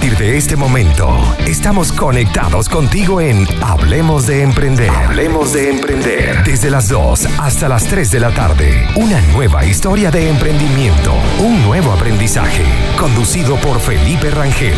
partir 0.00 0.16
de 0.16 0.38
este 0.38 0.56
momento, 0.56 1.10
estamos 1.46 1.92
conectados 1.92 2.70
contigo 2.70 3.20
en 3.20 3.44
Hablemos 3.62 4.26
de 4.26 4.42
Emprender. 4.42 4.88
Hablemos 4.88 5.52
de 5.52 5.68
Emprender. 5.68 6.42
Desde 6.42 6.70
las 6.70 6.88
2 6.88 7.38
hasta 7.38 7.68
las 7.68 7.86
3 7.86 8.10
de 8.10 8.20
la 8.20 8.30
tarde. 8.30 8.86
Una 8.96 9.20
nueva 9.34 9.66
historia 9.66 10.10
de 10.10 10.30
emprendimiento. 10.30 11.12
Un 11.44 11.62
nuevo 11.66 11.92
aprendizaje. 11.92 12.62
Conducido 12.98 13.56
por 13.56 13.78
Felipe 13.78 14.30
Rangel. 14.30 14.72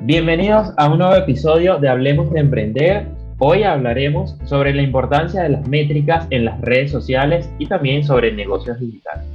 Bienvenidos 0.00 0.72
a 0.78 0.88
un 0.88 1.00
nuevo 1.00 1.16
episodio 1.16 1.76
de 1.76 1.90
Hablemos 1.90 2.30
de 2.30 2.40
Emprender. 2.40 3.17
Hoy 3.40 3.62
hablaremos 3.62 4.36
sobre 4.46 4.74
la 4.74 4.82
importancia 4.82 5.44
de 5.44 5.50
las 5.50 5.68
métricas 5.68 6.26
en 6.30 6.44
las 6.44 6.60
redes 6.60 6.90
sociales 6.90 7.48
y 7.60 7.66
también 7.66 8.02
sobre 8.02 8.32
negocios 8.32 8.80
digitales. 8.80 9.26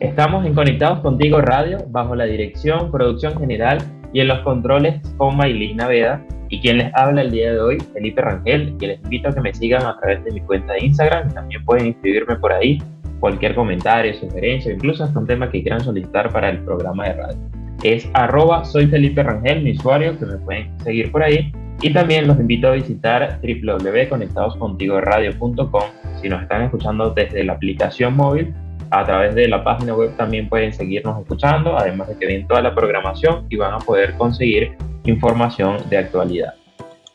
Estamos 0.00 0.46
en 0.46 0.54
Conectados 0.54 1.00
Contigo 1.00 1.42
Radio 1.42 1.76
bajo 1.88 2.14
la 2.14 2.24
dirección, 2.24 2.90
producción 2.90 3.38
general 3.38 3.76
y 4.14 4.20
en 4.20 4.28
los 4.28 4.38
controles 4.38 5.02
con 5.18 5.36
Maylin 5.36 5.76
Naveda 5.76 6.24
y 6.48 6.60
quien 6.60 6.78
les 6.78 6.94
habla 6.94 7.20
el 7.20 7.30
día 7.30 7.52
de 7.52 7.60
hoy, 7.60 7.78
Felipe 7.92 8.22
Rangel, 8.22 8.74
que 8.78 8.86
les 8.86 9.02
invito 9.02 9.28
a 9.28 9.32
que 9.34 9.42
me 9.42 9.52
sigan 9.52 9.84
a 9.84 10.00
través 10.00 10.24
de 10.24 10.30
mi 10.30 10.40
cuenta 10.40 10.72
de 10.72 10.86
Instagram. 10.86 11.34
También 11.34 11.62
pueden 11.66 11.88
inscribirme 11.88 12.36
por 12.36 12.54
ahí, 12.54 12.82
cualquier 13.20 13.54
comentario, 13.54 14.14
sugerencia, 14.14 14.72
incluso 14.72 15.04
hasta 15.04 15.18
un 15.18 15.26
tema 15.26 15.50
que 15.50 15.60
quieran 15.60 15.80
solicitar 15.80 16.32
para 16.32 16.48
el 16.48 16.60
programa 16.60 17.08
de 17.08 17.12
radio. 17.12 17.38
Es 17.82 18.08
arroba 18.14 18.64
soy 18.64 18.86
Felipe 18.86 19.22
Rangel, 19.22 19.62
mi 19.62 19.72
usuario, 19.72 20.18
que 20.18 20.24
me 20.24 20.38
pueden 20.38 20.80
seguir 20.80 21.12
por 21.12 21.22
ahí 21.22 21.52
y 21.82 21.92
también 21.92 22.26
los 22.28 22.38
invito 22.38 22.68
a 22.68 22.72
visitar 22.72 23.40
www.conectadoscontigoradio.com. 23.42 25.82
Si 26.20 26.28
nos 26.28 26.42
están 26.42 26.62
escuchando 26.62 27.10
desde 27.10 27.42
la 27.42 27.54
aplicación 27.54 28.16
móvil, 28.16 28.54
a 28.90 29.04
través 29.04 29.34
de 29.34 29.48
la 29.48 29.64
página 29.64 29.92
web 29.94 30.16
también 30.16 30.48
pueden 30.48 30.72
seguirnos 30.72 31.20
escuchando, 31.20 31.76
además 31.76 32.06
de 32.08 32.16
que 32.16 32.26
ven 32.26 32.46
toda 32.46 32.62
la 32.62 32.72
programación 32.74 33.46
y 33.48 33.56
van 33.56 33.74
a 33.74 33.78
poder 33.78 34.14
conseguir 34.14 34.76
información 35.04 35.78
de 35.90 35.98
actualidad. 35.98 36.54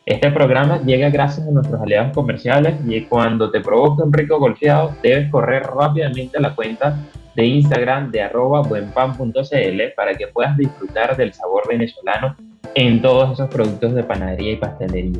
Este 0.06 0.30
programa 0.32 0.82
llega 0.82 1.10
gracias 1.10 1.48
a 1.48 1.52
nuestros 1.52 1.82
aliados 1.82 2.12
comerciales 2.14 2.76
y 2.88 3.00
cuando 3.02 3.52
te 3.52 3.62
provoque 3.62 4.04
un 4.04 4.12
rico 4.12 4.38
golfeado 4.40 4.92
debes 5.02 5.30
correr 5.30 5.64
rápidamente 5.64 6.38
a 6.38 6.42
la 6.42 6.54
cuenta 6.56 6.98
de 7.36 7.46
Instagram 7.46 8.12
de 8.12 8.24
arroba 8.24 8.64
buenpan.cl 8.64 9.82
para 9.96 10.14
que 10.16 10.28
puedas 10.28 10.58
disfrutar 10.58 11.16
del 11.16 11.32
sabor 11.34 11.70
venezolano 11.70 12.36
en 12.78 13.02
todos 13.02 13.32
esos 13.32 13.50
productos 13.50 13.96
de 13.96 14.04
panadería 14.04 14.52
y 14.52 14.56
pastelería. 14.58 15.20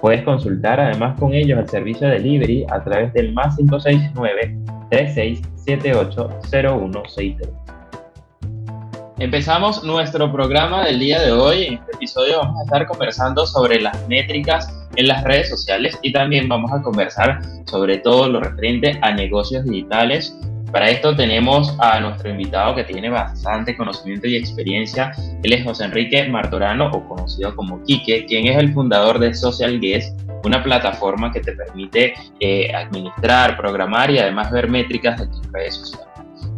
Puedes 0.00 0.24
consultar 0.24 0.80
además 0.80 1.16
con 1.20 1.32
ellos 1.32 1.56
el 1.60 1.68
servicio 1.68 2.08
de 2.08 2.14
delivery 2.14 2.66
a 2.68 2.82
través 2.82 3.12
del 3.12 3.32
más 3.32 3.56
569 3.56 4.58
3678 4.90 6.40
0163. 6.50 7.48
Empezamos 9.18 9.84
nuestro 9.84 10.32
programa 10.32 10.84
del 10.84 10.98
día 10.98 11.22
de 11.22 11.30
hoy. 11.30 11.66
En 11.66 11.74
este 11.74 11.92
episodio 11.92 12.38
vamos 12.38 12.58
a 12.58 12.64
estar 12.64 12.86
conversando 12.88 13.46
sobre 13.46 13.80
las 13.80 14.08
métricas 14.08 14.68
en 14.96 15.06
las 15.06 15.22
redes 15.22 15.48
sociales 15.48 15.96
y 16.02 16.12
también 16.12 16.48
vamos 16.48 16.72
a 16.72 16.82
conversar 16.82 17.40
sobre 17.66 17.98
todo 17.98 18.28
lo 18.28 18.40
referente 18.40 18.98
a 19.00 19.12
negocios 19.12 19.64
digitales 19.64 20.36
para 20.72 20.90
esto 20.90 21.14
tenemos 21.14 21.76
a 21.80 22.00
nuestro 22.00 22.30
invitado 22.30 22.74
que 22.74 22.84
tiene 22.84 23.08
bastante 23.08 23.76
conocimiento 23.76 24.26
y 24.26 24.36
experiencia. 24.36 25.12
Él 25.42 25.52
es 25.52 25.64
José 25.64 25.84
Enrique 25.84 26.28
Martorano, 26.28 26.90
o 26.90 27.08
conocido 27.08 27.54
como 27.54 27.82
Quique, 27.84 28.26
quien 28.26 28.46
es 28.46 28.58
el 28.58 28.72
fundador 28.72 29.18
de 29.18 29.32
Social 29.34 29.80
Guest, 29.80 30.20
una 30.44 30.62
plataforma 30.62 31.32
que 31.32 31.40
te 31.40 31.52
permite 31.52 32.14
eh, 32.40 32.74
administrar, 32.74 33.56
programar 33.56 34.10
y 34.10 34.18
además 34.18 34.50
ver 34.50 34.68
métricas 34.68 35.20
de 35.20 35.26
tus 35.28 35.52
redes 35.52 35.74
sociales. 35.74 36.06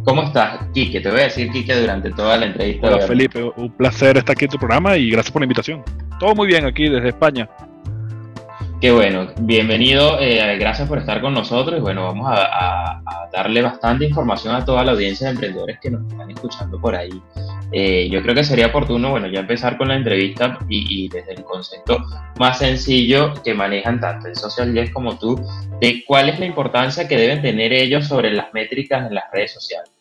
¿Cómo 0.03 0.23
estás, 0.23 0.59
Quique? 0.73 1.01
Te 1.01 1.11
voy 1.11 1.19
a 1.19 1.23
decir, 1.23 1.51
Quique, 1.51 1.75
durante 1.75 2.11
toda 2.11 2.37
la 2.37 2.47
entrevista. 2.47 2.87
Hola, 2.87 3.05
Felipe. 3.05 3.43
Un 3.55 3.71
placer 3.71 4.17
estar 4.17 4.33
aquí 4.33 4.45
en 4.45 4.51
tu 4.51 4.57
programa 4.57 4.97
y 4.97 5.09
gracias 5.09 5.31
por 5.31 5.41
la 5.41 5.45
invitación. 5.45 5.83
Todo 6.19 6.33
muy 6.35 6.47
bien 6.47 6.65
aquí 6.65 6.89
desde 6.89 7.09
España. 7.09 7.47
Qué 8.81 8.91
bueno, 8.91 9.27
bienvenido, 9.41 10.21
eh, 10.21 10.57
gracias 10.57 10.87
por 10.87 10.99
estar 10.99 11.19
con 11.19 11.33
nosotros 11.33 11.77
y 11.77 11.81
bueno, 11.81 12.05
vamos 12.05 12.31
a, 12.31 13.01
darle 13.29 13.61
bastante 13.61 14.05
información 14.05 14.55
a 14.55 14.63
toda 14.63 14.85
la 14.85 14.93
audiencia 14.93 15.27
de 15.27 15.33
emprendedores 15.33 15.79
que 15.81 15.91
nos 15.91 16.09
están 16.09 16.31
escuchando 16.31 16.79
por 16.79 16.95
ahí. 16.95 17.21
Eh, 17.73 18.09
yo 18.09 18.21
creo 18.21 18.33
que 18.33 18.43
sería 18.45 18.67
oportuno, 18.67 19.11
bueno, 19.11 19.27
ya 19.27 19.41
empezar 19.41 19.77
con 19.77 19.89
la 19.89 19.95
entrevista 19.95 20.57
y, 20.69 21.09
desde 21.09 21.33
el 21.33 21.43
concepto 21.43 21.97
más 22.39 22.59
sencillo 22.59 23.33
que 23.43 23.53
manejan 23.53 23.99
tanto 23.99 24.29
el 24.29 24.35
Social 24.35 24.73
Guest 24.73 24.93
como 24.93 25.19
tú, 25.19 25.35
de 25.81 26.01
cuál 26.07 26.29
es 26.29 26.39
la 26.39 26.45
importancia 26.45 27.05
que 27.05 27.17
deben 27.17 27.41
tener 27.41 27.73
ellos 27.73 28.07
sobre 28.07 28.31
las 28.31 28.53
métricas 28.53 29.07
en 29.07 29.13
las 29.13 29.25
redes 29.33 29.51
sociales. 29.51 29.91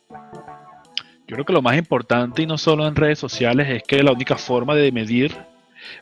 Yo 1.27 1.35
creo 1.35 1.45
que 1.45 1.53
lo 1.53 1.63
más 1.63 1.77
importante 1.77 2.43
y 2.43 2.47
no 2.47 2.57
solo 2.57 2.87
en 2.87 2.95
redes 2.95 3.19
sociales 3.19 3.69
es 3.69 3.83
que 3.83 4.05
la 4.05 4.13
única 4.13 4.37
forma 4.37 4.77
de 4.77 4.93
medir, 4.93 5.37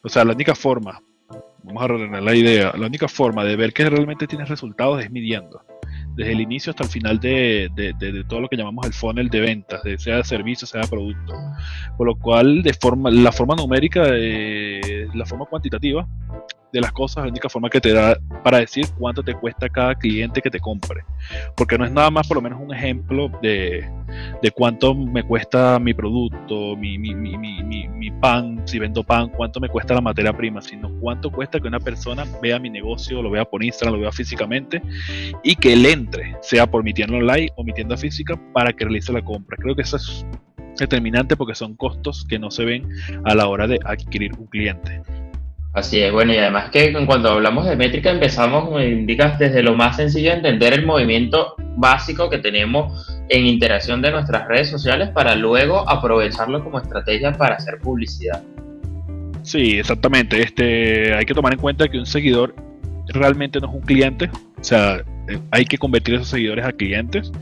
o 0.03 0.11
sea, 0.11 0.25
la 0.25 0.35
única 0.35 0.55
forma 0.55 1.01
vamos 1.63 1.83
a 1.83 1.87
ordenar 1.87 2.23
la 2.23 2.35
idea, 2.35 2.73
la 2.77 2.87
única 2.87 3.09
forma 3.09 3.45
de 3.45 3.57
ver 3.57 3.73
que 3.73 3.89
realmente 3.89 4.27
tienes 4.27 4.49
resultados 4.49 5.03
es 5.03 5.11
midiendo. 5.11 5.63
Desde 6.17 6.33
el 6.33 6.41
inicio 6.41 6.71
hasta 6.71 6.85
el 6.85 6.89
final 6.89 7.21
de, 7.21 7.71
todo 8.29 8.41
lo 8.41 8.49
que 8.49 8.57
llamamos 8.57 8.87
el 8.87 8.93
funnel 8.93 9.29
de 9.29 9.41
ventas, 9.41 9.83
sea 9.99 10.25
servicio, 10.25 10.67
sea 10.67 10.83
producto. 10.83 11.35
Por 11.97 12.07
lo 12.07 12.17
cual, 12.17 12.63
de 12.63 12.73
forma, 12.73 13.11
la 13.11 13.33
forma 13.33 13.55
numérica, 13.55 14.03
eh, 14.07 15.09
la 15.15 15.27
forma 15.27 15.45
cuantitativa, 15.47 16.07
de 16.73 16.81
las 16.81 16.93
cosas, 16.93 17.25
la 17.25 17.31
única 17.31 17.49
forma 17.49 17.71
que 17.71 17.81
te 17.81 17.93
da 17.93 18.19
para 18.43 18.59
decir 18.59 18.87
cuánto 18.99 19.23
te 19.23 19.35
cuesta 19.35 19.69
cada 19.69 19.95
cliente 19.95 20.43
que 20.43 20.51
te 20.51 20.61
compre. 20.61 21.05
Porque 21.57 21.79
no 21.79 21.85
es 21.85 21.93
nada 21.93 22.11
más 22.11 22.27
por 22.27 22.37
lo 22.37 22.43
menos 22.43 22.61
un 22.61 22.73
ejemplo 22.75 23.31
de, 23.41 23.89
de 24.43 24.51
cuánto 24.51 24.95
me 24.95 25.23
cuesta 25.23 25.79
mi 25.79 25.95
producto, 25.95 26.77
mi, 26.77 26.99
mi, 26.99 27.15
mi, 27.15 27.37
mi, 27.37 28.11
pan, 28.21 28.63
si 28.67 28.79
vendo 28.79 29.03
pan, 29.03 29.29
cuánto 29.29 29.61
me 29.61 29.69
cuesta 29.69 29.95
la 29.95 30.01
materia 30.01 30.33
prima, 30.33 30.61
sino 30.61 30.91
cuánto 31.01 31.31
cuesta 31.31 31.61
que 31.61 31.69
una 31.69 31.81
persona 31.81 32.25
vea 32.43 32.59
mi 32.59 32.71
negocio, 32.71 33.23
lo 33.23 33.31
vea 33.31 33.45
por 33.45 33.63
Instagram, 33.63 33.95
lo 33.95 34.01
vea 34.03 34.13
físicamente 34.13 34.83
y 35.43 35.57
que 35.57 35.73
él 35.73 35.87
entre, 36.07 36.37
sea 36.41 36.67
por 36.67 36.83
mi 36.83 36.95
tienda 36.95 37.17
online 37.17 37.51
o 37.57 37.65
mi 37.65 37.73
tienda 37.73 37.97
física, 37.97 38.39
para 38.53 38.73
que 38.73 38.85
realice 38.85 39.13
la 39.13 39.23
compra. 39.23 39.57
Creo 39.57 39.75
que 39.75 39.83
eso 39.83 39.97
es 39.97 40.25
determinante 40.79 41.37
porque 41.37 41.55
son 41.55 41.75
costos 41.77 42.25
que 42.29 42.39
no 42.39 42.51
se 42.51 42.65
ven 42.65 42.89
a 43.25 43.35
la 43.35 43.49
hora 43.49 43.67
de 43.67 43.79
adquirir 43.85 44.33
un 44.39 44.47
cliente. 44.47 45.03
Así 45.73 46.01
es, 46.01 46.11
bueno, 46.11 46.33
y 46.33 46.39
además 46.39 46.71
que 46.71 46.87
en 46.87 47.05
cuanto 47.05 47.29
hablamos 47.29 47.67
de 47.67 47.77
métrica 47.77 48.11
empezamos, 48.11 48.65
como 48.65 48.81
indicas, 48.81 49.39
desde 49.39 49.63
lo 49.63 49.75
más 49.75 49.97
sencillo 49.97 50.33
entender 50.33 50.73
el 50.73 50.87
movimiento 50.87 51.55
básico 51.77 52.31
que 52.31 52.39
tenemos 52.39 53.21
en 53.29 53.47
interacción 53.47 54.01
de 54.01 54.11
nuestras 54.11 54.49
redes 54.49 54.71
sociales 54.71 55.11
para 55.11 55.35
luego 55.35 55.87
aprovecharlo 55.87 56.65
como 56.65 56.79
estrategia 56.79 57.33
para 57.33 57.57
hacer 57.57 57.79
publicidad. 57.79 58.43
Sí, 59.43 59.79
exactamente. 59.79 60.43
Este, 60.43 61.15
hay 61.15 61.27
que 61.27 61.35
tomar 61.35 61.53
en 61.53 61.59
cuenta 61.59 61.87
que 61.89 61.99
un 61.99 62.07
seguidor 62.07 62.55
realmente 63.09 63.61
no 63.61 63.69
es 63.69 63.75
un 63.75 63.83
cliente, 63.83 64.31
o 64.59 64.65
sea, 64.65 65.05
eh, 65.29 65.39
hay 65.51 65.65
que 65.65 65.79
convertir 65.79 66.15
esos 66.15 66.29
seguidores 66.29 66.65
a 66.65 66.73
clientes. 66.73 67.33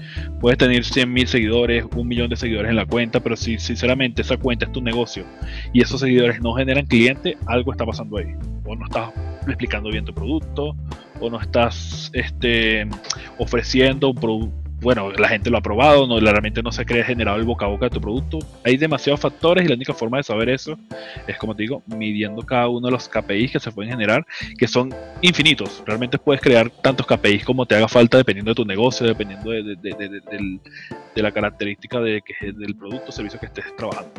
Puedes 0.40 0.58
tener 0.58 0.84
100 0.84 1.12
mil 1.12 1.26
seguidores, 1.26 1.84
un 1.94 2.08
millón 2.08 2.30
de 2.30 2.36
seguidores 2.36 2.70
en 2.70 2.76
la 2.76 2.86
cuenta, 2.86 3.20
pero 3.20 3.36
si 3.36 3.58
sinceramente 3.58 4.22
esa 4.22 4.36
cuenta 4.36 4.66
es 4.66 4.72
tu 4.72 4.82
negocio 4.82 5.24
y 5.72 5.82
esos 5.82 6.00
seguidores 6.00 6.40
no 6.40 6.54
generan 6.54 6.86
clientes, 6.86 7.36
algo 7.46 7.72
está 7.72 7.86
pasando 7.86 8.18
ahí. 8.18 8.34
O 8.64 8.74
no 8.74 8.84
estás 8.84 9.10
explicando 9.46 9.90
bien 9.90 10.04
tu 10.04 10.14
producto, 10.14 10.74
o 11.20 11.30
no 11.30 11.40
estás 11.40 12.10
este, 12.14 12.86
ofreciendo 13.38 14.10
un 14.10 14.16
producto 14.16 14.63
bueno, 14.80 15.10
la 15.12 15.28
gente 15.28 15.50
lo 15.50 15.58
ha 15.58 15.62
probado, 15.62 16.06
no, 16.06 16.20
realmente 16.20 16.62
no 16.62 16.70
se 16.70 16.84
cree 16.84 17.04
generado 17.04 17.38
el 17.38 17.44
boca 17.44 17.64
a 17.64 17.68
boca 17.68 17.86
de 17.86 17.90
tu 17.90 18.00
producto. 18.00 18.38
Hay 18.64 18.76
demasiados 18.76 19.20
factores 19.20 19.64
y 19.64 19.68
la 19.68 19.74
única 19.74 19.94
forma 19.94 20.18
de 20.18 20.24
saber 20.24 20.50
eso 20.50 20.78
es, 21.26 21.38
como 21.38 21.54
te 21.54 21.62
digo, 21.62 21.82
midiendo 21.86 22.42
cada 22.42 22.68
uno 22.68 22.88
de 22.88 22.92
los 22.92 23.08
KPIs 23.08 23.52
que 23.52 23.60
se 23.60 23.72
pueden 23.72 23.92
generar, 23.92 24.26
que 24.58 24.68
son 24.68 24.94
infinitos. 25.22 25.82
Realmente 25.86 26.18
puedes 26.18 26.42
crear 26.42 26.70
tantos 26.70 27.06
KPIs 27.06 27.44
como 27.44 27.66
te 27.66 27.76
haga 27.76 27.88
falta 27.88 28.18
dependiendo 28.18 28.50
de 28.50 28.56
tu 28.56 28.64
negocio, 28.64 29.06
dependiendo 29.06 29.50
de, 29.50 30.60
la 31.14 31.32
característica 31.32 32.00
de, 32.00 32.20
que, 32.22 32.52
del 32.52 32.76
producto 32.76 33.06
o 33.08 33.12
servicio 33.12 33.40
que 33.40 33.46
estés 33.46 33.74
trabajando. 33.76 34.10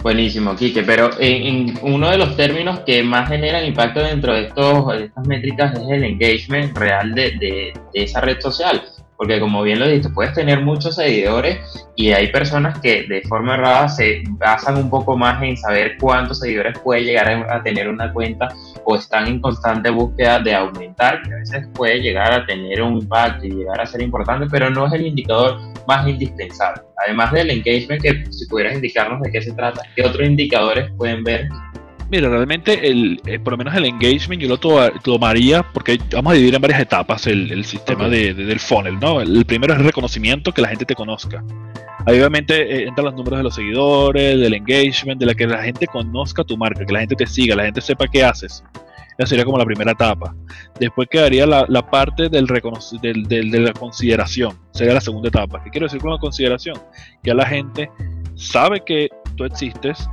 Buenísimo, 0.00 0.54
Kike, 0.54 0.84
pero 0.84 1.10
en, 1.18 1.76
uno 1.82 2.08
de 2.08 2.16
los 2.16 2.36
términos 2.36 2.80
que 2.80 3.02
más 3.02 3.28
generan 3.28 3.66
impacto 3.66 4.00
dentro 4.00 4.32
de, 4.32 4.44
estos, 4.46 4.96
de 4.96 5.04
estas 5.06 5.26
métricas 5.26 5.76
es 5.76 5.88
el 5.90 6.04
engagement 6.04 6.78
real 6.78 7.12
de 7.14 7.72
esa 7.92 8.20
red 8.20 8.40
social 8.40 8.80
porque 9.18 9.40
como 9.40 9.62
bien 9.62 9.80
lo 9.80 9.86
dijiste, 9.86 10.10
puedes 10.10 10.32
tener 10.32 10.62
muchos 10.62 10.94
seguidores 10.94 11.58
y 11.96 12.12
hay 12.12 12.28
personas 12.28 12.78
que 12.78 13.02
de 13.08 13.20
forma 13.22 13.54
errada 13.54 13.88
se 13.88 14.22
basan 14.38 14.76
un 14.76 14.88
poco 14.88 15.16
más 15.16 15.42
en 15.42 15.56
saber 15.56 15.96
cuántos 15.98 16.38
seguidores 16.38 16.78
puede 16.78 17.02
llegar 17.02 17.28
a 17.50 17.60
tener 17.64 17.88
una 17.88 18.12
cuenta 18.12 18.48
o 18.84 18.94
están 18.94 19.26
en 19.26 19.40
constante 19.40 19.90
búsqueda 19.90 20.38
de 20.38 20.54
aumentar, 20.54 21.20
que 21.22 21.34
a 21.34 21.36
veces 21.38 21.66
puede 21.74 22.00
llegar 22.00 22.32
a 22.32 22.46
tener 22.46 22.80
un 22.80 22.98
impacto 22.98 23.44
y 23.44 23.50
llegar 23.50 23.80
a 23.80 23.86
ser 23.86 24.02
importante, 24.02 24.46
pero 24.48 24.70
no 24.70 24.86
es 24.86 24.92
el 24.92 25.08
indicador 25.08 25.58
más 25.88 26.06
indispensable. 26.06 26.82
Además 27.04 27.32
del 27.32 27.50
engagement, 27.50 28.00
que 28.00 28.24
si 28.30 28.46
pudieras 28.46 28.74
indicarnos 28.74 29.20
de 29.22 29.32
qué 29.32 29.42
se 29.42 29.52
trata, 29.52 29.82
¿qué 29.96 30.04
otros 30.04 30.28
indicadores 30.28 30.92
pueden 30.96 31.24
ver 31.24 31.48
Mira, 32.10 32.30
realmente, 32.30 32.88
el, 32.88 33.20
eh, 33.26 33.38
por 33.38 33.52
lo 33.52 33.58
menos 33.58 33.74
el 33.74 33.84
engagement 33.84 34.40
yo 34.40 34.48
lo 34.48 34.58
tomaría 34.58 35.62
porque 35.62 35.98
vamos 36.12 36.32
a 36.32 36.34
dividir 36.34 36.54
en 36.54 36.62
varias 36.62 36.80
etapas 36.80 37.26
el, 37.26 37.64
sistema 37.66 38.08
de, 38.08 38.32
del 38.32 38.58
funnel, 38.58 38.98
¿no? 38.98 39.20
El 39.20 39.44
primero 39.44 39.74
es 39.74 39.80
el 39.80 39.84
reconocimiento, 39.84 40.52
que 40.52 40.62
la 40.62 40.68
gente 40.68 40.86
te 40.86 40.94
conozca. 40.94 41.44
Ahí 42.06 42.16
obviamente 42.16 42.62
eh, 42.62 42.88
entran 42.88 43.04
los 43.04 43.14
números 43.14 43.40
de 43.40 43.42
los 43.42 43.54
seguidores, 43.54 44.38
del 44.40 44.54
engagement, 44.54 45.20
de 45.20 45.26
la 45.26 45.34
que 45.34 45.46
la 45.46 45.62
gente 45.62 45.86
conozca 45.86 46.42
tu 46.44 46.56
marca, 46.56 46.86
que 46.86 46.92
la 46.92 47.00
gente 47.00 47.14
te 47.14 47.26
siga, 47.26 47.54
la 47.54 47.64
gente 47.64 47.82
sepa 47.82 48.06
qué 48.10 48.24
haces. 48.24 48.64
Esa 49.18 49.26
sería 49.26 49.44
como 49.44 49.58
la 49.58 49.66
primera 49.66 49.92
etapa. 49.92 50.34
Después 50.80 51.08
quedaría 51.10 51.44
la, 51.44 51.90
parte 51.90 52.30
del, 52.30 52.46
del, 52.46 53.50
de 53.50 53.60
la 53.60 53.72
consideración, 53.74 54.56
sería 54.70 54.94
la 54.94 55.00
segunda 55.02 55.28
etapa. 55.28 55.62
¿Qué 55.62 55.70
quiero 55.70 55.86
decir 55.86 56.00
con 56.00 56.12
la 56.12 56.18
consideración? 56.18 56.78
Que 57.22 57.34
la 57.34 57.44
gente 57.44 57.90
sabe 58.36 58.82
que 58.86 59.08
tú 59.36 59.44
existes 59.44 60.08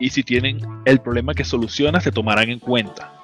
y 0.00 0.10
si 0.10 0.22
tienen 0.22 0.60
el 0.84 1.00
problema 1.00 1.34
que 1.34 1.44
solucionas, 1.44 2.02
te 2.02 2.10
tomarán 2.10 2.50
en 2.50 2.58
cuenta 2.58 3.20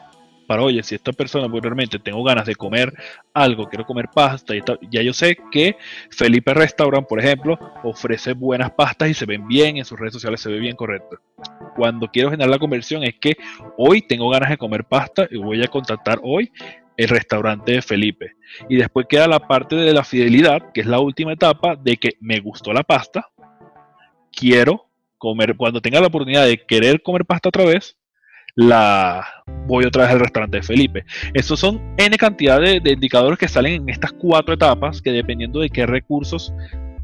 para, 0.47 0.63
oye, 0.63 0.83
si 0.83 0.95
esta 0.95 1.13
persona, 1.13 1.49
pues 1.49 1.63
realmente 1.63 1.99
tengo 1.99 2.23
ganas 2.23 2.47
de 2.47 2.55
comer 2.55 2.93
algo, 3.35 3.69
quiero 3.69 3.85
comer 3.85 4.09
pasta, 4.13 4.55
y 4.55 4.63
ya 4.91 5.03
yo 5.03 5.13
sé 5.13 5.37
que 5.51 5.77
Felipe 6.11 6.55
Restaurant, 6.55 7.07
por 7.07 7.21
ejemplo, 7.21 7.59
ofrece 7.83 8.33
buenas 8.33 8.71
pastas 8.71 9.11
y 9.11 9.15
se 9.15 9.27
ven 9.27 9.47
bien, 9.47 9.77
en 9.77 9.85
sus 9.85 9.99
redes 9.99 10.15
sociales 10.15 10.41
se 10.41 10.51
ve 10.51 10.59
bien 10.59 10.77
correcto. 10.77 11.19
Cuando 11.75 12.09
quiero 12.09 12.31
generar 12.31 12.51
la 12.51 12.59
conversión 12.59 13.03
es 13.03 13.17
que 13.21 13.37
hoy 13.77 14.03
tengo 14.03 14.31
ganas 14.31 14.51
de 14.51 14.57
comer 14.57 14.85
pasta 14.85 15.27
y 15.31 15.37
voy 15.37 15.63
a 15.63 15.69
contactar 15.69 16.21
hoy 16.23 16.51
el 16.97 17.09
restaurante 17.09 17.73
de 17.73 17.83
Felipe. 17.83 18.37
Y 18.69 18.77
después 18.77 19.07
queda 19.09 19.27
la 19.27 19.41
parte 19.41 19.77
de 19.77 19.93
la 19.93 20.05
fidelidad, 20.05 20.73
que 20.73 20.81
es 20.81 20.87
la 20.87 21.01
última 21.01 21.33
etapa 21.33 21.77
de 21.77 21.97
que 21.99 22.17
me 22.21 22.41
gustó 22.41 22.73
la 22.73 22.83
pasta, 22.83 23.29
quiero 24.33 24.86
cuando 25.19 25.81
tenga 25.81 26.01
la 26.01 26.09
oportunidad 26.09 26.47
de 26.47 26.65
querer 26.65 27.03
comer 27.03 27.25
pasta 27.25 27.49
otra 27.49 27.65
vez, 27.65 27.97
la 28.55 29.25
voy 29.67 29.85
otra 29.85 30.05
vez 30.05 30.13
al 30.13 30.21
restaurante 30.21 30.57
de 30.59 30.63
Felipe. 30.63 31.05
Estos 31.35 31.61
son 31.61 31.81
N 31.99 32.17
cantidad 32.17 32.61
de, 32.61 32.81
indicadores 32.91 33.39
que 33.39 33.49
salen 33.49 33.83
en 33.83 33.89
estas 33.91 34.13
cuatro 34.13 34.55
etapas 34.55 35.03
que 35.03 35.13
dependiendo 35.13 35.61
de 35.61 35.69
qué 35.69 35.87
recursos 35.87 36.53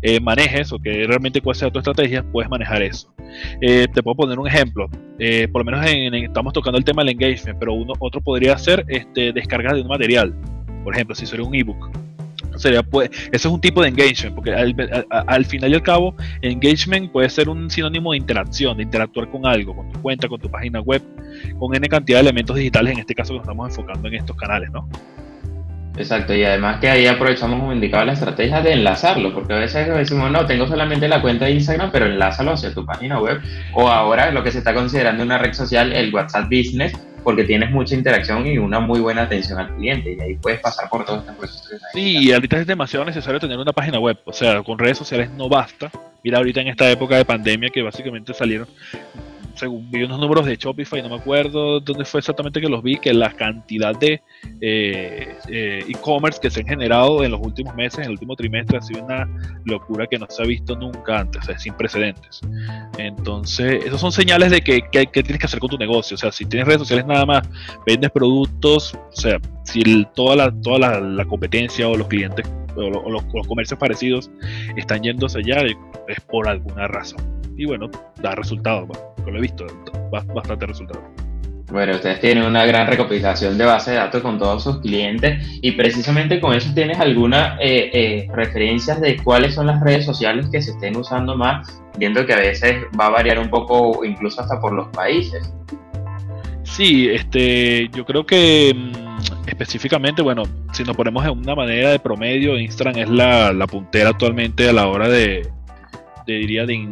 eh, 0.00 0.18
manejes 0.18 0.72
o 0.72 0.78
que 0.78 1.04
realmente 1.06 1.40
cuál 1.40 1.54
sea 1.54 1.70
tu 1.70 1.78
estrategia, 1.78 2.24
puedes 2.32 2.50
manejar 2.50 2.82
eso. 2.82 3.14
Eh, 3.60 3.86
te 3.92 4.02
puedo 4.02 4.16
poner 4.16 4.38
un 4.38 4.48
ejemplo. 4.48 4.88
Eh, 5.18 5.46
por 5.48 5.64
lo 5.64 5.70
menos 5.70 5.86
estamos 5.86 6.52
tocando 6.52 6.78
el 6.78 6.84
tema 6.84 7.04
del 7.04 7.12
engagement, 7.12 7.58
pero 7.58 7.74
uno, 7.74 7.92
otro 7.98 8.20
podría 8.20 8.56
ser 8.58 8.84
este, 8.88 9.32
descargas 9.32 9.74
de 9.74 9.82
un 9.82 9.88
material. 9.88 10.34
Por 10.82 10.94
ejemplo, 10.94 11.14
si 11.14 11.26
sería 11.26 11.46
un 11.46 11.54
ebook 11.54 12.01
sería 12.62 12.82
pues 12.82 13.10
eso 13.32 13.48
es 13.48 13.54
un 13.54 13.60
tipo 13.60 13.82
de 13.82 13.88
engagement 13.88 14.34
porque 14.34 14.52
al, 14.52 15.44
final 15.44 15.70
y 15.70 15.74
al 15.74 15.82
cabo 15.82 16.14
engagement 16.40 17.10
puede 17.10 17.28
ser 17.28 17.48
un 17.48 17.70
sinónimo 17.70 18.12
de 18.12 18.18
interacción 18.18 18.76
de 18.76 18.84
interactuar 18.84 19.30
con 19.30 19.46
algo 19.46 19.74
con 19.76 19.90
tu 19.92 20.00
cuenta 20.00 20.28
con 20.28 20.40
tu 20.40 20.50
página 20.50 20.80
web 20.80 21.02
con 21.58 21.74
n 21.74 21.88
cantidad 21.88 22.18
de 22.18 22.22
elementos 22.22 22.56
digitales 22.56 22.92
en 22.92 23.00
este 23.00 23.14
caso 23.14 23.32
nos 23.32 23.42
estamos 23.42 23.68
enfocando 23.70 24.08
en 24.08 24.14
estos 24.14 24.36
canales 24.36 24.70
no 24.70 24.88
Exacto, 25.96 26.34
y 26.34 26.42
además 26.42 26.80
que 26.80 26.88
ahí 26.88 27.06
aprovechamos 27.06 27.60
como 27.60 27.72
indicado 27.72 28.06
la 28.06 28.14
estrategia 28.14 28.62
de 28.62 28.72
enlazarlo, 28.72 29.34
porque 29.34 29.52
a 29.52 29.58
veces 29.58 29.86
decimos, 29.88 30.30
no, 30.30 30.46
tengo 30.46 30.66
solamente 30.66 31.06
la 31.06 31.20
cuenta 31.20 31.44
de 31.44 31.52
Instagram, 31.52 31.90
pero 31.92 32.06
enlázalo 32.06 32.52
hacia 32.52 32.72
tu 32.72 32.86
página 32.86 33.20
web, 33.20 33.42
o 33.74 33.88
ahora 33.88 34.30
lo 34.30 34.42
que 34.42 34.50
se 34.50 34.58
está 34.58 34.72
considerando 34.72 35.22
una 35.22 35.36
red 35.36 35.52
social, 35.52 35.92
el 35.92 36.12
WhatsApp 36.12 36.44
Business, 36.44 36.94
porque 37.22 37.44
tienes 37.44 37.70
mucha 37.70 37.94
interacción 37.94 38.46
y 38.46 38.58
una 38.58 38.80
muy 38.80 39.00
buena 39.00 39.22
atención 39.22 39.58
al 39.58 39.74
cliente 39.76 40.12
y 40.12 40.20
ahí 40.20 40.34
puedes 40.36 40.60
pasar 40.60 40.88
por 40.88 41.04
todos 41.04 41.20
estos 41.20 41.36
procesos. 41.36 41.80
Sí, 41.92 42.18
y 42.18 42.32
ahorita 42.32 42.58
es 42.58 42.66
demasiado 42.66 43.04
necesario 43.04 43.40
tener 43.40 43.58
una 43.58 43.72
página 43.72 43.98
web, 43.98 44.18
o 44.24 44.32
sea, 44.32 44.62
con 44.62 44.78
redes 44.78 44.98
sociales 44.98 45.30
no 45.30 45.48
basta. 45.48 45.90
Mira 46.24 46.38
ahorita 46.38 46.60
en 46.60 46.68
esta 46.68 46.90
época 46.90 47.16
de 47.16 47.24
pandemia 47.24 47.70
que 47.70 47.82
básicamente 47.82 48.32
salieron 48.32 48.68
según 49.54 49.90
vi 49.90 50.02
unos 50.04 50.18
números 50.18 50.46
de 50.46 50.56
Shopify, 50.56 51.02
no 51.02 51.10
me 51.10 51.16
acuerdo 51.16 51.80
dónde 51.80 52.04
fue 52.04 52.20
exactamente 52.20 52.60
que 52.60 52.68
los 52.68 52.82
vi, 52.82 52.96
que 52.96 53.12
la 53.12 53.32
cantidad 53.32 53.96
de 53.98 54.22
eh, 54.60 55.36
eh, 55.48 55.84
e-commerce 55.88 56.40
que 56.40 56.50
se 56.50 56.60
han 56.60 56.66
generado 56.66 57.22
en 57.24 57.32
los 57.32 57.40
últimos 57.40 57.74
meses, 57.74 58.00
en 58.00 58.04
el 58.04 58.10
último 58.12 58.36
trimestre, 58.36 58.78
ha 58.78 58.82
sido 58.82 59.04
una 59.04 59.28
locura 59.64 60.06
que 60.06 60.18
no 60.18 60.26
se 60.28 60.42
ha 60.42 60.46
visto 60.46 60.76
nunca 60.76 61.20
antes, 61.20 61.48
es 61.48 61.62
sin 61.62 61.74
precedentes. 61.74 62.40
Entonces, 62.98 63.84
esos 63.84 64.00
son 64.00 64.12
señales 64.12 64.50
de 64.50 64.60
que, 64.62 64.82
que, 64.90 65.06
tienes 65.06 65.38
que 65.38 65.46
hacer 65.46 65.60
con 65.60 65.70
tu 65.70 65.78
negocio. 65.78 66.14
O 66.14 66.18
sea, 66.18 66.32
si 66.32 66.44
tienes 66.44 66.66
redes 66.66 66.80
sociales 66.80 67.06
nada 67.06 67.26
más, 67.26 67.48
vendes 67.86 68.10
productos, 68.10 68.94
o 68.94 69.16
sea, 69.16 69.38
si 69.64 69.82
toda, 70.14 70.36
la, 70.36 70.52
toda 70.62 71.00
la, 71.00 71.24
competencia 71.24 71.88
o 71.88 71.96
los 71.96 72.08
clientes 72.08 72.46
o, 72.76 72.90
los, 72.90 73.24
los 73.32 73.46
comercios 73.46 73.78
parecidos 73.78 74.30
están 74.76 75.02
yéndose 75.02 75.38
allá, 75.38 75.62
es 76.08 76.20
por 76.20 76.48
alguna 76.48 76.88
razón 76.88 77.41
y 77.56 77.64
bueno, 77.64 77.88
da 78.20 78.34
resultados, 78.34 78.88
lo 79.26 79.38
he 79.38 79.40
visto, 79.40 79.66
bastante 80.10 80.66
resultados. 80.66 81.04
Bueno, 81.72 81.94
ustedes 81.94 82.20
tienen 82.20 82.44
una 82.44 82.66
gran 82.66 82.86
recopilación 82.86 83.56
de 83.56 83.64
base 83.64 83.92
de 83.92 83.96
datos 83.96 84.20
con 84.20 84.38
todos 84.38 84.62
sus 84.62 84.80
clientes 84.80 85.58
y 85.62 85.72
precisamente 85.72 86.38
con 86.38 86.54
eso 86.54 86.70
tienes 86.74 87.00
algunas 87.00 87.58
eh, 87.60 87.90
eh, 87.94 88.28
referencias 88.34 89.00
de 89.00 89.16
cuáles 89.16 89.54
son 89.54 89.68
las 89.68 89.80
redes 89.80 90.04
sociales 90.04 90.48
que 90.52 90.60
se 90.60 90.72
estén 90.72 90.94
usando 90.98 91.34
más, 91.34 91.82
viendo 91.96 92.26
que 92.26 92.34
a 92.34 92.40
veces 92.40 92.84
va 93.00 93.06
a 93.06 93.10
variar 93.10 93.38
un 93.38 93.48
poco 93.48 94.04
incluso 94.04 94.42
hasta 94.42 94.60
por 94.60 94.74
los 94.74 94.88
países. 94.88 95.50
Sí, 96.62 97.08
este, 97.08 97.88
yo 97.88 98.04
creo 98.04 98.26
que 98.26 98.74
mm, 98.76 99.48
específicamente, 99.48 100.20
bueno, 100.20 100.42
si 100.74 100.84
nos 100.84 100.94
ponemos 100.94 101.24
en 101.24 101.30
una 101.30 101.54
manera 101.54 101.90
de 101.90 101.98
promedio, 101.98 102.58
Instagram 102.58 102.98
es 102.98 103.08
la, 103.08 103.50
la 103.54 103.66
puntera 103.66 104.10
actualmente 104.10 104.68
a 104.68 104.74
la 104.74 104.88
hora 104.88 105.08
de, 105.08 105.48
de 106.26 106.34
diría, 106.34 106.66
de, 106.66 106.88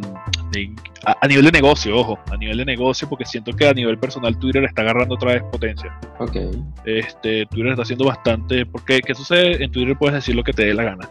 a, 1.05 1.27
nivel 1.27 1.45
de 1.45 1.51
negocio, 1.51 1.97
ojo, 1.97 2.19
a 2.31 2.37
nivel 2.37 2.57
de 2.57 2.65
negocio, 2.65 3.07
porque 3.09 3.25
siento 3.25 3.53
que 3.53 3.67
a 3.67 3.73
nivel 3.73 3.97
personal 3.97 4.37
Twitter 4.37 4.63
está 4.63 4.81
agarrando 4.81 5.15
otra 5.15 5.33
vez 5.33 5.43
potencia. 5.43 5.97
Ok. 6.19 6.37
Este, 6.85 7.45
Twitter 7.47 7.71
está 7.71 7.83
haciendo 7.83 8.05
bastante, 8.05 8.65
porque 8.65 9.01
¿qué 9.01 9.15
sucede? 9.15 9.63
En 9.63 9.71
Twitter 9.71 9.97
puedes 9.97 10.15
decir 10.15 10.35
lo 10.35 10.43
que 10.43 10.53
te 10.53 10.65
dé 10.65 10.73
la 10.73 10.83
gana. 10.83 11.09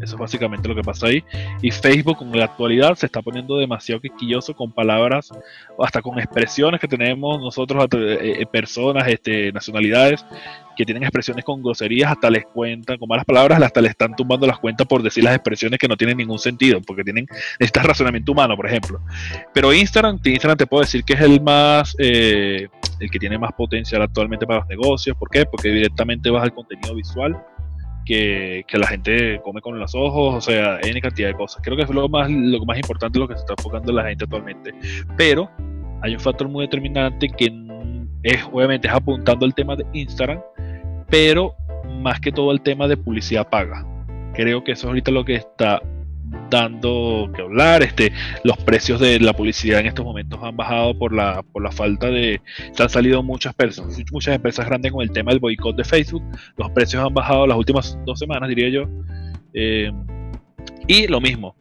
Eso 0.00 0.14
es 0.14 0.20
básicamente 0.20 0.68
lo 0.68 0.74
que 0.74 0.82
pasa 0.82 1.06
ahí. 1.06 1.22
Y 1.60 1.70
Facebook 1.70 2.18
en 2.22 2.36
la 2.38 2.46
actualidad 2.46 2.94
se 2.94 3.06
está 3.06 3.22
poniendo 3.22 3.56
demasiado 3.56 4.00
quisquilloso 4.00 4.54
con 4.54 4.72
palabras, 4.72 5.30
hasta 5.78 6.02
con 6.02 6.18
expresiones 6.18 6.80
que 6.80 6.88
tenemos 6.88 7.40
nosotros, 7.40 7.86
eh, 7.92 8.36
eh, 8.40 8.46
personas, 8.46 9.06
este, 9.08 9.52
nacionalidades, 9.52 10.24
que 10.76 10.84
tienen 10.84 11.02
expresiones 11.02 11.44
con 11.44 11.62
groserías, 11.62 12.10
hasta 12.10 12.30
les 12.30 12.44
cuentan, 12.46 12.98
con 12.98 13.08
malas 13.08 13.24
palabras, 13.24 13.62
hasta 13.62 13.80
le 13.80 13.88
están 13.88 14.16
tumbando 14.16 14.46
las 14.46 14.58
cuentas 14.58 14.86
por 14.86 15.02
decir 15.02 15.22
las 15.24 15.34
expresiones 15.34 15.78
que 15.78 15.88
no 15.88 15.96
tienen 15.96 16.16
ningún 16.16 16.38
sentido, 16.38 16.80
porque 16.80 17.04
tienen 17.04 17.26
este 17.58 17.80
razonamiento 17.80 18.32
humano, 18.32 18.56
por 18.56 18.66
ejemplo. 18.66 19.00
Pero 19.52 19.72
Instagram, 19.72 20.18
Instagram 20.24 20.56
te 20.56 20.66
puedo 20.66 20.82
decir 20.82 21.04
que 21.04 21.14
es 21.14 21.20
el 21.20 21.40
más, 21.40 21.94
eh, 21.98 22.68
el 23.00 23.10
que 23.10 23.18
tiene 23.18 23.38
más 23.38 23.52
potencial 23.52 24.02
actualmente 24.02 24.46
para 24.46 24.60
los 24.60 24.68
negocios. 24.68 25.16
¿Por 25.16 25.28
qué? 25.30 25.44
Porque 25.46 25.68
directamente 25.68 26.30
vas 26.30 26.42
al 26.42 26.54
contenido 26.54 26.94
visual 26.94 27.36
que, 28.04 28.64
la 28.72 28.86
gente 28.86 29.40
come 29.42 29.60
con 29.60 29.78
los 29.78 29.94
ojos, 29.94 30.34
o 30.34 30.40
sea, 30.40 30.78
N 30.80 31.00
cantidad 31.00 31.28
de 31.28 31.34
cosas. 31.34 31.60
Creo 31.62 31.76
que 31.76 31.82
es 31.82 31.90
lo 31.90 32.08
más, 32.08 32.30
lo 32.30 32.64
más 32.64 32.78
importante 32.78 33.18
lo 33.18 33.28
que 33.28 33.34
se 33.34 33.40
está 33.40 33.54
enfocando 33.56 33.92
la 33.92 34.04
gente 34.04 34.24
actualmente. 34.24 34.72
Pero 35.16 35.50
hay 36.02 36.14
un 36.14 36.20
factor 36.20 36.48
muy 36.48 36.64
determinante 36.64 37.28
que 37.28 37.52
es, 38.22 38.44
obviamente, 38.50 38.88
es 38.88 38.94
apuntando 38.94 39.46
al 39.46 39.54
tema 39.54 39.76
de 39.76 39.86
Instagram, 39.92 40.40
pero 41.08 41.54
más 42.00 42.20
que 42.20 42.32
todo 42.32 42.52
el 42.52 42.60
tema 42.60 42.88
de 42.88 42.96
publicidad 42.96 43.48
paga. 43.48 43.86
Creo 44.34 44.64
que 44.64 44.72
eso 44.72 44.86
es 44.86 44.88
ahorita 44.88 45.10
lo 45.10 45.24
que 45.24 45.34
está 45.34 45.80
dando 46.50 47.30
que 47.34 47.42
hablar. 47.42 47.82
Este, 47.82 48.12
los 48.44 48.56
precios 48.58 49.00
de 49.00 49.20
la 49.20 49.32
publicidad 49.32 49.80
en 49.80 49.86
estos 49.86 50.04
momentos 50.04 50.40
han 50.42 50.56
bajado 50.56 50.98
por 50.98 51.12
la, 51.12 51.42
por 51.42 51.62
la 51.62 51.72
falta 51.72 52.08
de. 52.08 52.40
Se 52.72 52.82
han 52.82 52.88
salido 52.88 53.22
muchas 53.22 53.54
personas, 53.54 53.98
muchas 54.10 54.34
empresas 54.34 54.66
grandes 54.66 54.92
con 54.92 55.02
el 55.02 55.10
tema 55.10 55.30
del 55.32 55.40
boicot 55.40 55.76
de 55.76 55.84
Facebook. 55.84 56.22
Los 56.56 56.70
precios 56.70 57.04
han 57.04 57.14
bajado 57.14 57.46
las 57.46 57.56
últimas 57.56 57.98
dos 58.04 58.18
semanas, 58.18 58.48
diría 58.48 58.68
yo. 58.68 58.88
Eh, 59.54 59.90
y 60.86 61.06
lo 61.06 61.20
mismo, 61.20 61.54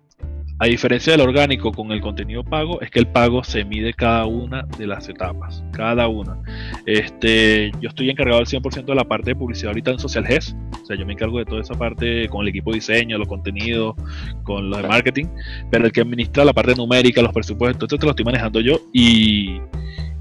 a 0.61 0.65
diferencia 0.67 1.13
del 1.13 1.21
orgánico 1.21 1.71
con 1.71 1.91
el 1.91 2.01
contenido 2.01 2.43
pago, 2.43 2.79
es 2.81 2.91
que 2.91 2.99
el 2.99 3.07
pago 3.07 3.43
se 3.43 3.65
mide 3.65 3.95
cada 3.95 4.27
una 4.27 4.61
de 4.77 4.85
las 4.85 5.09
etapas, 5.09 5.63
cada 5.71 6.07
una. 6.07 6.37
Este, 6.85 7.71
yo 7.81 7.89
estoy 7.89 8.11
encargado 8.11 8.37
al 8.37 8.45
100% 8.45 8.85
de 8.85 8.93
la 8.93 9.03
parte 9.03 9.31
de 9.31 9.35
publicidad 9.35 9.69
ahorita 9.69 9.89
en 9.89 9.97
Social 9.97 10.23
GES, 10.23 10.55
o 10.83 10.85
sea, 10.85 10.95
yo 10.95 11.03
me 11.03 11.13
encargo 11.13 11.39
de 11.39 11.45
toda 11.45 11.61
esa 11.61 11.73
parte 11.73 12.29
con 12.29 12.43
el 12.43 12.49
equipo 12.49 12.69
de 12.69 12.75
diseño, 12.75 13.17
los 13.17 13.27
contenidos, 13.27 13.95
con 14.43 14.69
los 14.69 14.79
de 14.83 14.87
marketing, 14.87 15.25
pero 15.71 15.87
el 15.87 15.91
que 15.91 16.01
administra 16.01 16.45
la 16.45 16.53
parte 16.53 16.75
numérica, 16.75 17.23
los 17.23 17.33
presupuestos, 17.33 17.87
esto 17.87 17.97
te 17.97 18.05
lo 18.05 18.11
estoy 18.11 18.25
manejando 18.25 18.59
yo 18.59 18.81
y 18.93 19.59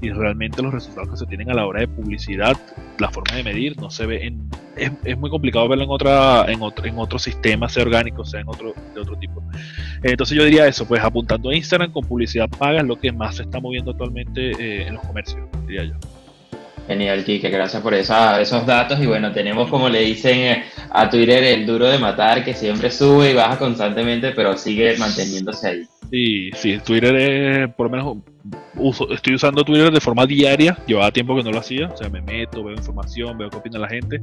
y 0.01 0.09
realmente 0.09 0.61
los 0.61 0.73
resultados 0.73 1.09
que 1.09 1.17
se 1.17 1.25
tienen 1.27 1.49
a 1.51 1.53
la 1.53 1.65
hora 1.65 1.81
de 1.81 1.87
publicidad, 1.87 2.57
la 2.97 3.09
forma 3.09 3.35
de 3.35 3.43
medir, 3.43 3.79
no 3.79 3.89
se 3.89 4.05
ve 4.05 4.25
en, 4.25 4.49
es, 4.75 4.91
es 5.03 5.17
muy 5.17 5.29
complicado 5.29 5.67
verlo 5.67 5.83
en 5.83 5.91
otra, 5.91 6.45
en 6.51 6.61
otro, 6.61 6.85
en 6.85 6.97
otro 6.97 7.19
sistema, 7.19 7.69
sea 7.69 7.83
orgánico, 7.83 8.25
sea 8.25 8.41
en 8.41 8.49
otro, 8.49 8.73
de 8.93 9.01
otro 9.01 9.15
tipo. 9.17 9.43
Entonces 10.03 10.35
yo 10.35 10.43
diría 10.43 10.67
eso, 10.67 10.87
pues 10.87 11.03
apuntando 11.03 11.49
a 11.49 11.55
Instagram 11.55 11.91
con 11.91 12.03
publicidad 12.05 12.49
paga 12.49 12.81
es 12.81 12.87
lo 12.87 12.99
que 12.99 13.11
más 13.11 13.35
se 13.35 13.43
está 13.43 13.59
moviendo 13.59 13.91
actualmente 13.91 14.51
eh, 14.51 14.87
en 14.87 14.95
los 14.95 15.03
comercios, 15.03 15.47
diría 15.67 15.83
yo. 15.83 16.20
Genial, 16.91 17.23
Kike, 17.23 17.49
gracias 17.49 17.81
por 17.81 17.93
esa, 17.93 18.41
esos 18.41 18.65
datos. 18.65 18.99
Y 18.99 19.05
bueno, 19.05 19.31
tenemos 19.31 19.69
como 19.69 19.87
le 19.87 20.01
dicen 20.01 20.39
eh, 20.39 20.63
a 20.89 21.09
Twitter 21.09 21.41
el 21.41 21.65
duro 21.65 21.87
de 21.87 21.97
matar, 21.97 22.43
que 22.43 22.53
siempre 22.53 22.91
sube 22.91 23.31
y 23.31 23.33
baja 23.33 23.57
constantemente, 23.57 24.31
pero 24.31 24.57
sigue 24.57 24.97
manteniéndose 24.97 25.67
ahí. 25.69 25.83
Sí, 26.11 26.51
sí, 26.53 26.77
Twitter 26.79 27.15
es, 27.15 27.73
por 27.75 27.85
lo 27.85 27.91
menos 27.91 28.17
uso, 28.75 29.09
estoy 29.09 29.35
usando 29.35 29.63
Twitter 29.63 29.89
de 29.89 30.01
forma 30.01 30.25
diaria, 30.25 30.77
llevaba 30.85 31.09
tiempo 31.11 31.33
que 31.37 31.43
no 31.43 31.51
lo 31.51 31.59
hacía, 31.59 31.87
o 31.87 31.95
sea, 31.95 32.09
me 32.09 32.21
meto, 32.21 32.61
veo 32.61 32.75
información, 32.75 33.37
veo 33.37 33.49
qué 33.49 33.55
opina 33.55 33.79
la 33.79 33.87
gente, 33.87 34.19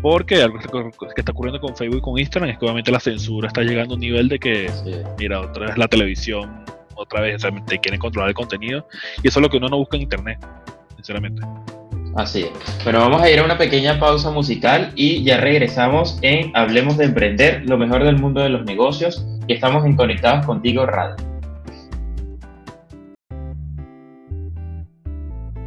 porque 0.00 0.40
algo 0.40 0.60
que 0.60 1.20
está 1.20 1.32
ocurriendo 1.32 1.60
con 1.60 1.76
Facebook 1.76 1.98
y 1.98 2.02
con 2.02 2.18
Instagram 2.20 2.50
es 2.50 2.58
que 2.58 2.64
obviamente 2.66 2.92
la 2.92 3.00
censura 3.00 3.48
está 3.48 3.62
llegando 3.62 3.94
a 3.94 3.96
un 3.96 4.00
nivel 4.00 4.28
de 4.28 4.38
que, 4.38 4.70
mira, 5.18 5.40
otra 5.40 5.66
vez 5.66 5.76
la 5.76 5.88
televisión, 5.88 6.64
otra 6.94 7.22
vez, 7.22 7.34
o 7.34 7.38
sea, 7.40 7.64
te 7.64 7.80
quieren 7.80 7.98
controlar 7.98 8.28
el 8.28 8.36
contenido, 8.36 8.86
y 9.24 9.26
eso 9.26 9.40
es 9.40 9.42
lo 9.42 9.50
que 9.50 9.56
uno 9.56 9.68
no 9.68 9.78
busca 9.78 9.96
en 9.96 10.04
Internet, 10.04 10.38
sinceramente. 10.94 11.42
Así 12.16 12.44
es. 12.44 12.82
Bueno, 12.82 13.00
vamos 13.00 13.20
a 13.20 13.30
ir 13.30 13.38
a 13.38 13.44
una 13.44 13.58
pequeña 13.58 14.00
pausa 14.00 14.30
musical 14.30 14.90
y 14.96 15.22
ya 15.22 15.36
regresamos 15.36 16.18
en 16.22 16.50
Hablemos 16.56 16.96
de 16.96 17.04
Emprender, 17.04 17.62
lo 17.66 17.76
mejor 17.76 18.04
del 18.04 18.18
mundo 18.18 18.40
de 18.40 18.48
los 18.48 18.64
negocios, 18.64 19.26
y 19.46 19.52
estamos 19.52 19.84
en 19.84 19.96
Conectados 19.96 20.46
Contigo 20.46 20.86
Radio. 20.86 21.16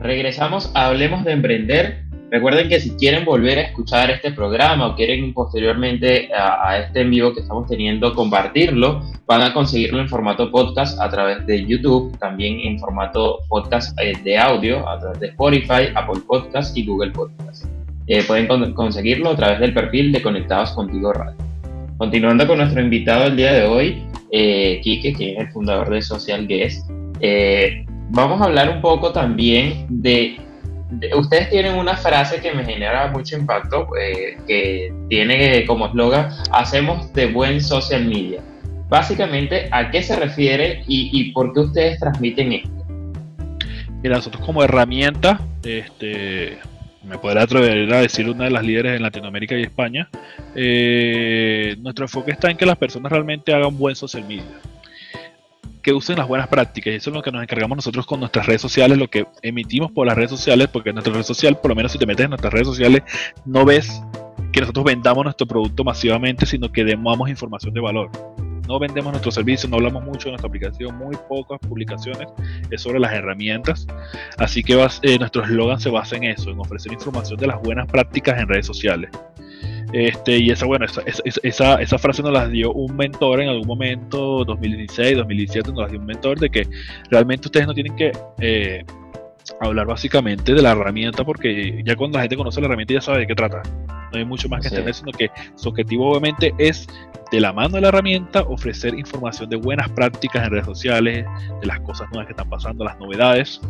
Regresamos 0.01 0.71
a 0.73 0.87
Hablemos 0.87 1.23
de 1.23 1.33
Emprender. 1.33 2.08
Recuerden 2.31 2.69
que 2.69 2.79
si 2.79 2.91
quieren 2.91 3.25
volver 3.25 3.57
a 3.57 3.61
escuchar 3.63 4.11
este 4.11 4.31
programa 4.31 4.87
o 4.87 4.95
quieren 4.95 5.33
posteriormente 5.33 6.29
a, 6.33 6.77
este 6.79 7.01
en 7.01 7.09
vivo 7.09 7.33
que 7.33 7.41
estamos 7.41 7.67
teniendo 7.67 8.13
compartirlo, 8.13 9.01
van 9.25 9.41
a 9.41 9.53
conseguirlo 9.53 9.99
en 9.99 10.07
formato 10.07 10.51
podcast 10.51 10.99
a 11.01 11.09
través 11.09 11.45
de 11.47 11.65
YouTube, 11.65 12.17
también 12.19 12.59
en 12.61 12.79
formato 12.79 13.39
podcast 13.47 13.99
eh, 13.99 14.13
de 14.23 14.37
audio 14.37 14.87
a 14.87 14.99
través 14.99 15.19
de 15.19 15.27
Spotify, 15.27 15.89
Apple 15.95 16.21
Podcast 16.27 16.77
y 16.77 16.85
Google 16.85 17.11
Podcast. 17.11 17.65
Eh, 18.07 18.23
pueden 18.23 18.73
conseguirlo 18.73 19.29
a 19.29 19.35
través 19.35 19.59
del 19.59 19.73
perfil 19.73 20.11
de 20.11 20.21
Conectados 20.21 20.71
Contigo 20.71 21.13
Radio. 21.13 21.37
Continuando 21.97 22.47
con 22.47 22.59
nuestro 22.59 22.81
invitado 22.81 23.25
el 23.25 23.35
día 23.35 23.53
de 23.53 23.65
hoy, 23.65 24.03
eh, 24.31 24.79
Quique, 24.81 25.13
que 25.13 25.33
es 25.33 25.39
el 25.39 25.47
fundador 25.49 25.89
de 25.89 26.01
Social 26.01 26.47
Guest. 26.47 26.89
Eh, 27.19 27.85
vamos 28.09 28.41
a 28.41 28.45
hablar 28.45 28.69
un 28.69 28.81
poco 28.81 29.11
también 29.11 29.85
de, 29.89 30.37
ustedes 31.15 31.49
tienen 31.49 31.75
una 31.75 31.95
frase 31.95 32.41
que 32.41 32.53
me 32.53 32.65
genera 32.65 33.07
mucho 33.07 33.37
impacto, 33.37 33.87
eh, 33.99 34.37
que 34.47 34.93
tiene 35.09 35.65
como 35.65 35.87
eslogan, 35.87 36.29
hacemos 36.51 37.11
de 37.13 37.27
buen 37.27 37.61
social 37.61 38.05
media. 38.05 38.41
Básicamente, 38.89 39.69
¿a 39.71 39.91
qué 39.91 40.01
se 40.01 40.15
refiere 40.15 40.83
y, 40.87 41.31
por 41.31 41.53
qué 41.53 41.59
ustedes 41.59 41.99
transmiten 41.99 42.53
esto? 42.53 42.85
Mira, 44.01 44.15
nosotros 44.15 44.43
como 44.43 44.63
herramienta, 44.63 45.39
este, 45.63 46.57
me 47.03 47.19
podrá 47.19 47.43
atrever 47.43 47.93
a 47.93 48.01
decir 48.01 48.27
una 48.27 48.45
de 48.45 48.49
las 48.49 48.63
líderes 48.63 48.95
en 48.95 49.03
Latinoamérica 49.03 49.55
y 49.55 49.63
España, 49.63 50.09
eh, 50.55 51.75
nuestro 51.81 52.05
enfoque 52.05 52.31
está 52.31 52.49
en 52.49 52.57
que 52.57 52.65
las 52.65 52.77
personas 52.77 53.11
realmente 53.11 53.53
hagan 53.53 53.77
buen 53.77 53.95
social 53.95 54.25
media 54.27 54.43
usen 55.93 56.17
las 56.17 56.27
buenas 56.27 56.47
prácticas. 56.47 56.93
Y 56.93 56.97
eso 56.97 57.09
es 57.09 57.15
lo 57.15 57.21
que 57.21 57.31
nos 57.31 57.43
encargamos 57.43 57.75
nosotros 57.75 58.05
con 58.05 58.19
nuestras 58.19 58.45
redes 58.45 58.61
sociales, 58.61 58.97
lo 58.97 59.09
que 59.09 59.25
emitimos 59.41 59.91
por 59.91 60.07
las 60.07 60.15
redes 60.15 60.31
sociales, 60.31 60.67
porque 60.67 60.89
en 60.89 60.95
nuestra 60.95 61.13
red 61.13 61.23
social, 61.23 61.57
por 61.59 61.69
lo 61.69 61.75
menos 61.75 61.91
si 61.91 61.97
te 61.97 62.05
metes 62.05 62.23
en 62.25 62.31
nuestras 62.31 62.53
redes 62.53 62.67
sociales, 62.67 63.03
no 63.45 63.65
ves 63.65 64.01
que 64.51 64.61
nosotros 64.61 64.85
vendamos 64.85 65.23
nuestro 65.23 65.47
producto 65.47 65.83
masivamente, 65.83 66.45
sino 66.45 66.71
que 66.71 66.83
demos 66.83 67.29
información 67.29 67.73
de 67.73 67.81
valor. 67.81 68.09
No 68.67 68.77
vendemos 68.77 69.11
nuestro 69.11 69.31
servicio, 69.31 69.67
no 69.67 69.77
hablamos 69.77 70.03
mucho 70.03 70.25
de 70.25 70.33
nuestra 70.33 70.47
aplicación, 70.47 70.95
muy 70.95 71.15
pocas 71.27 71.59
publicaciones, 71.59 72.27
es 72.69 72.81
sobre 72.81 72.99
las 72.99 73.11
herramientas. 73.13 73.87
Así 74.37 74.63
que 74.63 74.73
eh, 75.01 75.17
nuestro 75.17 75.43
eslogan 75.43 75.79
se 75.79 75.89
basa 75.89 76.17
en 76.17 76.25
eso, 76.25 76.51
en 76.51 76.59
ofrecer 76.59 76.93
información 76.93 77.39
de 77.39 77.47
las 77.47 77.59
buenas 77.61 77.87
prácticas 77.87 78.39
en 78.39 78.47
redes 78.47 78.67
sociales. 78.67 79.09
Este, 79.91 80.37
y 80.37 80.51
esa, 80.51 80.65
bueno, 80.65 80.85
esa, 80.85 81.01
esa, 81.43 81.81
esa, 81.81 81.97
frase 81.97 82.21
nos 82.21 82.31
la 82.31 82.47
dio 82.47 82.71
un 82.73 82.95
mentor 82.95 83.41
en 83.41 83.49
algún 83.49 83.67
momento, 83.67 84.43
2016, 84.45 85.17
2017, 85.17 85.71
nos 85.71 85.79
la 85.79 85.87
dio 85.87 85.99
un 85.99 86.05
mentor 86.05 86.39
de 86.39 86.49
que 86.49 86.67
realmente 87.09 87.47
ustedes 87.47 87.65
no 87.65 87.73
tienen 87.73 87.95
que 87.95 88.11
eh, 88.39 88.85
hablar 89.59 89.87
básicamente 89.87 90.53
de 90.53 90.61
la 90.61 90.71
herramienta 90.71 91.23
porque 91.23 91.81
ya 91.83 91.95
cuando 91.95 92.17
la 92.17 92.23
gente 92.23 92.37
conoce 92.37 92.61
la 92.61 92.67
herramienta 92.67 92.93
ya 92.93 93.01
sabe 93.01 93.19
de 93.19 93.27
qué 93.27 93.35
trata. 93.35 93.63
No 94.11 94.17
hay 94.17 94.25
mucho 94.25 94.49
más 94.49 94.61
que 94.61 94.69
entender, 94.69 94.93
sino 94.93 95.11
que 95.11 95.29
su 95.55 95.69
objetivo 95.69 96.09
obviamente 96.09 96.53
es 96.57 96.87
de 97.31 97.39
la 97.39 97.53
mano 97.53 97.75
de 97.75 97.81
la 97.81 97.89
herramienta 97.89 98.41
ofrecer 98.41 98.93
información 98.97 99.49
de 99.49 99.55
buenas 99.55 99.89
prácticas 99.89 100.45
en 100.45 100.51
redes 100.51 100.65
sociales, 100.65 101.25
de 101.61 101.67
las 101.67 101.79
cosas 101.81 102.07
nuevas 102.09 102.25
que 102.25 102.33
están 102.33 102.49
pasando, 102.49 102.83
las 102.83 102.97
novedades. 102.99 103.61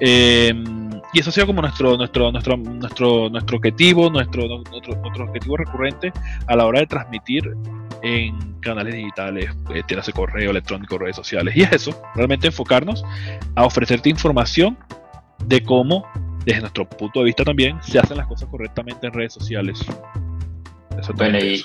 Eh, 0.00 0.52
y 1.12 1.20
eso 1.20 1.30
ha 1.30 1.32
sido 1.32 1.46
como 1.46 1.62
nuestro, 1.62 1.96
nuestro, 1.96 2.32
nuestro, 2.32 2.56
nuestro, 2.56 3.30
nuestro 3.30 3.56
objetivo, 3.56 4.10
nuestro, 4.10 4.48
nuestro, 4.48 4.96
nuestro 4.96 5.24
objetivo 5.24 5.56
recurrente 5.56 6.12
a 6.46 6.56
la 6.56 6.66
hora 6.66 6.80
de 6.80 6.86
transmitir 6.86 7.54
en 8.02 8.36
canales 8.60 8.94
digitales, 8.94 9.50
eh, 9.74 10.12
correo 10.12 10.50
electrónico, 10.50 10.98
redes 10.98 11.16
sociales. 11.16 11.56
Y 11.56 11.62
es 11.62 11.72
eso, 11.72 12.02
realmente 12.14 12.48
enfocarnos 12.48 13.04
a 13.54 13.64
ofrecerte 13.64 14.08
información 14.08 14.76
de 15.44 15.62
cómo, 15.62 16.04
desde 16.46 16.60
nuestro 16.60 16.88
punto 16.88 17.18
de 17.18 17.26
vista 17.26 17.44
también, 17.44 17.76
se 17.82 17.98
hacen 17.98 18.16
las 18.16 18.28
cosas 18.28 18.48
correctamente 18.48 19.08
en 19.08 19.12
redes 19.12 19.34
sociales. 19.34 19.84
Bueno, 21.16 21.38
y 21.38 21.62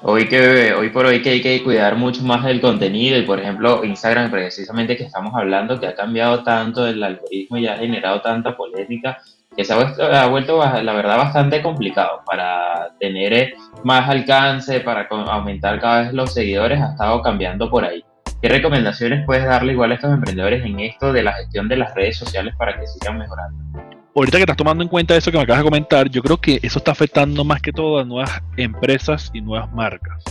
hoy, 0.00 0.26
que, 0.26 0.72
hoy 0.72 0.88
por 0.88 1.04
hoy 1.04 1.20
que 1.20 1.30
hay 1.30 1.42
que 1.42 1.62
cuidar 1.62 1.96
mucho 1.96 2.22
más 2.22 2.42
del 2.42 2.60
contenido 2.60 3.18
y 3.18 3.22
por 3.22 3.38
ejemplo 3.38 3.84
Instagram 3.84 4.30
precisamente 4.30 4.96
que 4.96 5.04
estamos 5.04 5.32
hablando 5.34 5.78
que 5.78 5.86
ha 5.86 5.94
cambiado 5.94 6.42
tanto 6.42 6.86
el 6.88 7.02
algoritmo 7.02 7.58
y 7.58 7.66
ha 7.68 7.76
generado 7.76 8.22
tanta 8.22 8.56
polémica 8.56 9.18
que 9.54 9.64
se 9.64 9.74
ha 9.74 10.26
vuelto, 10.28 10.58
la 10.58 10.92
verdad 10.94 11.18
bastante 11.18 11.62
complicado 11.62 12.22
para 12.24 12.96
tener 12.98 13.32
eh, 13.34 13.54
más 13.84 14.08
alcance, 14.08 14.80
para 14.80 15.06
aumentar 15.10 15.78
cada 15.78 16.04
vez 16.04 16.14
los 16.14 16.32
seguidores, 16.32 16.80
ha 16.80 16.92
estado 16.92 17.20
cambiando 17.20 17.68
por 17.68 17.84
ahí. 17.84 18.02
¿Qué 18.40 18.48
recomendaciones 18.48 19.26
puedes 19.26 19.44
darle 19.44 19.74
igual 19.74 19.92
a 19.92 19.96
estos 19.96 20.10
emprendedores 20.10 20.64
en 20.64 20.80
esto 20.80 21.12
de 21.12 21.22
la 21.22 21.34
gestión 21.34 21.68
de 21.68 21.76
las 21.76 21.94
redes 21.94 22.16
sociales 22.16 22.54
para 22.56 22.80
que 22.80 22.86
sigan 22.86 23.18
mejorando? 23.18 24.01
Ahorita 24.14 24.38
que 24.38 24.42
estás 24.42 24.56
tomando 24.56 24.82
en 24.82 24.88
cuenta 24.88 25.16
eso 25.16 25.30
que 25.30 25.36
me 25.36 25.42
acabas 25.42 25.60
de 25.60 25.64
comentar, 25.64 26.08
yo 26.08 26.22
creo 26.22 26.36
que 26.36 26.58
eso 26.62 26.78
está 26.78 26.92
afectando 26.92 27.44
más 27.44 27.62
que 27.62 27.72
todo 27.72 27.98
a 27.98 28.04
nuevas 28.04 28.42
empresas 28.56 29.30
y 29.32 29.40
nuevas 29.40 29.72
marcas. 29.72 30.22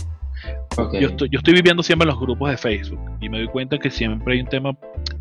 Yo, 0.98 1.08
estoy, 1.08 1.28
yo 1.30 1.38
estoy 1.38 1.54
viviendo 1.54 1.82
siempre 1.82 2.04
en 2.04 2.10
los 2.14 2.20
grupos 2.20 2.50
de 2.50 2.56
Facebook 2.56 2.98
y 3.20 3.28
me 3.28 3.38
doy 3.38 3.46
cuenta 3.46 3.78
que 3.78 3.90
siempre 3.90 4.34
hay 4.34 4.40
un 4.40 4.48
tema, 4.48 4.76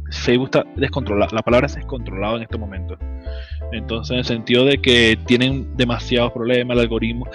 Facebook 0.09 0.45
está 0.45 0.63
descontrolado, 0.75 1.35
la 1.35 1.41
palabra 1.41 1.67
es 1.67 1.75
descontrolado 1.75 2.37
en 2.37 2.43
este 2.43 2.57
momento. 2.57 2.97
Entonces, 3.71 4.11
en 4.11 4.17
el 4.19 4.25
sentido 4.25 4.65
de 4.65 4.81
que 4.81 5.17
tienen 5.25 5.75
demasiados 5.77 6.31
problemas, 6.31 6.75
el 6.75 6.81
algoritmo. 6.81 7.27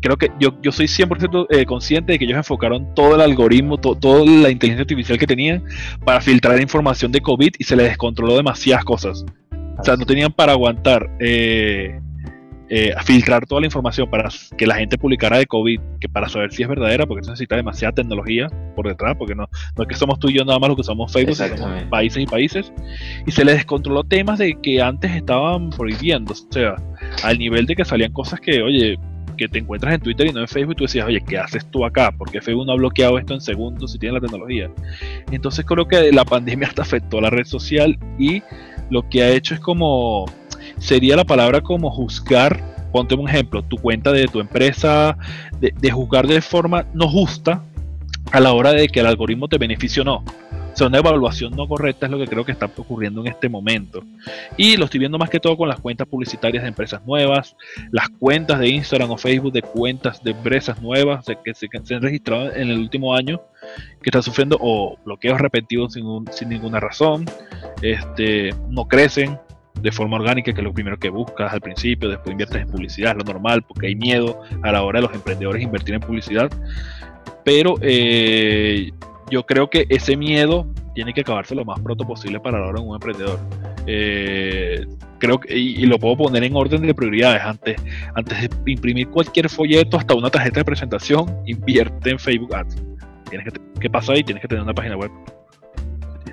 creo 0.00 0.16
que 0.16 0.30
yo, 0.40 0.60
yo 0.62 0.72
soy 0.72 0.86
100% 0.86 1.46
eh, 1.50 1.64
consciente 1.64 2.12
de 2.12 2.18
que 2.18 2.24
ellos 2.24 2.36
enfocaron 2.36 2.94
todo 2.94 3.14
el 3.14 3.20
algoritmo, 3.20 3.78
toda 3.78 4.24
la 4.24 4.50
inteligencia 4.50 4.82
artificial 4.82 5.18
que 5.18 5.26
tenían 5.26 5.64
para 6.04 6.20
filtrar 6.20 6.60
información 6.60 7.12
de 7.12 7.20
COVID 7.20 7.54
y 7.58 7.64
se 7.64 7.76
les 7.76 7.88
descontroló 7.88 8.36
demasiadas 8.36 8.84
cosas. 8.84 9.24
O 9.82 9.84
sea, 9.84 9.96
no 9.96 10.06
tenían 10.06 10.32
para 10.32 10.52
aguantar 10.52 11.10
eh, 11.18 12.00
eh, 12.68 12.94
filtrar 13.04 13.44
toda 13.46 13.60
la 13.60 13.66
información 13.66 14.08
para 14.08 14.28
que 14.56 14.64
la 14.64 14.76
gente 14.76 14.96
publicara 14.96 15.38
de 15.38 15.46
COVID, 15.46 15.80
que 16.00 16.08
para 16.08 16.28
saber 16.28 16.52
si 16.52 16.62
es 16.62 16.68
verdadera, 16.68 17.04
porque 17.04 17.22
eso 17.22 17.32
necesita 17.32 17.56
demasiada 17.56 17.92
tecnología 17.92 18.46
por 18.76 18.86
detrás, 18.86 19.16
porque 19.18 19.34
no, 19.34 19.48
no 19.76 19.82
es 19.82 19.88
que 19.88 19.96
somos 19.96 20.20
tú 20.20 20.28
y 20.28 20.34
yo 20.34 20.44
nada 20.44 20.60
más 20.60 20.70
lo 20.70 20.76
que 20.76 20.84
somos 20.84 21.12
Facebook, 21.12 21.34
somos 21.34 21.82
países 21.90 22.22
y 22.22 22.26
países, 22.26 22.72
y 23.26 23.32
se 23.32 23.44
les 23.44 23.56
descontroló 23.56 24.04
temas 24.04 24.38
de 24.38 24.56
que 24.62 24.80
antes 24.80 25.10
estaban 25.10 25.70
prohibiendo, 25.70 26.32
o 26.32 26.52
sea, 26.52 26.76
al 27.24 27.38
nivel 27.38 27.66
de 27.66 27.74
que 27.74 27.84
salían 27.84 28.12
cosas 28.12 28.38
que, 28.38 28.62
oye, 28.62 28.96
que 29.36 29.48
te 29.48 29.58
encuentras 29.58 29.94
en 29.94 30.00
Twitter 30.00 30.28
y 30.28 30.32
no 30.32 30.40
en 30.40 30.48
Facebook, 30.48 30.76
tú 30.76 30.84
decías, 30.84 31.06
oye, 31.06 31.20
¿qué 31.26 31.38
haces 31.38 31.66
tú 31.66 31.84
acá? 31.84 32.12
Porque 32.16 32.40
Facebook 32.40 32.66
no 32.66 32.72
ha 32.72 32.76
bloqueado 32.76 33.18
esto 33.18 33.34
en 33.34 33.40
segundos 33.40 33.92
si 33.92 33.98
tiene 33.98 34.14
la 34.14 34.20
tecnología. 34.20 34.70
Entonces 35.30 35.64
creo 35.64 35.86
que 35.86 36.12
la 36.12 36.24
pandemia 36.24 36.68
hasta 36.68 36.82
afectó 36.82 37.18
a 37.18 37.22
la 37.22 37.30
red 37.30 37.44
social 37.44 37.98
y 38.18 38.42
lo 38.90 39.08
que 39.08 39.22
ha 39.22 39.30
hecho 39.30 39.54
es 39.54 39.60
como, 39.60 40.26
sería 40.78 41.16
la 41.16 41.24
palabra 41.24 41.60
como 41.60 41.90
juzgar, 41.90 42.62
ponte 42.92 43.14
un 43.14 43.28
ejemplo, 43.28 43.62
tu 43.62 43.76
cuenta 43.76 44.12
de 44.12 44.26
tu 44.26 44.40
empresa, 44.40 45.16
de, 45.60 45.90
juzgar 45.90 46.26
de 46.26 46.40
forma 46.40 46.86
no 46.92 47.08
justa 47.08 47.62
a 48.30 48.40
la 48.40 48.52
hora 48.52 48.72
de 48.72 48.88
que 48.88 49.00
el 49.00 49.06
algoritmo 49.06 49.48
te 49.48 49.58
beneficie 49.58 50.02
o 50.02 50.04
no. 50.04 50.24
O 50.72 50.76
sea, 50.76 50.86
una 50.86 50.98
evaluación 50.98 51.54
no 51.54 51.68
correcta 51.68 52.06
es 52.06 52.12
lo 52.12 52.18
que 52.18 52.26
creo 52.26 52.44
que 52.44 52.52
está 52.52 52.66
ocurriendo 52.76 53.20
en 53.20 53.28
este 53.28 53.48
momento. 53.48 54.02
Y 54.56 54.76
lo 54.76 54.86
estoy 54.86 55.00
viendo 55.00 55.18
más 55.18 55.28
que 55.28 55.38
todo 55.38 55.56
con 55.56 55.68
las 55.68 55.80
cuentas 55.80 56.08
publicitarias 56.08 56.62
de 56.62 56.68
empresas 56.68 57.04
nuevas, 57.04 57.56
las 57.90 58.08
cuentas 58.08 58.58
de 58.58 58.68
Instagram 58.68 59.10
o 59.10 59.18
Facebook 59.18 59.52
de 59.52 59.62
cuentas 59.62 60.22
de 60.22 60.30
empresas 60.30 60.80
nuevas 60.80 61.26
que, 61.44 61.54
se, 61.54 61.68
han 61.94 62.02
registrado 62.02 62.54
en 62.54 62.70
el 62.70 62.78
último 62.78 63.14
año, 63.14 63.42
que 64.02 64.08
están 64.08 64.22
sufriendo 64.22 64.56
o 64.60 64.96
bloqueos 65.04 65.40
repetidos 65.40 65.92
sin, 65.92 66.04
sin 66.30 66.48
ninguna 66.48 66.80
razón, 66.80 67.26
este, 67.82 68.54
no 68.70 68.86
crecen 68.86 69.38
de 69.80 69.92
forma 69.92 70.16
orgánica, 70.16 70.52
que 70.52 70.60
es 70.60 70.64
lo 70.64 70.72
primero 70.72 70.98
que 70.98 71.10
buscas 71.10 71.52
al 71.52 71.60
principio, 71.60 72.08
después 72.08 72.32
inviertes 72.32 72.62
en 72.62 72.68
publicidad, 72.68 73.12
es 73.12 73.18
lo 73.18 73.24
normal, 73.24 73.62
porque 73.62 73.88
hay 73.88 73.96
miedo 73.96 74.40
a 74.62 74.72
la 74.72 74.82
hora 74.82 75.00
de 75.00 75.06
los 75.06 75.14
emprendedores 75.14 75.62
invertir 75.62 75.94
en 75.94 76.00
publicidad. 76.00 76.50
Pero 77.44 77.74
eh, 77.80 78.92
yo 79.32 79.46
creo 79.46 79.70
que 79.70 79.86
ese 79.88 80.14
miedo 80.14 80.66
tiene 80.94 81.14
que 81.14 81.22
acabarse 81.22 81.54
lo 81.54 81.64
más 81.64 81.80
pronto 81.80 82.06
posible 82.06 82.38
para 82.38 82.70
de 82.70 82.78
un 82.78 82.94
emprendedor. 82.94 83.40
Eh, 83.86 84.86
creo 85.18 85.40
que, 85.40 85.56
y, 85.56 85.86
lo 85.86 85.98
puedo 85.98 86.18
poner 86.18 86.44
en 86.44 86.54
orden 86.54 86.82
de 86.82 86.94
prioridades. 86.94 87.42
Antes, 87.42 87.80
antes 88.14 88.42
de 88.42 88.70
imprimir 88.70 89.08
cualquier 89.08 89.48
folleto, 89.48 89.96
hasta 89.96 90.14
una 90.14 90.28
tarjeta 90.28 90.60
de 90.60 90.64
presentación, 90.66 91.34
invierte 91.46 92.10
en 92.10 92.18
Facebook 92.18 92.54
Ads. 92.54 92.76
Tienes 93.30 93.50
que, 93.50 93.60
¿Qué 93.80 93.88
pasa 93.88 94.12
ahí? 94.12 94.22
Tienes 94.22 94.42
que 94.42 94.48
tener 94.48 94.62
una 94.62 94.74
página 94.74 94.98
web. 94.98 95.10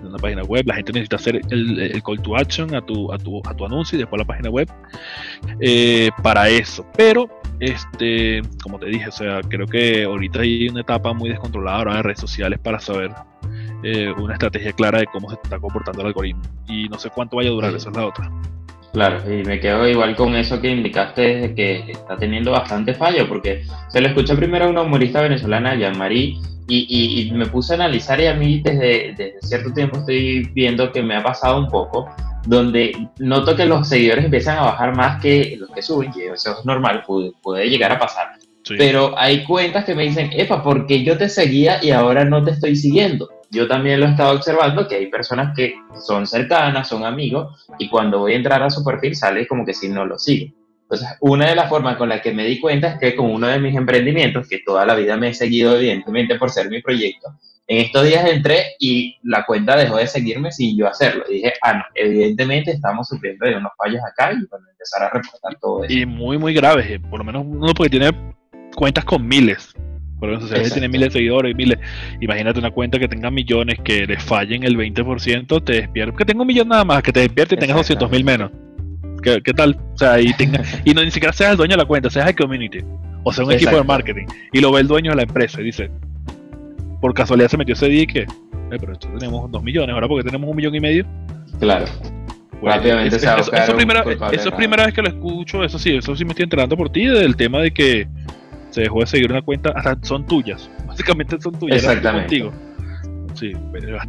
una 0.03 0.18
página 0.18 0.44
web, 0.44 0.65
la 0.68 0.75
gente 0.75 0.91
necesita 0.91 1.15
hacer 1.15 1.39
el, 1.50 2.03
call 2.03 2.22
to 2.22 2.36
action 2.36 2.75
a 2.75 2.82
tu, 2.82 3.13
a 3.13 3.18
tu, 3.18 3.41
a 3.46 3.56
tu 3.56 3.65
anuncio 3.65 3.96
y 3.96 4.00
después 4.00 4.20
la 4.20 4.25
página 4.25 4.50
web 4.50 4.70
eh, 5.62 6.10
para 6.22 6.50
eso. 6.50 6.86
Pero, 6.98 7.29
este, 7.59 8.41
como 8.63 8.79
te 8.79 8.87
dije, 8.87 9.09
o 9.09 9.11
sea, 9.11 9.41
creo 9.41 9.67
que 9.67 10.03
ahorita 10.03 10.41
hay 10.41 10.69
una 10.69 10.81
etapa 10.81 11.13
muy 11.13 11.29
descontrolada 11.29 11.77
ahora 11.77 11.97
en 11.97 12.03
redes 12.03 12.19
sociales 12.19 12.59
para 12.59 12.79
saber 12.79 13.13
eh, 13.83 14.11
una 14.17 14.33
estrategia 14.33 14.71
clara 14.73 14.99
de 14.99 15.05
cómo 15.07 15.29
se 15.29 15.35
está 15.43 15.59
comportando 15.59 16.01
el 16.01 16.07
algoritmo. 16.07 16.41
Y 16.67 16.87
no 16.89 16.97
sé 16.99 17.09
cuánto 17.09 17.37
vaya 17.37 17.49
a 17.49 17.53
durar, 17.53 17.75
esa 17.75 17.89
es 17.89 17.95
la 17.95 18.07
otra. 18.07 18.31
Claro, 18.91 19.22
y 19.31 19.43
me 19.43 19.60
quedo 19.60 19.88
igual 19.88 20.15
con 20.15 20.36
eso 20.36 20.60
que 20.60 20.72
indicaste 20.72 21.22
de 21.22 21.55
que 21.55 21.91
está 21.91 22.17
teniendo 22.17 22.51
bastante 22.51 22.96
fallo, 22.96 23.27
porque 23.27 23.63
se 23.89 24.01
lo 24.01 24.08
escuché 24.08 24.36
primero 24.36 24.65
a 24.65 24.69
una 24.69 24.81
humorista 24.81 25.22
venezolana, 25.22 25.75
Jean-Marie, 25.75 26.38
y, 26.67 27.27
y, 27.27 27.31
me 27.31 27.48
puse 27.48 27.74
a 27.74 27.75
analizar 27.75 28.19
y 28.22 28.27
a 28.27 28.36
mí 28.36 28.62
desde, 28.62 29.15
desde, 29.17 29.41
cierto 29.41 29.74
tiempo 29.74 29.98
estoy 29.98 30.43
viendo 30.53 30.91
que 30.91 31.01
me 31.01 31.15
ha 31.15 31.24
pasado 31.24 31.60
un 31.60 31.67
poco, 31.67 32.08
donde 32.46 32.96
noto 33.17 33.55
que 33.55 33.65
los 33.65 33.88
seguidores 33.88 34.25
empiezan 34.25 34.60
a 34.60 34.65
bajar 34.65 34.96
más 34.96 35.19
que 35.22 35.55
los 35.60 35.69
que 35.72 35.81
suben, 35.81 36.12
y 36.15 36.22
eso 36.31 36.60
es 36.60 36.65
normal, 36.65 37.03
puede, 37.05 37.69
llegar 37.69 37.91
a 37.91 38.00
pasar. 38.00 38.27
Pero 38.77 39.17
hay 39.17 39.43
cuentas 39.46 39.86
que 39.86 39.96
me 39.96 40.03
dicen, 40.03 40.29
epa, 40.31 40.62
porque 40.62 41.03
yo 41.03 41.17
te 41.17 41.27
seguía 41.27 41.84
y 41.84 41.89
ahora 41.89 42.24
no 42.24 42.43
te 42.43 42.51
estoy 42.51 42.75
siguiendo 42.75 43.27
yo 43.51 43.68
también 43.68 44.00
lo 44.00 44.06
he 44.06 44.10
estado 44.10 44.36
observando 44.36 44.88
que 44.88 44.96
hay 44.96 45.08
personas 45.08 45.56
que 45.56 45.75
son 46.06 46.27
cercanas, 46.27 46.88
son 46.88 47.03
amigos, 47.03 47.65
y 47.79 47.89
cuando 47.89 48.20
voy 48.20 48.34
a 48.34 48.38
entrar 48.38 48.62
a 48.62 48.70
su 48.70 48.84
perfil 48.84 49.15
sale 49.15 49.48
como 49.48 49.65
que 49.65 49.74
si 49.74 49.89
no 49.89 50.06
lo 50.06 50.20
sigo. 50.20 50.53
Entonces, 50.84 51.08
una 51.22 51.50
de 51.50 51.56
las 51.56 51.70
formas 51.70 51.98
con 51.98 52.10
las 52.10 52.22
que 52.22 52.34
me 52.34 52.46
di 52.46 52.60
cuenta 52.60 52.88
es 52.94 53.00
que 53.00 53.15
con 53.15 53.32
uno 53.32 53.48
de 53.48 53.60
mis 53.60 53.75
emprendimientos, 53.75 54.48
que 54.48 54.60
toda 54.65 54.86
la 54.86 54.96
vida 54.96 55.18
me 55.18 55.29
he 55.29 55.34
seguido 55.34 55.75
evidentemente 55.75 56.36
por 56.36 56.50
ser 56.50 56.70
mi 56.70 56.82
proyecto, 56.82 57.27
en 57.68 57.86
estos 57.86 58.03
días 58.06 58.25
entré 58.27 58.75
y 58.79 59.15
la 59.22 59.46
cuenta 59.46 59.77
dejó 59.77 59.98
de 59.98 60.08
seguirme 60.08 60.51
sin 60.51 60.75
yo 60.75 60.88
hacerlo. 60.88 61.24
Y 61.29 61.36
dije, 61.36 61.53
ah, 61.62 61.74
no, 61.74 61.84
evidentemente 61.94 62.72
estamos 62.72 63.08
sufriendo 63.08 63.46
de 63.46 63.58
unos 63.58 63.72
fallos 63.77 64.01
acá 64.03 64.32
y 64.32 64.44
bueno, 64.50 64.65
empezar 64.72 65.03
a 65.03 65.10
reportar 65.12 65.56
todo 65.62 65.84
eso. 65.84 65.94
Y 65.94 66.06
muy, 66.08 66.39
muy 66.39 66.56
graves, 66.56 66.89
eh, 66.89 67.00
por 67.00 67.20
lo 67.20 67.25
menos 67.25 67.44
uno 67.46 67.72
porque 67.75 67.91
tiene 67.91 68.10
cuentas 68.75 69.06
con 69.06 69.27
miles 69.27 69.75
por 70.19 70.33
eso, 70.33 70.47
si 70.47 70.71
tiene 70.71 70.89
miles 70.89 71.09
de 71.09 71.19
seguidores, 71.19 71.55
miles. 71.55 71.79
Imagínate 72.19 72.59
una 72.59 72.71
cuenta 72.71 72.99
que 72.99 73.07
tenga 73.07 73.31
millones, 73.31 73.79
que 73.83 74.05
le 74.05 74.19
fallen 74.19 74.63
el 74.63 74.75
20%, 74.75 75.63
te 75.63 75.73
despierta. 75.73 76.17
Que 76.17 76.25
tenga 76.25 76.41
un 76.41 76.47
millón 76.47 76.67
nada 76.67 76.83
más, 76.83 77.01
que 77.01 77.13
te 77.13 77.21
despierte 77.21 77.55
y 77.55 77.57
tengas 77.57 77.77
200 77.77 78.11
mil 78.11 78.25
menos. 78.25 78.51
¿Qué, 79.23 79.41
¿Qué, 79.41 79.53
tal? 79.53 79.79
O 79.93 79.97
sea, 79.97 80.19
y, 80.19 80.33
tenga, 80.33 80.61
y 80.85 80.93
no 80.93 81.03
ni 81.03 81.11
siquiera 81.11 81.31
seas 81.31 81.51
el 81.51 81.57
dueño 81.57 81.71
de 81.71 81.77
la 81.77 81.85
cuenta, 81.85 82.09
seas 82.09 82.27
el 82.27 82.35
community. 82.35 82.79
O 83.23 83.31
sea, 83.31 83.45
un 83.45 83.51
equipo 83.53 83.75
de 83.75 83.83
marketing. 83.83 84.25
Y 84.51 84.59
lo 84.59 84.71
ve 84.71 84.81
el 84.81 84.88
dueño 84.88 85.11
de 85.11 85.17
la 85.17 85.23
empresa 85.23 85.61
y 85.61 85.65
dice, 85.65 85.89
por 86.99 87.13
casualidad 87.13 87.49
se 87.49 87.57
metió 87.57 87.73
ese 87.73 87.88
dique. 87.88 88.21
Eh, 88.21 88.77
pero 88.77 88.93
esto 88.93 89.07
tenemos 89.17 89.49
2 89.49 89.63
millones, 89.63 89.93
ahora 89.93 90.07
porque 90.07 90.25
tenemos 90.25 90.49
un 90.49 90.55
millón 90.55 90.75
y 90.75 90.79
medio. 90.81 91.05
Claro. 91.59 91.85
Rápidamente 92.61 93.15
eso, 93.15 93.38
eso, 93.38 93.53
eso, 93.53 93.75
primera, 93.75 94.03
eso 94.33 94.49
es 94.49 94.55
primera 94.55 94.85
vez 94.85 94.93
que 94.93 95.01
lo 95.01 95.07
escucho, 95.07 95.63
eso 95.63 95.79
sí, 95.79 95.95
eso 95.95 96.13
sí 96.13 96.25
me 96.25 96.31
estoy 96.31 96.43
enterando 96.43 96.75
por 96.75 96.89
ti, 96.89 97.05
del 97.05 97.38
tema 97.38 97.59
de 97.59 97.71
que 97.71 98.05
se 98.69 98.81
dejó 98.81 99.01
de 99.01 99.07
seguir 99.07 99.31
una 99.31 99.41
cuenta, 99.41 99.71
hasta 99.75 99.97
son 100.03 100.25
tuyas, 100.25 100.69
básicamente 100.88 101.39
son 101.39 101.57
tuyas. 101.57 101.77
Exactamente. 101.77 102.41
Contigo. 102.41 102.69
Sí, 103.35 103.53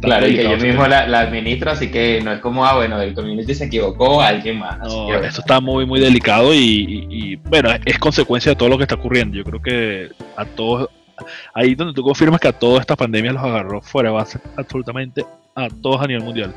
claro, 0.01 0.27
y 0.27 0.35
que 0.35 0.43
yo 0.43 0.57
mismo 0.57 0.85
la, 0.87 1.19
administro, 1.19 1.71
así 1.71 1.89
que 1.89 2.21
no 2.21 2.33
es 2.33 2.39
como, 2.39 2.65
ah, 2.65 2.75
bueno, 2.75 2.99
el 2.99 3.13
community 3.13 3.53
se 3.53 3.65
equivocó, 3.65 4.21
alguien 4.21 4.59
más. 4.59 4.79
No, 4.79 5.13
eso 5.15 5.41
está 5.41 5.61
muy, 5.61 5.85
muy 5.85 6.01
delicado 6.01 6.53
y, 6.53 7.39
bueno, 7.45 7.69
es, 7.85 7.97
consecuencia 7.97 8.51
de 8.51 8.55
todo 8.57 8.67
lo 8.67 8.77
que 8.77 8.83
está 8.83 8.95
ocurriendo. 8.95 9.37
Yo 9.37 9.43
creo 9.43 9.61
que 9.61 10.09
a 10.35 10.43
todos, 10.43 10.89
ahí 11.53 11.75
donde 11.75 11.93
tú 11.93 12.03
confirmas 12.03 12.41
que 12.41 12.49
a 12.49 12.53
toda 12.53 12.81
esta 12.81 12.95
pandemia 12.95 13.31
los 13.31 13.43
agarró 13.43 13.81
fuera 13.81 14.11
base, 14.11 14.39
absolutamente 14.57 15.23
a 15.55 15.69
todos 15.69 16.01
a 16.01 16.07
nivel 16.07 16.23
mundial. 16.23 16.53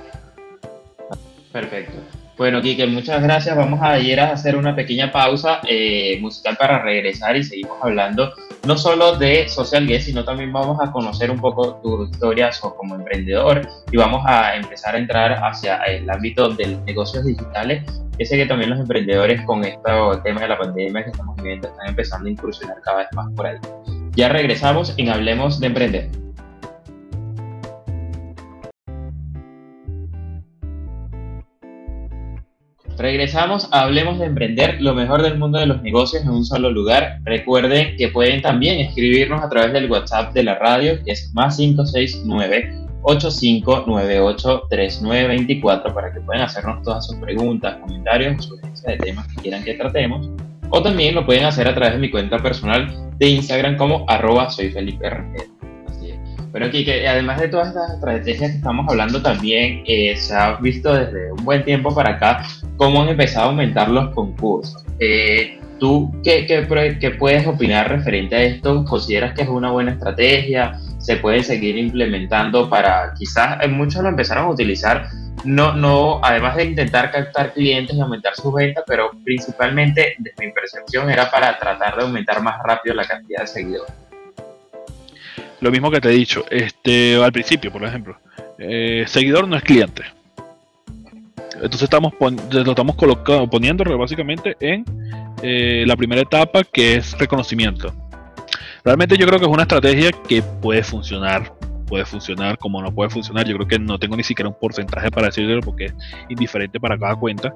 Perfecto. 1.53 2.24
Bueno, 2.37 2.61
Kike, 2.61 2.87
muchas 2.89 3.23
gracias. 3.23 3.57
Vamos 3.57 3.81
a 3.81 3.99
ir 4.01 4.19
a 4.19 4.33
hacer 4.33 4.57
una 4.57 4.75
pequeña 4.75 5.13
pausa 5.13 5.61
eh, 5.69 6.19
musical 6.21 6.57
para 6.57 6.83
regresar 6.83 7.37
y 7.37 7.45
seguimos 7.45 7.79
hablando 7.81 8.33
no 8.67 8.77
solo 8.77 9.17
de 9.17 9.49
Social 9.49 9.87
Guest, 9.87 10.07
sino 10.07 10.25
también 10.25 10.53
vamos 10.53 10.79
a 10.81 10.91
conocer 10.91 11.31
un 11.31 11.39
poco 11.39 11.77
tu 11.77 12.05
historia 12.05 12.51
como 12.77 12.97
emprendedor 12.97 13.69
y 13.93 13.97
vamos 13.97 14.25
a 14.27 14.57
empezar 14.57 14.97
a 14.97 14.99
entrar 14.99 15.33
hacia 15.45 15.77
el 15.85 16.09
ámbito 16.11 16.49
de 16.49 16.77
negocios 16.87 17.25
digitales. 17.25 17.85
Que 18.19 18.25
sé 18.25 18.37
que 18.37 18.47
también 18.47 18.71
los 18.71 18.81
emprendedores 18.81 19.43
con 19.43 19.65
este 19.65 19.91
tema 20.23 20.41
de 20.41 20.49
la 20.49 20.59
pandemia 20.59 21.05
que 21.05 21.11
estamos 21.11 21.37
viviendo 21.37 21.69
están 21.69 21.89
empezando 21.89 22.29
a 22.29 22.33
incursionar 22.33 22.81
cada 22.83 22.99
vez 22.99 23.09
más 23.13 23.31
por 23.35 23.47
ahí. 23.47 23.59
Ya 24.17 24.29
regresamos 24.29 24.95
en 24.97 25.09
Hablemos 25.11 25.61
de 25.61 25.67
Emprender. 25.67 26.11
Regresamos 32.97 33.69
Hablemos 33.73 34.21
de 34.21 34.27
Emprender, 34.27 34.81
lo 34.81 34.95
mejor 34.95 35.23
del 35.23 35.37
mundo 35.37 35.59
de 35.59 35.67
los 35.67 35.83
negocios 35.83 36.23
en 36.23 36.31
un 36.31 36.45
solo 36.45 36.71
lugar. 36.71 37.19
Recuerden 37.25 37.97
que 37.97 38.07
pueden 38.09 38.41
también 38.41 38.79
escribirnos 38.81 39.43
a 39.43 39.49
través 39.49 39.73
del 39.73 39.91
WhatsApp 39.91 40.33
de 40.33 40.45
la 40.45 40.55
radio, 40.57 41.03
que 41.05 41.11
es 41.13 41.33
más 41.35 41.57
569 41.57 42.83
85983924 43.03 45.93
para 45.93 46.13
que 46.13 46.21
puedan 46.21 46.43
hacernos 46.43 46.83
todas 46.83 47.05
sus 47.07 47.17
preguntas, 47.17 47.77
comentarios, 47.77 48.45
sugerencias 48.45 48.87
de 48.87 48.97
temas 49.05 49.27
que 49.29 49.43
quieran 49.43 49.63
que 49.63 49.75
tratemos. 49.75 50.31
O 50.71 50.83
también 50.83 51.15
lo 51.15 51.27
pueden 51.27 51.45
hacer 51.45 51.69
a 51.69 51.75
través 51.75 51.93
de 51.95 52.01
mi 52.01 52.11
cuenta 52.11 52.39
personal 52.39 52.91
de 53.19 53.29
Instagram 53.29 53.77
como 53.77 54.07
arroba 54.09 54.49
soy 54.51 54.71
Felipe 54.71 55.11
bueno, 56.55 56.71
que 56.71 57.09
además 57.09 57.41
de 57.41 57.49
todas 57.49 57.67
estas 57.71 57.95
estrategias 57.95 58.53
que 58.53 58.57
estamos 58.59 58.87
hablando, 58.89 59.21
también 59.21 59.83
eh, 59.89 60.17
se 60.17 60.33
ha 60.37 60.55
visto 60.59 60.95
desde 60.95 61.33
un 61.33 61.45
buen 61.45 61.65
tiempo 61.65 61.93
para 61.93 62.11
acá 62.11 62.47
cómo 62.77 63.03
han 63.03 63.09
empezado 63.09 63.47
a 63.47 63.49
aumentar 63.49 63.89
los 63.89 64.15
concursos. 64.15 64.85
Eh, 65.01 65.59
¿Tú 65.81 66.15
qué, 66.23 66.47
qué, 66.47 67.11
puedes 67.11 67.45
opinar 67.49 67.89
referente 67.89 68.37
a 68.37 68.43
esto? 68.45 68.85
¿Consideras 68.85 69.35
que 69.35 69.43
es 69.43 69.49
una 69.49 69.73
buena 69.73 69.91
estrategia? 69.91 70.79
¿Se 70.99 71.17
puede 71.17 71.43
seguir 71.43 71.77
implementando 71.77 72.71
para 72.71 73.15
quizás 73.19 73.59
eh, 73.61 73.67
muchos 73.67 74.05
lo 74.05 74.11
empezaron 74.11 74.45
a 74.45 74.51
utilizar? 74.51 75.09
No, 75.43 75.73
no, 75.73 76.21
además 76.23 76.55
de 76.55 76.67
intentar 76.67 77.11
captar 77.11 77.53
clientes 77.53 77.97
y 77.97 78.01
aumentar 78.01 78.37
sus 78.37 78.55
ventas, 78.55 78.85
pero 78.87 79.11
principalmente, 79.25 80.15
desde 80.19 80.47
mi 80.47 80.53
percepción, 80.53 81.11
era 81.11 81.29
para 81.33 81.59
tratar 81.59 81.97
de 81.97 82.05
aumentar 82.05 82.41
más 82.41 82.63
rápido 82.63 82.95
la 82.95 83.05
cantidad 83.05 83.41
de 83.41 83.49
seguidores 83.49 84.04
lo 85.65 85.71
mismo 85.71 85.91
que 85.91 85.99
te 85.99 86.11
he 86.11 86.13
dicho, 86.13 86.45
este, 86.51 87.17
al 87.17 87.33
principio, 87.33 87.73
por 87.73 87.83
ejemplo, 87.83 88.19
eh, 88.59 89.05
seguidor 89.07 89.49
no 89.49 89.57
es 89.57 89.63
cliente. 89.63 90.03
Entonces 91.55 91.83
estamos 91.83 92.13
lo 92.21 92.71
estamos 92.71 92.97
colocando, 92.97 93.49
poniendo 93.49 93.83
básicamente 93.97 94.57
en 94.61 94.85
eh, 95.43 95.85
la 95.87 95.97
primera 95.97 96.21
etapa 96.21 96.65
que 96.65 96.97
es 96.97 97.17
reconocimiento. 97.17 97.95
Realmente 98.85 99.17
yo 99.17 99.27
creo 99.27 99.39
que 99.39 99.47
es 99.47 99.51
una 99.51 99.63
estrategia 99.63 100.11
que 100.29 100.43
puede 100.43 100.83
funcionar, 100.83 101.55
puede 101.87 102.05
funcionar 102.05 102.59
como 102.59 102.83
no 102.83 102.95
puede 102.95 103.09
funcionar. 103.09 103.47
Yo 103.47 103.55
creo 103.55 103.67
que 103.67 103.79
no 103.79 103.99
tengo 103.99 104.19
ni 104.19 104.23
siquiera 104.23 104.51
un 104.51 104.59
porcentaje 104.61 105.11
para 105.11 105.29
decirlo 105.29 105.63
porque 105.63 105.87
es 105.87 105.95
indiferente 106.29 106.79
para 106.79 106.99
cada 106.99 107.17
cuenta. 107.17 107.55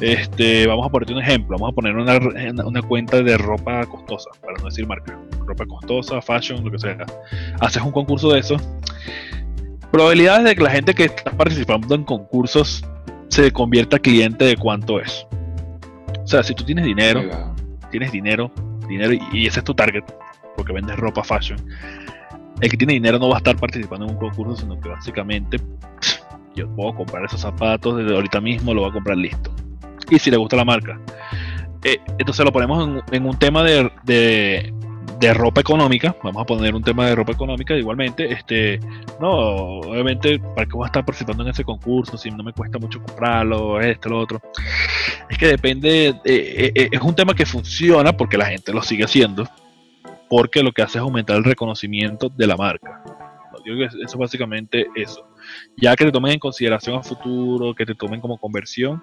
Este, 0.00 0.66
vamos 0.66 0.86
a 0.86 0.88
ponerte 0.88 1.12
un 1.12 1.20
ejemplo, 1.20 1.56
vamos 1.56 1.72
a 1.72 1.74
poner 1.74 1.94
una, 1.96 2.18
una, 2.64 2.82
cuenta 2.82 3.22
de 3.22 3.38
ropa 3.38 3.86
costosa, 3.86 4.30
para 4.40 4.58
no 4.58 4.64
decir 4.64 4.86
marca, 4.86 5.16
ropa 5.46 5.64
costosa, 5.66 6.20
fashion, 6.20 6.64
lo 6.64 6.70
que 6.70 6.78
sea. 6.78 6.96
Haces 7.60 7.82
un 7.82 7.92
concurso 7.92 8.32
de 8.32 8.40
eso. 8.40 8.56
Probabilidades 9.92 10.44
de 10.44 10.56
que 10.56 10.62
la 10.62 10.70
gente 10.70 10.94
que 10.94 11.04
está 11.04 11.30
participando 11.30 11.94
en 11.94 12.02
concursos 12.02 12.84
se 13.28 13.52
convierta 13.52 14.00
cliente 14.00 14.44
de 14.44 14.56
cuánto 14.56 15.00
es. 15.00 15.26
O 16.22 16.26
sea, 16.26 16.42
si 16.42 16.54
tú 16.54 16.64
tienes 16.64 16.84
dinero, 16.84 17.54
tienes 17.92 18.10
dinero, 18.10 18.50
dinero 18.88 19.12
y 19.32 19.46
ese 19.46 19.60
es 19.60 19.64
tu 19.64 19.74
target, 19.74 20.04
porque 20.56 20.72
vendes 20.72 20.96
ropa 20.96 21.22
fashion. 21.22 21.58
El 22.60 22.68
que 22.68 22.76
tiene 22.76 22.94
dinero 22.94 23.20
no 23.20 23.28
va 23.28 23.36
a 23.36 23.38
estar 23.38 23.56
participando 23.56 24.06
en 24.06 24.12
un 24.12 24.18
concurso, 24.18 24.56
sino 24.56 24.80
que 24.80 24.88
básicamente 24.88 25.58
yo 26.56 26.68
puedo 26.74 26.96
comprar 26.96 27.24
esos 27.24 27.40
zapatos 27.40 27.96
desde 27.98 28.14
ahorita 28.14 28.40
mismo, 28.40 28.74
lo 28.74 28.80
voy 28.82 28.90
a 28.90 28.92
comprar 28.92 29.16
listo 29.16 29.54
y 30.10 30.18
si 30.18 30.30
le 30.30 30.36
gusta 30.36 30.56
la 30.56 30.64
marca. 30.64 30.98
Eh, 31.84 31.98
entonces 32.18 32.44
lo 32.44 32.52
ponemos 32.52 33.02
en, 33.12 33.26
un 33.26 33.38
tema 33.38 33.62
de, 33.62 33.90
de, 34.04 35.34
ropa 35.34 35.60
económica. 35.60 36.16
Vamos 36.22 36.42
a 36.42 36.46
poner 36.46 36.74
un 36.74 36.82
tema 36.82 37.06
de 37.06 37.14
ropa 37.14 37.32
económica 37.32 37.74
igualmente. 37.74 38.32
Este, 38.32 38.80
no, 39.20 39.30
obviamente, 39.80 40.38
¿para 40.38 40.66
qué 40.66 40.72
voy 40.72 40.84
a 40.84 40.86
estar 40.86 41.04
participando 41.04 41.42
en 41.42 41.50
ese 41.50 41.64
concurso 41.64 42.16
si 42.16 42.30
no 42.30 42.42
me 42.42 42.52
cuesta 42.52 42.78
mucho 42.78 43.02
comprarlo, 43.02 43.80
esto, 43.80 44.08
lo 44.08 44.20
otro? 44.20 44.40
Es 45.28 45.36
que 45.36 45.46
depende, 45.46 46.08
eh, 46.24 46.72
eh, 46.74 46.88
es 46.90 47.00
un 47.00 47.14
tema 47.14 47.34
que 47.34 47.44
funciona 47.44 48.16
porque 48.16 48.38
la 48.38 48.46
gente 48.46 48.72
lo 48.72 48.82
sigue 48.82 49.04
haciendo, 49.04 49.46
porque 50.30 50.62
lo 50.62 50.72
que 50.72 50.82
hace 50.82 50.98
es 50.98 51.02
aumentar 51.02 51.36
el 51.36 51.44
reconocimiento 51.44 52.30
de 52.30 52.46
la 52.46 52.56
marca. 52.56 53.02
Yo 53.64 53.74
creo 53.74 53.88
que 53.88 54.04
eso 54.04 54.18
básicamente 54.18 54.86
eso. 54.94 55.26
Ya 55.76 55.96
que 55.96 56.04
te 56.04 56.12
tomen 56.12 56.32
en 56.32 56.38
consideración 56.38 56.96
a 56.96 57.02
futuro, 57.02 57.74
que 57.74 57.86
te 57.86 57.94
tomen 57.94 58.20
como 58.20 58.38
conversión, 58.38 59.02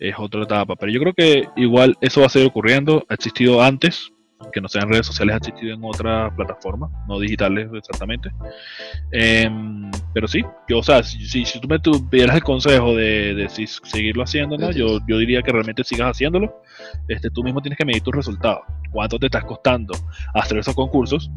es 0.00 0.14
otra 0.18 0.42
etapa. 0.42 0.74
Pero 0.76 0.90
yo 0.90 1.00
creo 1.00 1.14
que 1.14 1.44
igual 1.56 1.96
eso 2.00 2.20
va 2.20 2.26
a 2.26 2.30
seguir 2.30 2.48
ocurriendo, 2.48 3.04
ha 3.08 3.14
existido 3.14 3.62
antes, 3.62 4.12
que 4.52 4.60
no 4.60 4.68
sean 4.68 4.88
redes 4.88 5.06
sociales 5.06 5.36
asistidas 5.36 5.76
en 5.76 5.84
otra 5.84 6.34
plataforma, 6.34 6.90
no 7.06 7.20
digitales 7.20 7.68
exactamente. 7.74 8.30
Em, 9.12 9.90
pero 10.14 10.26
sí, 10.26 10.42
yo, 10.66 10.78
o 10.78 10.82
sea, 10.82 11.02
si, 11.02 11.44
si, 11.44 11.60
tú 11.60 11.68
me 11.68 11.78
tuvieras 11.78 12.36
el 12.36 12.42
consejo 12.42 12.96
de, 12.96 13.34
de 13.34 13.48
si 13.50 13.66
seguirlo 13.66 14.22
haciendo, 14.22 14.56
¿no? 14.56 14.70
yo, 14.72 14.98
yo 15.06 15.18
diría 15.18 15.42
que 15.42 15.52
realmente 15.52 15.84
sigas 15.84 16.12
haciéndolo. 16.12 16.62
Este, 17.06 17.30
tú 17.30 17.44
mismo 17.44 17.60
tienes 17.60 17.76
que 17.76 17.84
medir 17.84 18.02
tus 18.02 18.14
resultados. 18.14 18.62
¿Cuánto 18.90 19.18
te 19.18 19.26
estás 19.26 19.44
costando 19.44 19.94
hacer 20.34 20.58
esos 20.58 20.74
concursos? 20.74 21.30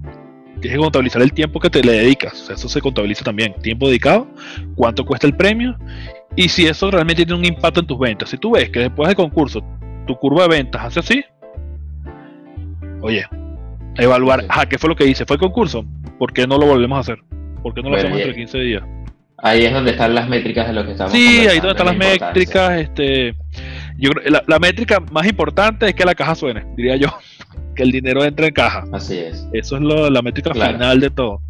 Tienes 0.62 0.78
que 0.78 0.84
contabilizar 0.84 1.22
el 1.22 1.34
tiempo 1.34 1.60
que 1.60 1.70
te 1.70 1.84
le 1.84 1.92
dedicas. 1.92 2.50
eso 2.50 2.70
se 2.70 2.80
contabiliza 2.80 3.26
también. 3.26 3.54
Tiempo 3.62 3.88
dedicado, 3.88 4.28
cuánto 4.76 5.06
cuesta 5.06 5.28
el 5.28 5.36
premio 5.36 5.78
y 6.36 6.50
si 6.50 6.66
eso 6.66 6.90
realmente 6.90 7.26
tiene 7.26 7.40
un 7.40 7.46
impacto 7.46 7.80
en 7.80 7.88
tus 7.88 8.00
ventas. 8.00 8.30
Si 8.30 8.38
tú 8.38 8.52
ves 8.52 8.70
que 8.70 8.80
después 8.80 9.08
del 9.08 9.16
concurso 9.16 9.64
tu 10.08 10.16
curva 10.16 10.44
de 10.44 10.50
ventas 10.50 10.84
hace 10.84 11.00
así, 11.00 11.26
oye, 13.02 13.26
evaluar, 13.98 14.46
ajá, 14.50 14.66
¿qué 14.66 14.78
fue 14.78 14.90
lo 14.90 14.96
que 14.96 15.06
hice? 15.06 15.26
¿Fue 15.26 15.36
el 15.36 15.42
concurso? 15.42 15.86
¿Por 16.18 16.34
qué 16.34 16.48
no 16.48 16.58
lo 16.58 16.66
volvemos 16.66 16.98
a 16.98 17.02
hacer? 17.02 17.20
¿Por 17.62 17.74
qué 17.74 17.82
no 17.82 17.90
lo 17.90 17.98
hacemos 17.98 18.18
entre 18.18 18.36
15 18.36 18.58
días? 18.60 18.84
Ahí 19.38 19.66
es 19.66 19.74
donde 19.74 19.92
están 19.92 20.16
las 20.16 20.28
métricas 20.30 20.68
de 20.68 20.74
lo 20.74 20.86
que 20.86 20.92
estamos 20.94 21.12
Sí, 21.12 21.40
ahí 21.40 21.58
es 21.58 21.62
donde 21.62 21.72
están 21.72 21.88
las 21.88 21.98
métricas. 21.98 22.80
Este, 22.80 23.36
yo 23.98 24.12
la, 24.26 24.42
la, 24.48 24.58
métrica 24.58 25.02
más 25.12 25.28
importante 25.28 25.88
es 25.88 25.96
que 25.96 26.06
la 26.06 26.16
caja 26.16 26.34
suene, 26.34 26.66
diría 26.76 26.96
yo. 26.96 27.08
Que 27.76 27.82
el 27.82 27.92
dinero 27.92 28.24
entre 28.24 28.48
en 28.48 28.54
caja. 28.54 28.84
Así 28.92 29.18
es. 29.18 29.48
Eso 29.52 29.78
es 29.78 29.82
la 29.82 30.22
métrica 30.22 30.54
final 30.54 31.00
de 31.00 31.10
todo. 31.10 31.42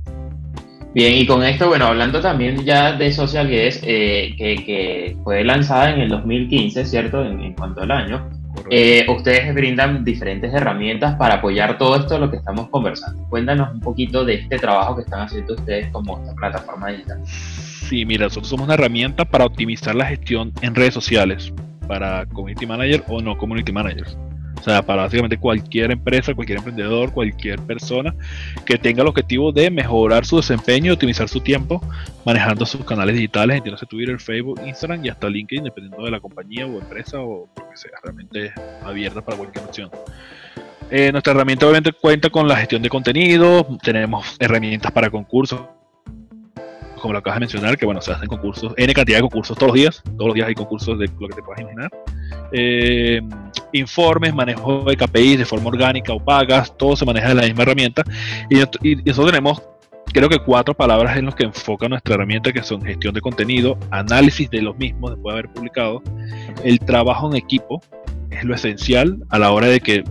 Bien, 0.93 1.15
y 1.15 1.25
con 1.25 1.43
esto, 1.43 1.69
bueno, 1.69 1.85
hablando 1.85 2.21
también 2.21 2.63
ya 2.63 2.93
de 2.93 3.11
Social 3.11 3.49
Guest, 3.49 3.83
eh, 3.85 4.35
que, 4.37 5.17
fue 5.23 5.43
lanzada 5.43 5.91
en 5.91 6.01
el 6.01 6.09
2015, 6.09 6.85
¿cierto? 6.85 7.25
En, 7.25 7.41
en 7.41 7.53
cuanto 7.53 7.81
al 7.81 7.91
año. 7.91 8.29
Eh, 8.69 9.05
ustedes 9.09 9.53
brindan 9.53 10.05
diferentes 10.05 10.53
herramientas 10.53 11.15
para 11.15 11.35
apoyar 11.35 11.77
todo 11.77 11.95
esto 11.95 12.13
de 12.13 12.19
lo 12.19 12.31
que 12.31 12.37
estamos 12.37 12.69
conversando. 12.69 13.23
Cuéntanos 13.29 13.73
un 13.73 13.79
poquito 13.79 14.23
de 14.23 14.35
este 14.35 14.57
trabajo 14.57 14.95
que 14.95 15.01
están 15.01 15.21
haciendo 15.21 15.55
ustedes 15.55 15.87
como 15.87 16.19
esta 16.19 16.33
plataforma 16.35 16.89
digital. 16.89 17.19
Sí, 17.25 18.05
mira, 18.05 18.25
nosotros 18.25 18.49
somos 18.49 18.65
una 18.65 18.75
herramienta 18.75 19.25
para 19.25 19.45
optimizar 19.45 19.95
la 19.95 20.05
gestión 20.05 20.53
en 20.61 20.75
redes 20.75 20.93
sociales 20.93 21.51
para 21.87 22.25
community 22.27 22.65
manager 22.65 23.03
o 23.07 23.21
no 23.21 23.37
community 23.37 23.71
managers. 23.71 24.17
O 24.59 24.63
sea, 24.63 24.81
para 24.81 25.03
básicamente 25.03 25.37
cualquier 25.37 25.91
empresa, 25.91 26.33
cualquier 26.33 26.59
emprendedor, 26.59 27.11
cualquier 27.11 27.59
persona 27.61 28.15
que 28.65 28.77
tenga 28.77 29.01
el 29.01 29.09
objetivo 29.09 29.51
de 29.51 29.69
mejorar 29.69 30.25
su 30.25 30.37
desempeño 30.37 30.91
y 30.91 30.93
optimizar 30.93 31.27
su 31.27 31.41
tiempo 31.41 31.81
manejando 32.23 32.65
sus 32.65 32.85
canales 32.85 33.15
digitales, 33.15 33.57
entiéndase 33.57 33.85
Twitter, 33.85 34.19
Facebook, 34.19 34.61
Instagram 34.65 35.03
y 35.03 35.09
hasta 35.09 35.27
LinkedIn, 35.29 35.65
dependiendo 35.65 36.03
de 36.05 36.11
la 36.11 36.19
compañía 36.19 36.65
o 36.65 36.79
empresa 36.79 37.19
o 37.19 37.49
lo 37.57 37.69
que 37.69 37.77
sea, 37.77 37.91
realmente 38.03 38.53
abierta 38.83 39.21
para 39.21 39.37
cualquier 39.37 39.65
opción. 39.65 39.89
Eh, 40.89 41.11
nuestra 41.11 41.33
herramienta 41.33 41.65
obviamente 41.65 41.91
cuenta 41.91 42.29
con 42.29 42.47
la 42.47 42.55
gestión 42.55 42.81
de 42.81 42.89
contenido, 42.89 43.67
tenemos 43.81 44.35
herramientas 44.39 44.91
para 44.91 45.09
concursos, 45.09 45.61
como 47.01 47.13
lo 47.13 47.19
acabas 47.19 47.37
de 47.37 47.39
mencionar, 47.41 47.77
que 47.77 47.85
bueno, 47.85 47.99
se 47.99 48.11
hacen 48.11 48.27
concursos, 48.27 48.73
N 48.77 48.93
cantidad 48.93 49.17
de 49.17 49.23
concursos 49.23 49.57
todos 49.57 49.71
los 49.71 49.75
días, 49.75 50.03
todos 50.03 50.27
los 50.27 50.35
días 50.35 50.47
hay 50.47 50.55
concursos 50.55 50.97
de 50.99 51.07
lo 51.19 51.27
que 51.27 51.35
te 51.35 51.43
puedas 51.43 51.61
imaginar. 51.61 51.89
Eh, 52.51 53.21
informes, 53.71 54.33
manejo 54.33 54.83
de 54.83 54.95
KPIs 54.95 55.39
de 55.39 55.45
forma 55.45 55.69
orgánica 55.69 56.13
o 56.13 56.19
pagas, 56.23 56.75
todo 56.77 56.95
se 56.95 57.05
maneja 57.05 57.29
de 57.29 57.35
la 57.35 57.43
misma 57.43 57.63
herramienta. 57.63 58.03
Y, 58.49 58.57
nosotros 58.95 59.31
tenemos, 59.31 59.61
creo 60.13 60.29
que 60.29 60.39
cuatro 60.39 60.73
palabras 60.73 61.17
en 61.17 61.25
los 61.25 61.35
que 61.35 61.43
enfoca 61.43 61.89
nuestra 61.89 62.15
herramienta, 62.15 62.51
que 62.51 62.63
son 62.63 62.81
gestión 62.83 63.13
de 63.13 63.21
contenido, 63.21 63.77
análisis 63.91 64.49
de 64.49 64.61
los 64.61 64.77
mismos 64.77 65.11
después 65.11 65.33
de 65.33 65.39
haber 65.39 65.53
publicado, 65.53 66.01
el 66.63 66.79
trabajo 66.79 67.29
en 67.29 67.37
equipo, 67.37 67.81
es 68.29 68.43
lo 68.43 68.55
esencial 68.55 69.23
a 69.29 69.39
la 69.39 69.51
hora 69.51 69.67
de 69.67 69.79
que 69.79 70.03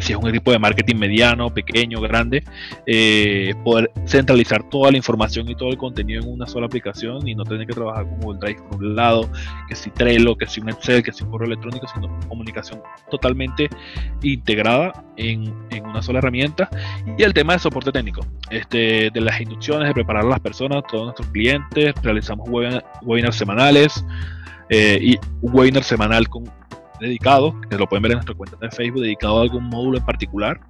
si 0.00 0.12
es 0.12 0.18
un 0.18 0.28
equipo 0.28 0.50
de 0.50 0.58
marketing 0.58 0.96
mediano, 0.96 1.52
pequeño, 1.52 2.00
grande, 2.00 2.44
eh, 2.86 3.54
poder 3.64 3.90
centralizar 4.06 4.68
toda 4.68 4.90
la 4.90 4.96
información 4.96 5.48
y 5.48 5.54
todo 5.54 5.70
el 5.70 5.76
contenido 5.76 6.22
en 6.22 6.32
una 6.32 6.46
sola 6.46 6.66
aplicación 6.66 7.26
y 7.26 7.34
no 7.34 7.44
tener 7.44 7.66
que 7.66 7.74
trabajar 7.74 8.04
con 8.04 8.20
Google 8.20 8.40
Drive 8.40 8.62
por 8.68 8.78
un 8.82 8.96
lado, 8.96 9.30
que 9.68 9.74
si 9.74 9.90
Trello, 9.90 10.36
que 10.36 10.46
si 10.46 10.60
un 10.60 10.70
Excel, 10.70 11.02
que 11.02 11.12
si 11.12 11.24
un 11.24 11.30
correo 11.30 11.46
electrónico, 11.46 11.86
sino 11.92 12.08
comunicación 12.28 12.80
totalmente 13.10 13.68
integrada 14.22 14.92
en, 15.16 15.54
en 15.70 15.86
una 15.86 16.02
sola 16.02 16.18
herramienta. 16.18 16.68
Y 17.16 17.22
el 17.22 17.34
tema 17.34 17.54
de 17.54 17.58
soporte 17.58 17.92
técnico, 17.92 18.20
este, 18.50 19.10
de 19.10 19.20
las 19.20 19.40
inducciones, 19.40 19.88
de 19.88 19.94
preparar 19.94 20.24
a 20.24 20.28
las 20.28 20.40
personas, 20.40 20.82
todos 20.90 21.04
nuestros 21.04 21.28
clientes, 21.28 21.94
realizamos 22.02 22.48
webinars 23.02 23.36
semanales. 23.36 24.04
Eh, 24.70 24.98
y 25.00 25.18
un 25.40 25.54
webinar 25.54 25.82
semanal 25.82 26.28
con 26.28 26.44
dedicado, 27.00 27.54
que 27.68 27.76
lo 27.76 27.86
pueden 27.86 28.02
ver 28.02 28.12
en 28.12 28.16
nuestra 28.16 28.34
cuenta 28.34 28.56
de 28.60 28.70
Facebook, 28.70 29.02
dedicado 29.02 29.38
a 29.38 29.42
algún 29.42 29.64
módulo 29.64 29.98
en 29.98 30.04
particular, 30.04 30.60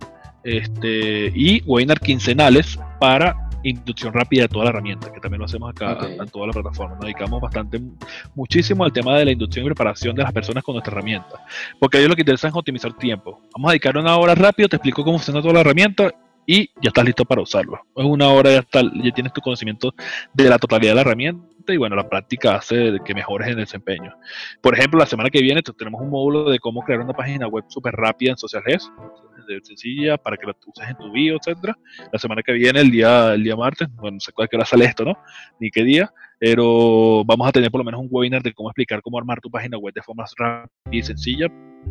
este, 0.44 1.32
y 1.34 1.62
webinar 1.66 2.00
quincenales 2.00 2.78
para 3.00 3.48
inducción 3.64 4.12
rápida 4.12 4.42
de 4.42 4.48
toda 4.48 4.64
la 4.64 4.70
herramienta, 4.70 5.12
que 5.12 5.20
también 5.20 5.40
lo 5.40 5.46
hacemos 5.46 5.70
acá 5.70 5.98
en 6.02 6.28
toda 6.28 6.46
la 6.46 6.52
plataforma. 6.52 6.94
Nos 6.94 7.04
dedicamos 7.04 7.40
bastante, 7.40 7.80
muchísimo 8.34 8.84
al 8.84 8.92
tema 8.92 9.16
de 9.18 9.24
la 9.24 9.32
inducción 9.32 9.64
y 9.64 9.68
preparación 9.68 10.14
de 10.14 10.22
las 10.22 10.32
personas 10.32 10.62
con 10.62 10.74
nuestra 10.74 10.92
herramienta, 10.92 11.44
porque 11.80 11.96
a 11.96 12.00
ellos 12.00 12.10
lo 12.10 12.16
que 12.16 12.22
interesa 12.22 12.48
es 12.48 12.54
optimizar 12.54 12.92
tiempo. 12.94 13.40
Vamos 13.54 13.68
a 13.68 13.72
dedicar 13.72 13.96
una 13.96 14.16
hora 14.16 14.34
rápido, 14.34 14.68
te 14.68 14.76
explico 14.76 15.04
cómo 15.04 15.18
funciona 15.18 15.40
toda 15.40 15.54
la 15.54 15.60
herramienta 15.60 16.12
y 16.48 16.70
ya 16.80 16.88
estás 16.88 17.04
listo 17.04 17.26
para 17.26 17.42
usarlo. 17.42 17.78
Es 17.94 18.04
una 18.06 18.28
hora, 18.28 18.50
ya, 18.50 18.60
está, 18.60 18.80
ya 18.80 19.10
tienes 19.12 19.34
tu 19.34 19.42
conocimiento 19.42 19.92
de 20.32 20.48
la 20.48 20.58
totalidad 20.58 20.92
de 20.92 20.94
la 20.94 21.00
herramienta 21.02 21.44
y 21.68 21.76
bueno, 21.76 21.94
la 21.94 22.08
práctica 22.08 22.56
hace 22.56 22.96
que 23.04 23.12
mejores 23.12 23.48
en 23.48 23.58
el 23.58 23.64
desempeño. 23.66 24.16
Por 24.62 24.74
ejemplo, 24.74 24.98
la 24.98 25.04
semana 25.04 25.28
que 25.28 25.42
viene 25.42 25.60
tenemos 25.62 26.00
un 26.00 26.08
módulo 26.08 26.50
de 26.50 26.58
cómo 26.58 26.80
crear 26.80 27.02
una 27.02 27.12
página 27.12 27.46
web 27.48 27.64
súper 27.68 27.92
rápida 27.92 28.30
en 28.30 28.38
Social 28.38 28.62
sencilla 29.62 30.16
para 30.16 30.38
que 30.38 30.46
la 30.46 30.54
uses 30.66 30.88
en 30.88 30.96
tu 30.96 31.10
bio, 31.12 31.36
etcétera. 31.36 31.76
La 32.10 32.18
semana 32.18 32.42
que 32.42 32.52
viene, 32.52 32.80
el 32.80 32.90
día, 32.90 33.34
el 33.34 33.44
día 33.44 33.54
martes, 33.54 33.88
bueno, 33.96 34.14
no 34.14 34.20
sé 34.20 34.32
cuál 34.32 34.48
qué 34.48 34.56
hora 34.56 34.64
sale 34.64 34.86
esto, 34.86 35.04
¿no? 35.04 35.18
Ni 35.60 35.70
qué 35.70 35.84
día, 35.84 36.10
pero 36.38 37.24
vamos 37.24 37.46
a 37.46 37.52
tener 37.52 37.70
por 37.70 37.80
lo 37.80 37.84
menos 37.84 38.00
un 38.00 38.08
webinar 38.10 38.42
de 38.42 38.54
cómo 38.54 38.70
explicar 38.70 39.02
cómo 39.02 39.18
armar 39.18 39.40
tu 39.40 39.50
página 39.50 39.76
web 39.76 39.92
de 39.94 40.02
forma 40.02 40.24
rápida 40.36 40.70
y 40.90 41.02
sencilla 41.02 41.48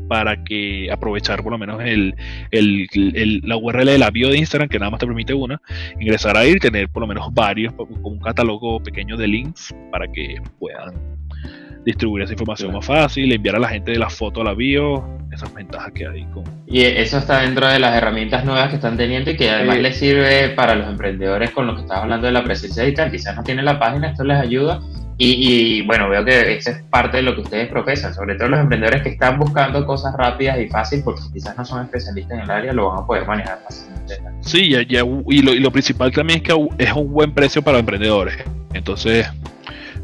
para 0.08 0.44
que 0.44 0.90
aprovechar 0.92 1.44
por 1.44 1.52
lo 1.52 1.58
menos 1.58 1.82
el, 1.82 2.16
el, 2.52 2.88
el, 2.94 3.42
la 3.44 3.58
URL 3.58 3.86
de 3.86 3.98
la 3.98 4.10
bio 4.10 4.30
de 4.30 4.38
Instagram, 4.38 4.70
que 4.70 4.80
nada 4.80 4.92
más 4.92 5.00
te 5.00 5.06
permite 5.06 5.34
una, 5.34 5.62
ingresar 6.00 6.38
ahí 6.38 6.52
y 6.52 6.60
tener 6.60 6.90
por 6.90 7.02
lo 7.02 7.08
menos 7.08 7.34
varios, 7.34 7.74
como 7.74 8.10
un 8.10 8.20
catálogo 8.20 8.82
pequeño 8.82 9.18
de 9.18 9.28
links 9.28 9.76
para 9.92 10.08
que 10.08 10.42
puedan 10.60 11.18
distribuir 11.86 12.24
esa 12.24 12.34
información 12.34 12.74
más 12.74 12.86
fácil, 12.86 13.32
enviar 13.32 13.56
a 13.56 13.60
la 13.60 13.70
gente 13.70 13.92
de 13.92 14.00
la 14.00 14.10
foto 14.10 14.42
a 14.42 14.44
la 14.44 14.54
bio, 14.54 15.08
esas 15.32 15.54
ventajas 15.54 15.94
que 15.94 16.06
hay 16.06 16.26
con... 16.34 16.44
Y 16.68 16.82
eso 16.82 17.18
está 17.18 17.42
dentro 17.42 17.66
de 17.68 17.80
las 17.80 17.96
herramientas 17.96 18.44
nuevas 18.44 18.70
que 18.70 18.76
están 18.76 18.98
teniendo 18.98 19.32
y 19.32 19.38
que 19.38 19.50
además 19.50 19.78
les 19.80 19.96
sirve 19.96 20.50
para 20.50 20.76
los 20.76 20.90
emprendedores 20.90 21.52
con 21.52 21.66
lo 21.66 21.76
que 21.76 21.82
estabas 21.82 22.04
hablando 22.04 22.28
de 22.28 22.34
la 22.34 22.44
presencia 22.44 22.84
digital, 22.84 23.10
quizás 23.10 23.38
no 23.38 23.44
tienen 23.44 23.64
la 23.64 23.80
página, 23.80 24.10
esto 24.10 24.26
les 24.26 24.38
ayuda 24.38 24.82
y, 25.20 25.82
bueno, 25.82 26.10
veo 26.10 26.24
que 26.24 26.58
esa 26.58 26.72
es 26.72 26.84
parte 26.84 27.18
de 27.18 27.24
lo 27.24 27.34
que 27.34 27.42
ustedes 27.42 27.68
profesan, 27.70 28.14
sobre 28.14 28.36
todo 28.36 28.50
los 28.50 28.60
emprendedores 28.60 29.02
que 29.02 29.10
están 29.10 29.40
buscando 29.40 29.86
cosas 29.86 30.14
rápidas 30.16 30.60
y 30.60 30.68
fáciles 30.68 31.04
porque 31.04 31.22
quizás 31.34 31.58
no 31.58 31.66
son 31.66 31.84
especialistas 31.86 32.38
en 32.38 32.44
el 32.44 32.52
área, 32.52 32.74
lo 32.74 32.90
van 32.90 33.04
a 33.04 33.06
poder 33.08 33.26
manejar 33.26 33.60
fácilmente. 33.64 34.16
Sí, 34.42 34.76
y, 34.76 34.96
y, 34.96 35.42
lo, 35.42 35.54
y 35.54 35.60
lo 35.60 35.72
principal 35.72 36.12
también 36.12 36.38
es 36.38 36.44
que 36.44 36.68
es 36.78 36.94
un 36.94 37.12
buen 37.12 37.34
precio 37.34 37.64
para 37.64 37.80
emprendedores. 37.80 38.38
Entonces, 38.74 39.28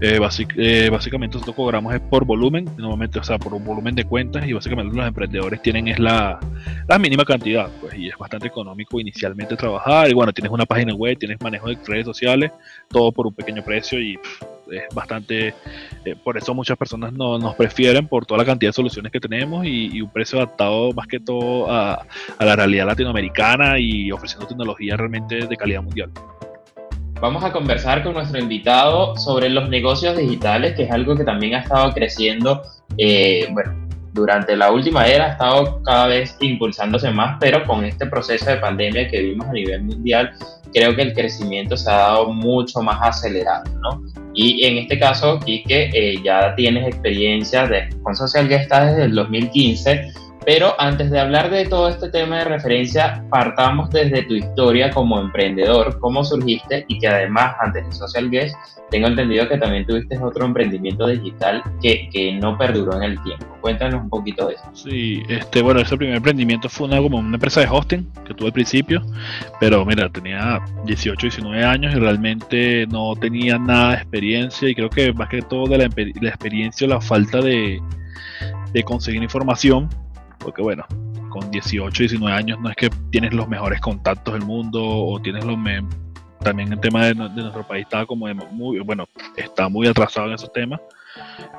eh, 0.02 0.20
eh, 0.58 0.90
básicamente 0.90 1.36
nosotros 1.36 1.56
cobramos 1.56 1.94
es 1.94 2.02
por 2.02 2.26
volumen, 2.26 2.66
normalmente, 2.78 3.20
o 3.20 3.24
sea, 3.24 3.38
por 3.38 3.54
un 3.54 3.64
volumen 3.64 3.96
de 3.96 4.04
cuentas 4.04 4.46
y 4.46 4.52
básicamente 4.52 4.96
los 4.96 5.08
emprendedores 5.08 5.62
tienen 5.62 5.88
es 5.88 6.00
la, 6.00 6.40
la 6.88 7.00
mínima 7.00 7.24
cantidad, 7.24 7.70
pues, 7.80 7.96
y 7.96 8.10
es 8.10 8.18
bastante 8.18 8.48
económico 8.48 9.00
inicialmente 9.00 9.56
trabajar, 9.56 10.10
y 10.10 10.14
bueno, 10.14 10.34
tienes 10.34 10.52
una 10.52 10.66
página 10.66 10.94
web, 10.94 11.18
tienes 11.18 11.40
manejo 11.40 11.70
de 11.70 11.78
redes 11.86 12.06
sociales, 12.06 12.52
todo 12.90 13.12
por 13.12 13.28
un 13.28 13.34
pequeño 13.34 13.64
precio 13.64 14.00
y 14.00 14.20
es 14.72 14.84
bastante, 14.94 15.54
eh, 16.06 16.16
por 16.24 16.38
eso 16.38 16.54
muchas 16.54 16.78
personas 16.78 17.14
no, 17.14 17.38
nos 17.38 17.56
prefieren 17.56 18.08
por 18.08 18.26
toda 18.26 18.40
la 18.40 18.46
cantidad 18.46 18.70
de 18.70 18.74
soluciones 18.74 19.12
que 19.12 19.20
tenemos 19.20 19.66
y, 19.66 20.02
un 20.02 20.12
precio 20.12 20.40
adaptado 20.40 20.92
más 20.94 21.08
que 21.08 21.20
todo 21.20 21.72
a, 21.72 22.06
a 22.38 22.46
la 22.46 22.56
realidad 22.56 22.86
latinoamericana 22.86 23.80
y 23.80 24.12
ofreciendo 24.12 24.48
tecnología 24.48 24.98
realmente 24.98 25.48
de 25.48 25.56
calidad 25.58 25.82
mundial. 25.82 26.12
Vamos 27.24 27.42
a 27.46 27.54
conversar 27.54 28.04
con 28.04 28.16
nuestro 28.16 28.38
invitado 28.38 29.16
sobre 29.16 29.50
los 29.50 29.70
negocios 29.70 30.18
digitales, 30.18 30.76
que 30.76 30.84
es 30.84 30.92
algo 30.92 31.16
que 31.16 31.24
también 31.24 31.56
ha 31.56 31.60
estado 31.60 31.94
creciendo, 31.94 32.64
eh, 32.98 33.48
bueno, 33.52 33.83
durante 34.14 34.56
la 34.56 34.72
última 34.72 35.08
era 35.08 35.26
ha 35.26 35.32
estado 35.32 35.82
cada 35.84 36.08
vez 36.08 36.38
impulsándose 36.40 37.12
más, 37.12 37.38
pero 37.40 37.66
con 37.66 37.84
este 37.84 38.06
proceso 38.06 38.50
de 38.50 38.58
pandemia 38.58 39.10
que 39.10 39.22
vimos 39.22 39.48
a 39.48 39.54
nivel 39.54 39.84
mundial, 39.84 40.32
creo 40.72 40.96
que 40.96 41.02
el 41.02 41.14
crecimiento 41.14 41.76
se 41.76 41.90
ha 41.90 41.98
dado 41.98 42.34
mucho 42.34 42.82
más 42.82 43.00
acelerado, 43.02 43.64
¿no? 43.82 44.02
Y 44.34 44.66
en 44.66 44.78
este 44.78 44.98
caso, 45.00 45.40
Kike, 45.40 45.90
eh, 45.94 46.22
ya 46.24 46.56
tienes 46.56 46.88
experiencia 46.88 47.68
de, 47.68 47.90
con 48.02 48.16
Social 48.16 48.48
ya 48.50 48.58
está 48.58 48.86
desde 48.86 49.04
el 49.06 49.16
2015, 49.16 50.12
Pero 50.46 50.76
antes 50.80 51.10
de 51.10 51.20
hablar 51.20 51.50
de 51.50 51.66
todo 51.66 51.88
este 51.88 52.10
tema 52.10 52.40
de 52.40 52.46
referencia, 52.46 53.24
partamos 53.30 53.90
desde 53.92 54.24
tu 54.24 54.34
historia 54.34 54.90
como 54.90 55.20
emprendedor, 55.20 55.98
cómo 56.00 56.24
surgiste 56.24 56.86
y 56.90 57.00
que 57.00 57.08
además 57.08 57.56
antes 57.62 57.86
de 57.88 57.92
Social 57.94 58.30
Guest, 58.30 58.56
tengo 58.90 59.08
entendido 59.08 59.48
que 59.48 59.58
también 59.58 59.88
tuviste 59.88 60.18
otro 60.20 60.46
emprendimiento 60.46 61.08
digital 61.08 61.64
que, 61.82 62.38
no 62.42 62.58
perduró 62.58 62.98
en 62.98 63.04
el 63.04 63.24
tiempo. 63.24 63.46
Cuéntanos 63.62 64.04
un 64.04 64.10
poquito 64.10 64.48
de 64.48 64.56
eso. 64.56 64.70
Sí, 64.74 65.24
este, 65.30 65.62
bueno, 65.62 65.80
ese 65.80 65.96
primer 65.96 66.18
emprendimiento 66.18 66.68
fue 66.68 66.88
una, 66.88 66.98
como 66.98 67.18
una 67.18 67.36
empresa 67.36 67.62
de 67.62 67.68
hosting 67.72 68.06
que 68.28 68.34
tuve 68.34 68.48
al 68.48 68.54
principio, 68.54 69.02
pero 69.60 69.86
mira, 69.86 70.10
tenía 70.10 70.60
18, 70.86 71.28
19 71.28 71.64
años 71.64 71.96
y 71.96 72.00
realmente 72.00 72.86
no 72.88 73.16
tenía 73.16 73.58
nada 73.58 73.92
de 73.92 73.96
experiencia 73.96 74.70
y 74.70 74.76
creo 74.76 74.90
que 74.90 75.14
más 75.14 75.30
que 75.30 75.42
todo 75.42 75.68
de 75.68 75.78
la, 75.78 75.90
la 76.22 76.30
experiencia 76.30 76.88
la 76.88 77.00
falta 77.00 77.40
de, 77.40 77.82
de 78.74 78.84
conseguir 78.84 79.24
información 79.24 79.90
porque 80.44 80.62
bueno, 80.62 80.86
con 81.30 81.50
18, 81.50 82.04
19 82.04 82.36
años 82.36 82.60
no 82.60 82.70
es 82.70 82.76
que 82.76 82.90
tienes 83.10 83.34
los 83.34 83.48
mejores 83.48 83.82
contactos 83.82 84.34
del 84.36 84.44
mundo 84.44 84.82
o 84.84 85.20
tienes 85.20 85.44
los 85.44 85.58
también 86.44 86.72
el 86.72 86.80
tema 86.80 87.06
de, 87.06 87.16
nuestro 87.16 87.66
país 87.66 87.86
está 87.86 88.06
como 88.06 88.28
muy 88.52 88.80
bueno 88.80 89.08
está 89.36 89.70
muy 89.70 89.88
atrasado 89.88 90.28
en 90.28 90.34
esos 90.34 90.52
temas. 90.52 90.80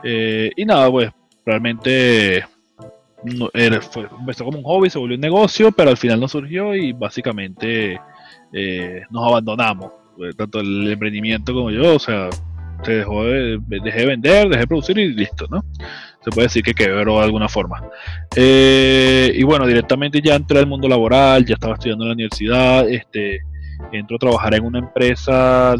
Eh, 0.02 0.50
y 0.56 0.64
nada 0.64 0.90
pues 0.90 1.10
realmente 1.44 2.44
fue, 3.90 4.06
empezó 4.18 4.44
como 4.44 4.58
un 4.58 4.64
hobby 4.64 4.90
se 4.90 4.98
volvió 4.98 5.16
un 5.16 5.20
negocio 5.20 5.72
pero 5.72 5.90
al 5.90 5.96
final 5.96 6.20
no 6.20 6.28
surgió 6.28 6.74
y 6.74 6.92
básicamente 6.92 7.98
eh, 8.52 9.02
nos 9.10 9.26
abandonamos. 9.26 9.92
Eh, 10.20 10.30
tanto 10.36 10.60
el 10.60 10.92
emprendimiento 10.92 11.52
como 11.52 11.70
yo 11.70 11.96
o 11.96 11.98
sea 11.98 12.28
se 12.84 12.92
dejó 12.92 13.24
de, 13.24 13.58
dejé 13.66 14.00
de 14.00 14.06
vender 14.06 14.48
dejé 14.48 14.60
de 14.60 14.66
producir 14.66 14.98
y 14.98 15.12
listo 15.12 15.46
no 15.50 15.64
se 16.24 16.30
puede 16.30 16.46
decir 16.46 16.62
que 16.62 16.72
quebró 16.72 17.18
de 17.18 17.24
alguna 17.24 17.48
forma. 17.48 17.82
Eh, 18.34 19.30
y 19.34 19.42
bueno, 19.42 19.66
directamente 19.66 20.20
ya 20.22 20.34
entré 20.34 20.58
al 20.58 20.66
mundo 20.66 20.88
laboral, 20.88 21.44
ya 21.44 21.54
estaba 21.54 21.74
estudiando 21.74 22.04
en 22.04 22.08
la 22.08 22.14
universidad, 22.14 22.88
este, 22.88 23.40
entro 23.92 24.16
a 24.16 24.18
trabajar 24.18 24.54
en 24.54 24.64
una 24.64 24.78
empresa 24.78 25.74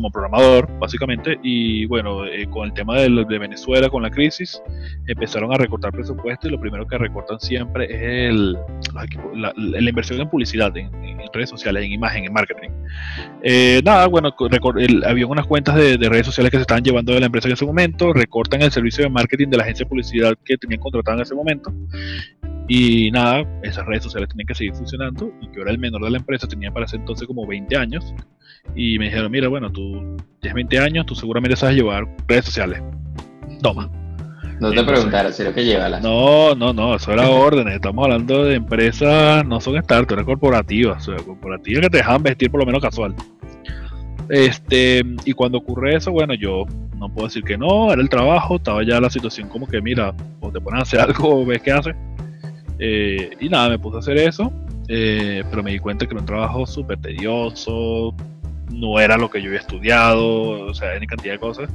como 0.00 0.10
programador, 0.10 0.66
básicamente, 0.78 1.38
y 1.42 1.84
bueno, 1.84 2.24
eh, 2.24 2.48
con 2.48 2.66
el 2.66 2.72
tema 2.72 2.96
de, 2.96 3.38
Venezuela, 3.38 3.90
con 3.90 4.02
la 4.02 4.10
crisis, 4.10 4.62
empezaron 5.06 5.52
a 5.52 5.56
recortar 5.56 5.92
presupuesto 5.92 6.48
y 6.48 6.50
lo 6.50 6.58
primero 6.58 6.86
que 6.86 6.96
recortan 6.96 7.38
siempre 7.38 7.84
es 7.84 8.30
el, 8.30 8.58
la, 9.34 9.90
inversión 9.90 10.20
en 10.20 10.30
publicidad, 10.30 10.74
en, 10.76 10.90
redes 11.32 11.50
sociales, 11.50 11.84
en 11.84 11.92
imagen, 11.92 12.24
en 12.24 12.32
marketing. 12.32 12.70
Eh, 13.42 13.82
nada, 13.84 14.06
bueno, 14.06 14.34
había 15.06 15.26
unas 15.26 15.46
cuentas 15.46 15.76
de, 15.76 15.96
redes 16.08 16.26
sociales 16.26 16.50
que 16.50 16.56
se 16.56 16.62
estaban 16.62 16.82
llevando 16.82 17.12
de 17.12 17.20
la 17.20 17.26
empresa 17.26 17.46
en 17.46 17.54
ese 17.54 17.66
momento, 17.66 18.12
recortan 18.14 18.62
el 18.62 18.72
servicio 18.72 19.04
de 19.04 19.10
marketing 19.10 19.48
de 19.48 19.58
la 19.58 19.64
agencia 19.64 19.84
de 19.84 19.88
publicidad 19.90 20.34
que 20.44 20.56
tenían 20.56 20.80
contratado 20.80 21.18
en 21.18 21.22
ese 21.22 21.34
momento, 21.34 21.72
y 22.72 23.10
nada, 23.10 23.44
esas 23.64 23.84
redes 23.84 24.04
sociales 24.04 24.28
tenían 24.28 24.46
que 24.46 24.54
seguir 24.54 24.72
funcionando 24.72 25.32
y 25.40 25.48
que 25.48 25.58
ahora 25.58 25.72
el 25.72 25.78
menor 25.78 26.04
de 26.04 26.10
la 26.10 26.18
empresa 26.18 26.46
tenía 26.46 26.70
para 26.70 26.86
ese 26.86 26.94
entonces 26.94 27.26
como 27.26 27.44
20 27.44 27.76
años 27.76 28.14
y 28.76 28.96
me 28.96 29.06
dijeron, 29.06 29.32
mira, 29.32 29.48
bueno, 29.48 29.72
tú 29.72 30.16
tienes 30.38 30.54
20 30.54 30.78
años, 30.78 31.04
tú 31.04 31.16
seguramente 31.16 31.56
sabes 31.56 31.74
llevar 31.74 32.06
redes 32.28 32.44
sociales. 32.44 32.80
Toma. 33.60 33.90
No 34.60 34.70
te 34.70 34.84
preguntaron, 34.84 35.32
si 35.32 35.42
lo 35.42 35.52
que 35.52 35.64
lleva 35.64 35.88
No, 35.98 36.54
no, 36.54 36.72
no, 36.72 36.94
eso 36.94 37.10
era 37.10 37.28
órdenes. 37.28 37.74
Estamos 37.74 38.04
hablando 38.04 38.44
de 38.44 38.54
empresas, 38.54 39.44
no 39.44 39.60
son 39.60 39.82
startups, 39.82 40.12
eran 40.12 40.24
corporativas, 40.24 41.08
o 41.08 41.16
sea, 41.16 41.24
corporativas 41.24 41.82
que 41.82 41.90
te 41.90 41.96
dejaban 41.96 42.22
vestir 42.22 42.52
por 42.52 42.60
lo 42.60 42.66
menos 42.66 42.80
casual. 42.80 43.16
Este, 44.28 45.02
y 45.24 45.32
cuando 45.32 45.58
ocurre 45.58 45.96
eso, 45.96 46.12
bueno, 46.12 46.34
yo 46.34 46.66
no 46.96 47.12
puedo 47.12 47.26
decir 47.26 47.42
que 47.42 47.58
no, 47.58 47.92
era 47.92 48.00
el 48.00 48.08
trabajo, 48.08 48.56
estaba 48.56 48.84
ya 48.84 49.00
la 49.00 49.10
situación 49.10 49.48
como 49.48 49.66
que, 49.66 49.80
mira, 49.80 50.14
o 50.38 50.52
te 50.52 50.60
pones 50.60 50.78
a 50.78 50.82
hacer 50.82 51.00
algo 51.00 51.40
o 51.40 51.44
ves 51.44 51.60
qué 51.62 51.72
haces. 51.72 51.96
Eh, 52.80 53.36
y 53.38 53.48
nada, 53.50 53.68
me 53.68 53.78
puse 53.78 53.96
a 53.96 54.00
hacer 54.00 54.16
eso, 54.16 54.50
eh, 54.88 55.44
pero 55.50 55.62
me 55.62 55.70
di 55.70 55.78
cuenta 55.78 56.06
que 56.06 56.14
era 56.14 56.20
un 56.20 56.26
trabajo 56.26 56.66
súper 56.66 56.98
tedioso, 56.98 58.14
no 58.72 58.98
era 58.98 59.18
lo 59.18 59.30
que 59.30 59.42
yo 59.42 59.48
había 59.48 59.60
estudiado, 59.60 60.62
o 60.62 60.74
sea, 60.74 60.92
hay 60.92 61.06
cantidad 61.06 61.34
de 61.34 61.38
cosas 61.38 61.70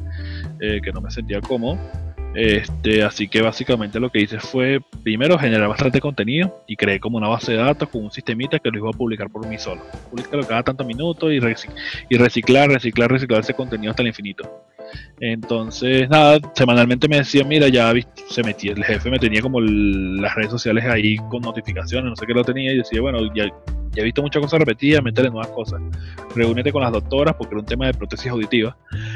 eh, 0.60 0.82
que 0.84 0.91
no 0.91 1.02
me 1.02 1.12
sentía 1.12 1.39
cómodo. 1.41 1.78
Este, 2.34 3.02
así 3.02 3.30
que 3.30 3.41
básicamente 3.41 3.98
lo 3.98 4.10
que 4.10 4.20
hice 4.20 4.39
fue 4.39 4.82
primero 5.04 5.39
generar 5.39 5.70
bastante 5.70 6.02
contenido 6.02 6.63
y 6.68 6.76
creé 6.76 7.00
como 7.00 7.18
una 7.18 7.30
base 7.30 7.54
de 7.54 7.60
datos 7.60 7.88
con 7.88 8.04
un 8.04 8.12
sistemita 8.12 8.60
que 8.60 8.70
lo 8.72 8.80
iba 8.80 8.89
a 8.89 8.94
publicar 8.94 9.30
por 9.30 9.48
mí 9.48 9.58
solo. 9.58 9.82
Publicarlo 10.10 10.46
cada 10.46 10.63
tantos 10.63 10.86
minutos 10.86 11.32
y, 11.32 11.36
y 12.10 12.18
reciclar, 12.18 12.70
reciclar, 12.70 13.10
reciclar 13.10 13.39
ese 13.39 13.54
contenido 13.54 13.91
hasta 13.91 14.02
el 14.02 14.10
infinito. 14.10 14.65
Entonces, 15.19 16.10
nada, 16.10 16.39
semanalmente 16.54 17.08
me 17.08 17.17
decía, 17.17 17.43
mira, 17.43 17.67
ya 17.67 17.93
se 18.30 18.43
metía, 18.43 18.74
el 18.74 18.84
jefe 18.84 19.10
me 19.10 19.19
tenía 19.19 19.41
como 19.41 19.62
las 19.62 20.36
redes 20.36 20.52
sociales 20.52 20.86
ahí 20.86 21.17
con 21.30 21.41
notificaciones, 21.41 22.10
no 22.10 22.15
sé 22.15 22.26
qué 22.26 22.34
lo 22.34 22.43
tenía, 22.43 22.74
y 22.74 22.78
decía, 22.78 23.02
bueno, 23.02 23.19
ya 23.34 23.45
ya 23.95 24.01
he 24.01 24.03
visto 24.03 24.21
muchas 24.21 24.41
cosas 24.41 24.60
repetidas, 24.60 25.03
meterle 25.03 25.31
nuevas 25.31 25.47
cosas. 25.49 25.81
Reúnete 26.36 26.71
con 26.71 26.81
las 26.81 26.91
doctoras, 26.91 27.36
porque 27.36 27.55
era 27.55 27.62
un 27.62 27.65
tema 27.65 27.88
de 27.88 27.93
prótesis 27.93 28.27
auditiva. 28.27 28.75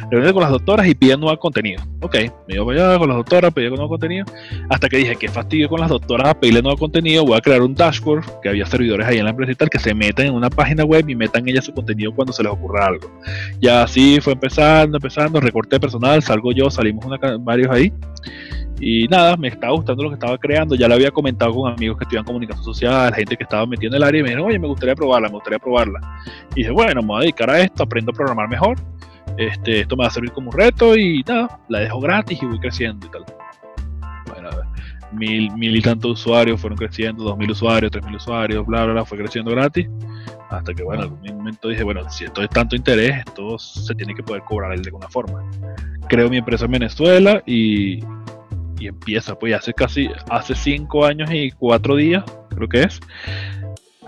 Reúnete 0.09 0.33
con 0.33 0.41
las 0.41 0.51
doctoras 0.51 0.87
y 0.87 0.95
pide 0.95 1.17
nuevo 1.17 1.37
contenido. 1.37 1.83
Ok, 2.01 2.15
me 2.47 2.55
iba 2.55 2.65
para 2.65 2.89
allá 2.89 2.99
con 2.99 3.09
las 3.09 3.17
doctoras, 3.17 3.53
pedí 3.53 3.67
nuevo 3.69 3.89
contenido. 3.89 4.25
Hasta 4.69 4.87
que 4.87 4.97
dije, 4.97 5.15
qué 5.15 5.27
fastidio 5.27 5.69
con 5.69 5.79
las 5.79 5.89
doctoras 5.89 6.29
a 6.29 6.39
pedirle 6.39 6.61
nuevo 6.61 6.77
contenido. 6.77 7.25
Voy 7.25 7.37
a 7.37 7.41
crear 7.41 7.61
un 7.61 7.75
dashboard, 7.75 8.41
que 8.41 8.49
había 8.49 8.65
servidores 8.65 9.05
ahí 9.05 9.17
en 9.17 9.25
la 9.25 9.31
empresa 9.31 9.51
y 9.51 9.55
tal, 9.55 9.69
que 9.69 9.79
se 9.79 9.93
metan 9.93 10.27
en 10.27 10.33
una 10.33 10.49
página 10.49 10.83
web 10.85 11.07
y 11.09 11.15
metan 11.15 11.47
ellas 11.47 11.65
su 11.65 11.73
contenido 11.73 12.13
cuando 12.13 12.31
se 12.31 12.43
les 12.43 12.51
ocurra 12.51 12.87
algo. 12.87 13.11
Ya 13.59 13.83
así 13.83 14.19
fue 14.21 14.33
empezando, 14.33 14.97
empezando, 14.97 15.39
recorté 15.39 15.79
personal, 15.79 16.23
salgo 16.23 16.51
yo, 16.51 16.69
salimos 16.69 17.05
varios 17.41 17.69
ahí. 17.71 17.91
Y 18.79 19.07
nada, 19.07 19.35
me 19.35 19.49
estaba 19.49 19.73
gustando 19.73 20.03
lo 20.03 20.09
que 20.09 20.15
estaba 20.15 20.37
creando. 20.37 20.75
Ya 20.75 20.87
lo 20.87 20.95
había 20.95 21.11
comentado 21.11 21.53
con 21.53 21.71
amigos 21.71 21.97
que 21.97 22.05
estudian 22.05 22.23
comunicación 22.23 22.63
social, 22.63 23.13
gente 23.13 23.35
que 23.35 23.43
estaba 23.43 23.65
metiendo 23.65 23.97
en 23.97 24.03
el 24.03 24.07
área 24.07 24.19
y 24.19 24.23
me 24.23 24.29
dijeron, 24.29 24.47
oye, 24.47 24.59
me 24.59 24.67
gustaría 24.67 24.95
probarla, 24.95 25.27
me 25.27 25.35
gustaría 25.35 25.59
probarla. 25.59 25.99
Y 26.51 26.61
dije, 26.61 26.71
bueno, 26.71 27.01
me 27.01 27.07
voy 27.07 27.17
a 27.17 27.21
dedicar 27.21 27.49
a 27.49 27.59
esto, 27.59 27.83
aprendo 27.83 28.11
a 28.11 28.13
programar 28.13 28.47
mejor. 28.47 28.77
Este, 29.37 29.81
esto 29.81 29.95
me 29.95 30.03
va 30.03 30.07
a 30.07 30.11
servir 30.11 30.31
como 30.31 30.49
un 30.49 30.57
reto 30.57 30.97
y 30.97 31.23
nada, 31.27 31.59
la 31.69 31.79
dejo 31.79 31.99
gratis 31.99 32.41
y 32.41 32.45
voy 32.45 32.59
creciendo 32.59 33.05
y 33.05 33.09
tal. 33.09 33.25
Bueno, 34.27 34.49
mil, 35.11 35.51
mil 35.55 35.75
y 35.75 35.81
tantos 35.81 36.11
usuarios 36.11 36.59
fueron 36.59 36.77
creciendo, 36.77 37.23
dos 37.23 37.37
mil 37.37 37.51
usuarios, 37.51 37.91
tres 37.91 38.05
mil 38.05 38.15
usuarios, 38.15 38.65
bla, 38.65 38.85
bla, 38.85 38.93
bla, 38.93 39.05
fue 39.05 39.17
creciendo 39.17 39.51
gratis. 39.51 39.87
Hasta 40.49 40.73
que, 40.73 40.83
bueno, 40.83 41.03
en 41.03 41.09
algún 41.11 41.37
momento 41.37 41.67
dije, 41.67 41.83
bueno, 41.83 42.09
si 42.09 42.25
esto 42.25 42.41
es 42.41 42.49
tanto 42.49 42.75
interés, 42.75 43.19
esto 43.19 43.59
se 43.59 43.93
tiene 43.93 44.15
que 44.15 44.23
poder 44.23 44.41
cobrar 44.43 44.75
de 44.75 44.83
alguna 44.83 45.07
forma. 45.07 45.43
Creo 46.07 46.27
mi 46.27 46.37
empresa 46.37 46.65
en 46.65 46.71
Venezuela 46.71 47.43
y, 47.45 47.99
y 48.79 48.87
empieza, 48.87 49.37
pues 49.37 49.53
hace 49.53 49.73
casi, 49.73 50.09
hace 50.29 50.55
cinco 50.55 51.05
años 51.05 51.29
y 51.31 51.51
cuatro 51.51 51.95
días, 51.95 52.23
creo 52.49 52.67
que 52.67 52.83
es, 52.83 52.99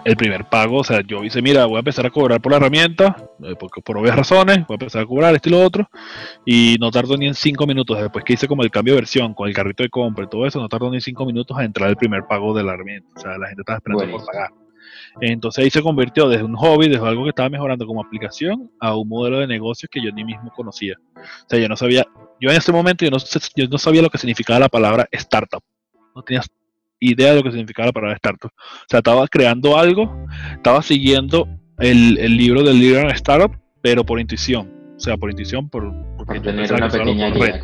el 0.03 0.15
primer 0.15 0.45
pago, 0.45 0.77
o 0.77 0.84
sea, 0.84 1.01
yo 1.01 1.23
hice, 1.23 1.41
mira, 1.41 1.65
voy 1.65 1.75
a 1.75 1.79
empezar 1.79 2.05
a 2.05 2.10
cobrar 2.10 2.41
por 2.41 2.51
la 2.51 2.57
herramienta, 2.57 3.15
eh, 3.43 3.55
porque 3.60 3.81
por 3.81 3.97
obvias 3.97 4.15
razones, 4.15 4.65
voy 4.67 4.73
a 4.73 4.79
empezar 4.79 5.03
a 5.03 5.05
cobrar 5.05 5.36
esto 5.36 5.49
y 5.49 5.51
lo 5.51 5.62
otro, 5.62 5.89
y 6.45 6.77
no 6.79 6.89
tardó 6.89 7.17
ni 7.17 7.27
en 7.27 7.36
cinco 7.36 7.67
minutos, 7.67 7.99
después 7.99 8.25
que 8.25 8.34
hice 8.34 8.47
como 8.47 8.63
el 8.63 8.71
cambio 8.71 8.95
de 8.95 9.01
versión 9.01 9.34
con 9.34 9.47
el 9.47 9.53
carrito 9.53 9.84
de 9.84 9.89
compra 9.89 10.25
y 10.25 10.29
todo 10.29 10.45
eso, 10.45 10.60
no 10.60 10.69
tardó 10.69 10.89
ni 10.89 11.01
cinco 11.01 11.25
minutos 11.25 11.57
a 11.57 11.63
entrar 11.63 11.89
el 11.89 11.97
primer 11.97 12.25
pago 12.25 12.53
de 12.55 12.63
la 12.63 12.73
herramienta, 12.73 13.10
o 13.15 13.19
sea, 13.19 13.38
la 13.38 13.47
gente 13.47 13.62
estaba 13.62 13.77
esperando 13.77 14.17
por 14.17 14.25
pagar. 14.25 14.49
Entonces 15.19 15.63
ahí 15.63 15.69
se 15.69 15.81
convirtió 15.81 16.29
desde 16.29 16.43
un 16.43 16.55
hobby, 16.55 16.88
desde 16.88 17.05
algo 17.05 17.23
que 17.23 17.29
estaba 17.29 17.49
mejorando 17.49 17.86
como 17.86 18.01
aplicación, 18.01 18.71
a 18.79 18.95
un 18.95 19.10
modelo 19.10 19.39
de 19.39 19.47
negocios 19.47 19.89
que 19.91 20.01
yo 20.01 20.12
ni 20.12 20.23
mismo 20.23 20.51
conocía. 20.55 20.95
O 21.15 21.49
sea, 21.49 21.60
yo 21.60 21.67
no 21.67 21.75
sabía, 21.75 22.07
yo 22.41 22.49
en 22.49 22.58
ese 22.58 22.71
momento 22.71 23.06
yo 23.06 23.12
no, 23.12 23.17
yo 23.56 23.67
no 23.67 23.77
sabía 23.77 24.01
lo 24.01 24.10
que 24.10 24.17
significaba 24.17 24.60
la 24.60 24.69
palabra 24.69 25.08
startup. 25.12 25.62
No 26.15 26.23
tenía 26.23 26.41
idea 26.99 27.30
de 27.30 27.36
lo 27.36 27.43
que 27.43 27.51
significaba 27.51 27.88
la 27.88 27.93
palabra 27.93 28.15
startup. 28.15 28.51
O 28.51 28.86
sea, 28.89 28.99
estaba 28.99 29.27
creando 29.27 29.77
algo, 29.77 30.25
estaba 30.56 30.82
siguiendo 30.82 31.47
el, 31.77 32.17
el 32.17 32.36
libro 32.36 32.63
del 32.63 32.80
Leader 32.80 33.12
Startup, 33.12 33.56
pero 33.82 34.04
por 34.04 34.19
intuición. 34.19 34.82
O 34.97 34.99
sea, 34.99 35.17
por 35.17 35.32
intuición, 35.32 35.69
por, 35.69 35.91
porque 36.15 36.39
tener 36.39 36.71
una 36.73 36.89
pequeña 36.89 37.30
guía. 37.32 37.60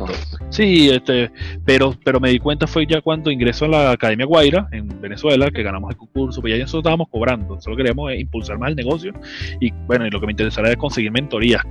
Sí, 0.50 0.90
este, 0.90 1.30
pero, 1.64 1.94
pero 2.04 2.18
me 2.18 2.30
di 2.30 2.38
cuenta 2.38 2.66
fue 2.66 2.86
ya 2.86 3.00
cuando 3.00 3.30
ingreso 3.30 3.64
a 3.66 3.68
la 3.68 3.90
Academia 3.92 4.26
Guaira 4.26 4.68
en 4.72 5.00
Venezuela, 5.00 5.48
que 5.50 5.62
ganamos 5.62 5.90
el 5.90 5.96
concurso, 5.96 6.40
pues 6.40 6.52
ya 6.52 6.58
nosotros 6.58 6.80
estábamos 6.80 7.08
cobrando, 7.08 7.60
solo 7.60 7.76
queríamos 7.76 8.12
impulsar 8.14 8.58
más 8.58 8.70
el 8.70 8.76
negocio 8.76 9.12
y 9.60 9.70
bueno, 9.86 10.06
y 10.06 10.10
lo 10.10 10.18
que 10.18 10.26
me 10.26 10.32
interesaba 10.32 10.68
era 10.68 10.76
conseguir 10.76 11.12
mentorías, 11.12 11.62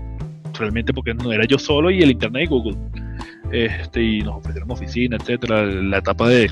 realmente 0.57 0.93
porque 0.93 1.13
no 1.13 1.31
era 1.31 1.45
yo 1.45 1.57
solo 1.57 1.91
y 1.91 2.01
el 2.01 2.11
internet 2.11 2.43
y 2.43 2.47
Google. 2.47 2.77
Este, 3.51 4.03
y 4.03 4.21
nos 4.21 4.37
ofrecieron 4.37 4.71
oficina, 4.71 5.17
etcétera. 5.17 5.65
La 5.65 5.99
etapa 5.99 6.27
de, 6.27 6.51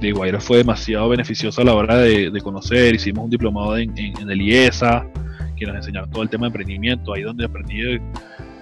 de 0.00 0.12
Guaira 0.12 0.40
fue 0.40 0.58
demasiado 0.58 1.08
beneficiosa 1.08 1.62
a 1.62 1.64
la 1.64 1.74
hora 1.74 1.96
de, 1.96 2.40
conocer, 2.42 2.94
hicimos 2.94 3.24
un 3.24 3.30
diplomado 3.30 3.76
en, 3.76 3.96
en, 3.96 4.30
el 4.30 4.42
IESA, 4.42 5.06
que 5.56 5.66
nos 5.66 5.76
enseñaron 5.76 6.10
todo 6.10 6.22
el 6.22 6.28
tema 6.28 6.44
de 6.44 6.48
emprendimiento, 6.48 7.14
ahí 7.14 7.22
donde 7.22 7.44
aprendí 7.44 8.00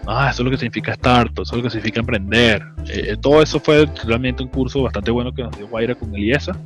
ah, 0.06 0.28
eso 0.30 0.42
es 0.42 0.44
lo 0.44 0.50
que 0.50 0.56
significa 0.56 0.92
startup, 0.92 1.42
eso 1.42 1.52
es 1.54 1.56
lo 1.58 1.62
que 1.62 1.70
significa 1.70 2.00
emprender. 2.00 2.62
Eh, 2.88 3.16
todo 3.20 3.42
eso 3.42 3.60
fue 3.60 3.86
realmente 4.04 4.42
un 4.42 4.48
curso 4.48 4.82
bastante 4.82 5.10
bueno 5.10 5.32
que 5.32 5.42
nos 5.42 5.56
dio 5.56 5.68
Guaira 5.68 5.94
con 5.94 6.14
Eliesa. 6.14 6.58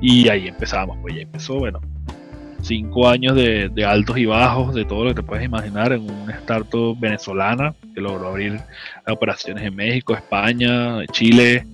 Y 0.00 0.28
ahí 0.28 0.48
empezamos, 0.48 0.98
pues 1.00 1.14
ya 1.14 1.22
empezó, 1.22 1.58
bueno, 1.58 1.80
cinco 2.66 3.08
años 3.08 3.34
de, 3.34 3.84
altos 3.86 4.18
y 4.18 4.26
bajos, 4.26 4.74
de 4.74 4.84
todo 4.84 5.04
lo 5.04 5.10
que 5.10 5.22
te 5.22 5.26
puedes 5.26 5.44
imaginar 5.44 5.92
en 5.92 6.10
una 6.10 6.32
startup 6.34 6.98
venezolana 6.98 7.74
que 7.94 8.00
logró 8.00 8.28
abrir 8.28 8.60
operaciones 9.06 9.64
en 9.64 9.74
México, 9.74 10.14
España, 10.14 11.06
Chile, 11.12 11.66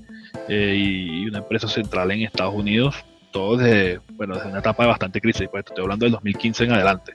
eh, 0.48 0.74
y 0.76 1.26
una 1.26 1.38
empresa 1.38 1.68
central 1.68 2.11
en 2.11 2.22
Estados 2.22 2.55
Unidos, 2.55 2.96
todo 3.31 3.57
desde, 3.57 4.00
bueno, 4.16 4.35
desde 4.35 4.48
una 4.48 4.59
etapa 4.59 4.83
de 4.83 4.90
bastante 4.90 5.20
crisis, 5.20 5.48
pues 5.50 5.64
estoy 5.66 5.83
hablando 5.83 6.05
del 6.05 6.12
2015 6.12 6.64
en 6.64 6.72
adelante. 6.72 7.12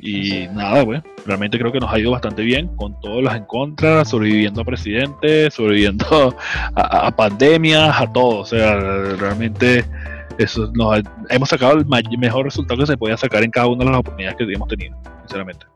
Y 0.00 0.46
nada, 0.48 0.84
pues, 0.84 1.02
realmente 1.26 1.58
creo 1.58 1.72
que 1.72 1.80
nos 1.80 1.92
ha 1.92 1.98
ido 1.98 2.12
bastante 2.12 2.42
bien, 2.42 2.68
con 2.76 2.98
todos 3.00 3.22
los 3.22 3.34
en 3.34 3.44
contra, 3.44 4.04
sobreviviendo 4.04 4.62
a 4.62 4.64
presidentes, 4.64 5.54
sobreviviendo 5.54 6.36
a, 6.74 7.10
pandemias, 7.10 8.00
a 8.00 8.12
todo. 8.12 8.40
O 8.40 8.46
sea, 8.46 8.76
realmente 8.76 9.84
eso 10.38 10.72
hemos 11.30 11.48
sacado 11.48 11.78
el 11.78 11.86
mejor 12.18 12.44
resultado 12.44 12.80
que 12.80 12.86
se 12.86 12.96
podía 12.96 13.16
sacar 13.16 13.42
en 13.42 13.50
cada 13.50 13.66
una 13.66 13.84
de 13.84 13.90
las 13.90 14.00
oportunidades 14.00 14.36
que 14.38 14.44
hemos 14.44 14.68
tenido, 14.68 14.96
sinceramente. 15.22 15.66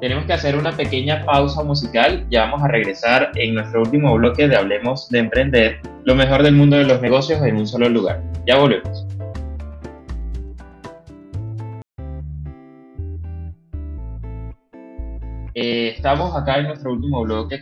Tenemos 0.00 0.24
que 0.24 0.32
hacer 0.32 0.56
una 0.56 0.72
pequeña 0.72 1.24
pausa 1.24 1.62
musical, 1.62 2.26
ya 2.28 2.46
vamos 2.46 2.62
a 2.62 2.68
regresar 2.68 3.30
en 3.36 3.54
nuestro 3.54 3.82
último 3.82 4.14
bloque 4.16 4.48
de 4.48 4.56
Hablemos 4.56 5.08
de 5.10 5.20
Emprender, 5.20 5.80
lo 6.04 6.14
mejor 6.16 6.42
del 6.42 6.56
mundo 6.56 6.76
de 6.76 6.84
los 6.84 7.00
negocios 7.00 7.40
en 7.42 7.56
un 7.56 7.66
solo 7.68 7.88
lugar. 7.88 8.20
Ya 8.46 8.58
volvemos. 8.58 9.06
Eh, 15.54 15.92
estamos 15.96 16.34
acá 16.34 16.58
en 16.58 16.68
nuestro 16.68 16.92
último 16.92 17.22
bloque 17.22 17.60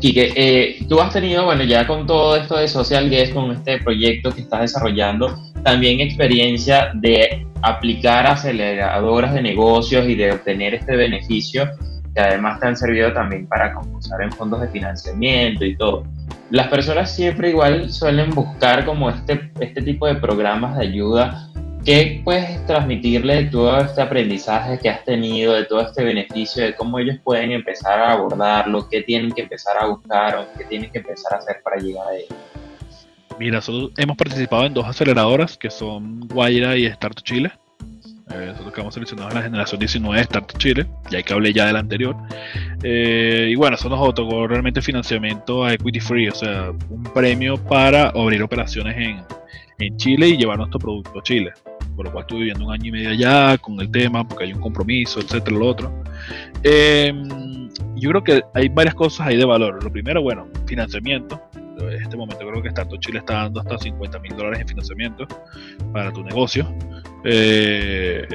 Kike, 0.00 0.32
eh, 0.36 0.84
tú 0.88 1.00
has 1.00 1.12
tenido, 1.12 1.44
bueno, 1.44 1.62
ya 1.64 1.86
con 1.86 2.06
todo 2.06 2.36
esto 2.36 2.58
de 2.58 2.68
Social 2.68 3.08
Guest, 3.08 3.32
con 3.32 3.50
este 3.52 3.78
proyecto 3.78 4.34
que 4.34 4.42
estás 4.42 4.60
desarrollando, 4.62 5.34
también 5.64 6.00
experiencia 6.00 6.92
de 6.94 7.46
aplicar 7.62 8.26
aceleradoras 8.26 9.34
de 9.34 9.42
negocios 9.42 10.06
y 10.06 10.14
de 10.14 10.32
obtener 10.32 10.74
este 10.74 10.94
beneficio 10.94 11.68
que 12.14 12.20
además 12.20 12.60
te 12.60 12.68
han 12.68 12.76
servido 12.76 13.12
también 13.12 13.46
para 13.48 13.74
concursar 13.74 14.22
en 14.22 14.30
fondos 14.30 14.60
de 14.60 14.68
financiamiento 14.68 15.64
y 15.64 15.76
todo. 15.76 16.04
Las 16.50 16.68
personas 16.68 17.12
siempre 17.14 17.50
igual 17.50 17.90
suelen 17.90 18.30
buscar 18.30 18.84
como 18.84 19.10
este, 19.10 19.50
este 19.58 19.82
tipo 19.82 20.06
de 20.06 20.14
programas 20.14 20.76
de 20.76 20.84
ayuda. 20.84 21.48
¿Qué 21.84 22.22
puedes 22.24 22.64
transmitirle 22.66 23.44
de 23.44 23.50
todo 23.50 23.78
este 23.78 24.00
aprendizaje 24.00 24.78
que 24.78 24.88
has 24.88 25.04
tenido, 25.04 25.54
de 25.54 25.64
todo 25.64 25.80
este 25.80 26.04
beneficio, 26.04 26.62
de 26.62 26.74
cómo 26.74 26.98
ellos 26.98 27.16
pueden 27.22 27.52
empezar 27.52 27.98
a 27.98 28.12
abordarlo, 28.12 28.88
qué 28.88 29.02
tienen 29.02 29.32
que 29.32 29.42
empezar 29.42 29.76
a 29.78 29.86
buscar 29.86 30.36
o 30.36 30.46
qué 30.56 30.64
tienen 30.64 30.90
que 30.90 30.98
empezar 30.98 31.34
a 31.34 31.38
hacer 31.38 31.60
para 31.62 31.76
llegar 31.76 32.06
a 32.06 32.14
ello? 32.14 32.34
Mira, 33.38 33.56
nosotros 33.56 33.90
hemos 33.96 34.16
participado 34.16 34.64
en 34.64 34.74
dos 34.74 34.86
aceleradoras 34.86 35.56
que 35.56 35.70
son 35.70 36.20
Guaira 36.28 36.76
y 36.76 36.86
Startup 36.86 37.24
Chile. 37.24 37.52
Eh, 38.30 38.46
nosotros 38.46 38.72
quedamos 38.72 38.94
seleccionados 38.94 39.32
en 39.32 39.38
la 39.38 39.44
generación 39.44 39.78
19 39.80 40.16
de 40.16 40.22
Startup 40.22 40.58
Chile, 40.58 40.86
ya 41.10 41.22
que 41.22 41.32
hablé 41.32 41.52
ya 41.52 41.66
del 41.66 41.76
anterior. 41.76 42.16
Eh, 42.82 43.48
y 43.50 43.54
bueno, 43.56 43.76
eso 43.76 43.88
nos 43.88 44.00
otorgó 44.00 44.46
realmente 44.46 44.80
financiamiento 44.80 45.64
a 45.64 45.74
Equity 45.74 46.00
Free, 46.00 46.28
o 46.28 46.34
sea, 46.34 46.70
un 46.88 47.02
premio 47.02 47.56
para 47.56 48.08
abrir 48.10 48.42
operaciones 48.42 48.96
en, 48.96 49.24
en 49.78 49.96
Chile 49.96 50.28
y 50.28 50.36
llevar 50.36 50.58
nuestro 50.58 50.78
producto 50.78 51.18
a 51.18 51.22
Chile. 51.22 51.52
Por 51.96 52.06
lo 52.06 52.12
cual 52.12 52.22
estuve 52.22 52.40
viviendo 52.40 52.66
un 52.66 52.72
año 52.72 52.86
y 52.86 52.92
medio 52.92 53.10
allá 53.10 53.58
con 53.58 53.80
el 53.80 53.90
tema, 53.90 54.26
porque 54.26 54.44
hay 54.44 54.52
un 54.52 54.60
compromiso, 54.60 55.20
etcétera, 55.20 55.56
lo 55.56 55.66
otro. 55.66 56.04
Eh, 56.62 57.12
yo 57.96 58.10
creo 58.10 58.24
que 58.24 58.42
hay 58.54 58.68
varias 58.68 58.94
cosas 58.94 59.26
ahí 59.26 59.36
de 59.36 59.44
valor. 59.44 59.82
Lo 59.82 59.90
primero, 59.90 60.22
bueno, 60.22 60.48
financiamiento 60.66 61.40
en 61.78 62.02
este 62.02 62.16
momento 62.16 62.46
creo 62.46 62.62
que 62.62 62.68
Startup 62.68 62.98
Chile 63.00 63.18
está 63.18 63.34
dando 63.34 63.60
hasta 63.60 63.78
50 63.78 64.18
mil 64.20 64.36
dólares 64.36 64.60
en 64.60 64.68
financiamiento 64.68 65.26
para 65.92 66.12
tu 66.12 66.22
negocio. 66.22 66.66
Eh, 67.24 68.26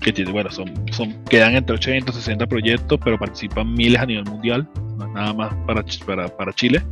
que 0.00 0.12
tiene, 0.12 0.32
bueno, 0.32 0.50
son, 0.50 0.72
son, 0.92 1.22
quedan 1.24 1.54
entre 1.54 1.74
80 1.74 2.10
y 2.10 2.14
60 2.14 2.46
proyectos, 2.46 2.98
pero 3.04 3.18
participan 3.18 3.72
miles 3.74 4.00
a 4.00 4.06
nivel 4.06 4.24
mundial, 4.24 4.68
nada 5.14 5.32
más 5.32 5.54
para, 5.66 5.84
para, 6.06 6.28
para 6.36 6.52
Chile. 6.52 6.82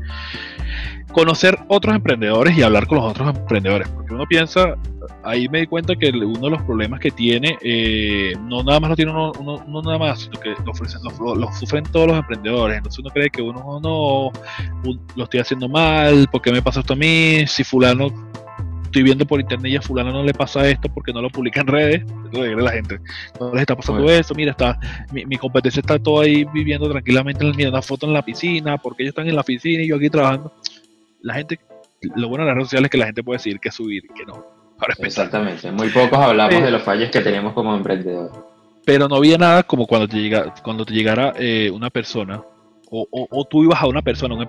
Conocer 1.13 1.59
otros 1.69 1.95
emprendedores 1.95 2.57
y 2.57 2.63
hablar 2.63 2.87
con 2.87 2.99
los 2.99 3.11
otros 3.11 3.35
emprendedores, 3.35 3.89
porque 3.89 4.13
uno 4.13 4.27
piensa, 4.27 4.75
ahí 5.25 5.49
me 5.49 5.61
di 5.61 5.67
cuenta 5.67 5.97
que 5.97 6.11
uno 6.11 6.39
de 6.39 6.51
los 6.51 6.63
problemas 6.63 7.01
que 7.01 7.11
tiene, 7.11 7.57
eh, 7.63 8.35
no 8.43 8.63
nada 8.63 8.79
más 8.79 8.91
lo 8.91 8.97
tiene 8.97 9.13
uno, 9.13 9.33
uno, 9.39 9.83
nada 9.83 9.99
más, 9.99 10.21
sino 10.21 10.39
que 10.39 10.51
lo, 10.51 10.71
ofrecen, 10.71 11.01
lo, 11.03 11.53
sufren 11.53 11.85
todos 11.85 12.09
los 12.09 12.19
emprendedores. 12.19 12.77
Entonces 12.77 12.99
uno 12.99 13.11
cree 13.11 13.31
que 13.31 13.41
uno 13.41 13.81
no, 13.83 14.31
lo 15.17 15.25
estoy 15.25 15.41
haciendo 15.41 15.69
mal, 15.69 16.29
¿por 16.31 16.43
qué 16.43 16.53
me 16.53 16.61
pasa 16.61 16.81
esto 16.81 16.93
a 16.93 16.97
mí? 16.97 17.47
Si 17.47 17.65
fulano 17.65 18.09
estoy 18.99 19.05
viendo 19.05 19.27
por 19.27 19.41
internet 19.41 19.73
y 19.73 19.77
a 19.77 19.83
fulano 19.83 20.13
no 20.13 20.25
le 20.25 20.35
pasa 20.35 20.69
esto 20.69 20.89
porque 20.89 21.13
no 21.13 21.23
lo 21.23 21.31
publica 21.31 21.61
en 21.61 21.69
redes, 21.69 22.05
la 22.33 22.73
gente, 22.73 22.99
no 23.39 23.53
les 23.53 23.61
está 23.61 23.77
pasando 23.77 24.11
eso, 24.11 24.35
mira, 24.35 24.51
está, 24.51 24.79
mi, 25.13 25.37
competencia 25.37 25.81
está 25.81 25.99
todo 26.01 26.21
ahí 26.21 26.45
viviendo 26.53 26.91
tranquilamente, 26.91 27.45
mirando 27.45 27.79
una 27.79 27.83
foto 27.83 28.07
en 28.07 28.13
la 28.13 28.23
piscina, 28.23 28.77
porque 28.77 29.05
ellos 29.05 29.13
están 29.13 29.29
en 29.29 29.37
la 29.37 29.45
piscina 29.45 29.85
y 29.85 29.89
yo 29.89 29.97
aquí 29.97 30.11
trabajando. 30.11 30.53
La 31.23 31.35
gente, 31.35 31.61
lo 32.17 32.29
bueno 32.29 32.45
de 32.45 32.49
las 32.49 32.57
redes 32.57 32.69
sociales 32.69 32.87
es 32.87 32.91
que 32.91 32.99
la 32.99 33.07
gente 33.07 33.23
puede 33.23 33.39
decir 33.39 33.61
que 33.61 33.71
subir, 33.71 34.03
que 34.17 34.25
no. 34.27 34.45
Exactamente, 34.99 35.71
muy 35.71 35.89
pocos 35.91 36.19
hablamos 36.19 36.63
de 36.63 36.71
los 36.71 36.83
fallos 36.83 37.11
que 37.11 37.21
tenemos 37.21 37.53
como 37.53 37.77
emprendedores. 37.77 38.37
Pero 38.85 39.09
no 39.09 39.17
había 39.17 39.39
nada 39.39 39.63
como 39.63 39.87
cuando 39.87 40.09
te, 40.09 40.17
llega, 40.17 40.55
cuando 40.63 40.85
te 40.85 40.95
llegara 40.95 41.35
eh, 41.37 41.71
una 41.73 41.91
persona, 41.91 42.43
o, 42.91 43.29
o, 43.31 43.45
tú 43.45 43.65
ibas 43.65 43.83
a 43.83 43.87
una 43.87 44.03
persona, 44.03 44.35
un 44.35 44.43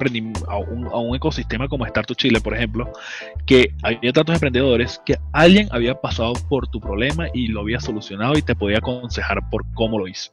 a, 0.47 0.58
un, 0.58 0.88
a 0.88 0.97
un 0.97 1.15
ecosistema 1.15 1.67
como 1.67 1.86
Startup 1.86 2.15
Chile, 2.15 2.39
por 2.41 2.56
ejemplo, 2.56 2.91
que 3.45 3.73
había 3.84 4.13
tantos 4.13 4.36
emprendedores 4.36 5.02
que 5.06 5.17
alguien 5.34 5.67
había 5.71 5.95
pasado 5.95 6.34
por 6.47 6.67
tu 6.67 6.80
problema 6.80 7.28
y 7.34 7.47
lo 7.47 7.62
había 7.62 7.80
solucionado 7.80 8.38
y 8.38 8.41
te 8.41 8.56
podía 8.56 8.78
aconsejar 8.78 9.49
por 9.49 9.65
cómo 9.73 9.99
lo 9.99 10.08
hizo. 10.08 10.32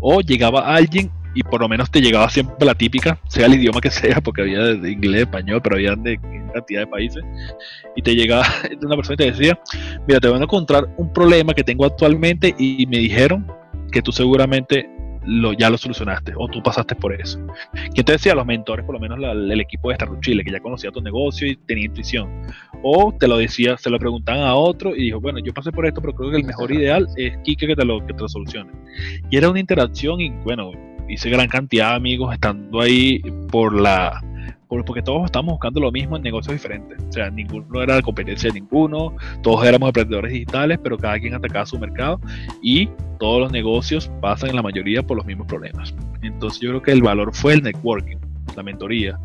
O 0.00 0.20
llegaba 0.20 0.74
alguien 0.74 1.10
y 1.34 1.42
por 1.42 1.60
lo 1.60 1.68
menos 1.68 1.90
te 1.90 2.00
llegaba 2.00 2.28
siempre 2.28 2.66
la 2.66 2.74
típica, 2.74 3.18
sea 3.26 3.46
el 3.46 3.54
idioma 3.54 3.80
que 3.80 3.90
sea, 3.90 4.20
porque 4.20 4.42
había 4.42 4.60
de 4.60 4.90
inglés, 4.90 5.22
español, 5.22 5.60
pero 5.62 5.76
había 5.76 5.94
de 5.96 6.20
cantidad 6.52 6.80
de 6.80 6.86
países, 6.86 7.24
y 7.96 8.02
te 8.02 8.14
llegaba 8.14 8.44
una 8.82 8.96
persona 8.96 9.14
y 9.14 9.16
te 9.16 9.30
decía, 9.32 9.58
mira, 10.06 10.20
te 10.20 10.28
voy 10.28 10.38
a 10.38 10.42
encontrar 10.42 10.88
un 10.96 11.12
problema 11.12 11.54
que 11.54 11.64
tengo 11.64 11.86
actualmente 11.86 12.54
y 12.58 12.86
me 12.86 12.98
dijeron 12.98 13.50
que 13.90 14.02
tú 14.02 14.12
seguramente 14.12 14.88
lo, 15.26 15.52
ya 15.52 15.70
lo 15.70 15.78
solucionaste 15.78 16.32
o 16.36 16.48
tú 16.48 16.62
pasaste 16.62 16.94
por 16.94 17.12
eso. 17.12 17.38
¿Quién 17.94 18.04
te 18.04 18.12
decía? 18.12 18.34
Los 18.34 18.46
mentores, 18.46 18.84
por 18.84 18.94
lo 18.94 19.00
menos 19.00 19.18
el 19.20 19.60
equipo 19.60 19.88
de 19.88 19.94
Startup 19.94 20.20
Chile, 20.20 20.44
que 20.44 20.50
ya 20.50 20.60
conocía 20.60 20.90
tu 20.90 21.00
negocio 21.00 21.46
y 21.46 21.56
tenía 21.56 21.86
intuición. 21.86 22.28
O 22.82 23.12
te 23.12 23.28
lo 23.28 23.38
decía, 23.38 23.76
se 23.76 23.90
lo 23.90 23.98
preguntaban 23.98 24.42
a 24.42 24.54
otro 24.54 24.94
y 24.94 25.02
dijo, 25.04 25.20
bueno, 25.20 25.38
yo 25.38 25.52
pasé 25.52 25.70
por 25.70 25.86
esto, 25.86 26.00
pero 26.00 26.14
creo 26.14 26.30
que 26.30 26.38
el 26.38 26.44
mejor 26.44 26.72
ideal 26.72 27.06
es 27.16 27.36
Kike 27.38 27.66
que 27.66 27.76
te 27.76 27.84
lo, 27.84 28.04
que 28.06 28.14
te 28.14 28.20
lo 28.20 28.28
solucione. 28.28 28.72
Y 29.30 29.36
era 29.36 29.48
una 29.50 29.60
interacción 29.60 30.20
y 30.20 30.30
bueno, 30.30 30.72
hice 31.08 31.30
gran 31.30 31.48
cantidad 31.48 31.90
de 31.90 31.96
amigos 31.96 32.32
estando 32.32 32.80
ahí 32.80 33.20
por 33.50 33.78
la 33.78 34.22
porque 34.86 35.02
todos 35.02 35.26
estamos 35.26 35.52
buscando 35.52 35.80
lo 35.80 35.92
mismo 35.92 36.16
en 36.16 36.22
negocios 36.22 36.54
diferentes. 36.54 36.98
O 37.08 37.12
sea, 37.12 37.30
ninguno 37.30 37.82
era 37.82 37.96
la 37.96 38.02
competencia 38.02 38.50
de 38.50 38.60
ninguno, 38.60 39.14
todos 39.42 39.64
éramos 39.66 39.88
emprendedores 39.88 40.32
digitales, 40.32 40.78
pero 40.82 40.96
cada 40.96 41.18
quien 41.18 41.34
atacaba 41.34 41.66
su 41.66 41.78
mercado 41.78 42.20
y 42.62 42.88
todos 43.18 43.40
los 43.40 43.52
negocios 43.52 44.10
pasan 44.20 44.50
en 44.50 44.56
la 44.56 44.62
mayoría 44.62 45.02
por 45.02 45.16
los 45.16 45.26
mismos 45.26 45.46
problemas. 45.46 45.94
Entonces 46.22 46.60
yo 46.60 46.70
creo 46.70 46.82
que 46.82 46.92
el 46.92 47.02
valor 47.02 47.34
fue 47.34 47.54
el 47.54 47.62
networking, 47.62 48.16
la 48.56 48.62
mentoría. 48.62 49.18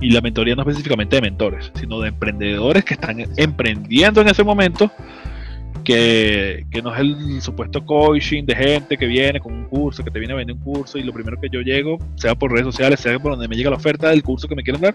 Y 0.00 0.10
la 0.10 0.20
mentoría 0.20 0.54
no 0.54 0.62
específicamente 0.62 1.16
de 1.16 1.22
mentores, 1.22 1.72
sino 1.74 2.00
de 2.00 2.10
emprendedores 2.10 2.84
que 2.84 2.94
están 2.94 3.24
emprendiendo 3.36 4.20
en 4.20 4.28
ese 4.28 4.44
momento 4.44 4.92
que, 5.88 6.82
no 6.82 6.94
es 6.94 7.00
el 7.00 7.40
supuesto 7.40 7.84
coaching 7.84 8.44
de 8.44 8.54
gente 8.54 8.98
que 8.98 9.06
viene 9.06 9.40
con 9.40 9.54
un 9.54 9.64
curso, 9.64 10.04
que 10.04 10.10
te 10.10 10.18
viene 10.18 10.34
a 10.34 10.36
vender 10.36 10.54
un 10.54 10.62
curso 10.62 10.98
y 10.98 11.02
lo 11.02 11.14
primero 11.14 11.40
que 11.40 11.48
yo 11.50 11.62
llego, 11.62 11.96
sea 12.16 12.34
por 12.34 12.52
redes 12.52 12.66
sociales, 12.66 13.00
sea 13.00 13.18
por 13.18 13.32
donde 13.32 13.48
me 13.48 13.56
llega 13.56 13.70
la 13.70 13.76
oferta 13.76 14.10
del 14.10 14.22
curso 14.22 14.46
que 14.46 14.54
me 14.54 14.62
quieren 14.62 14.82
dar, 14.82 14.94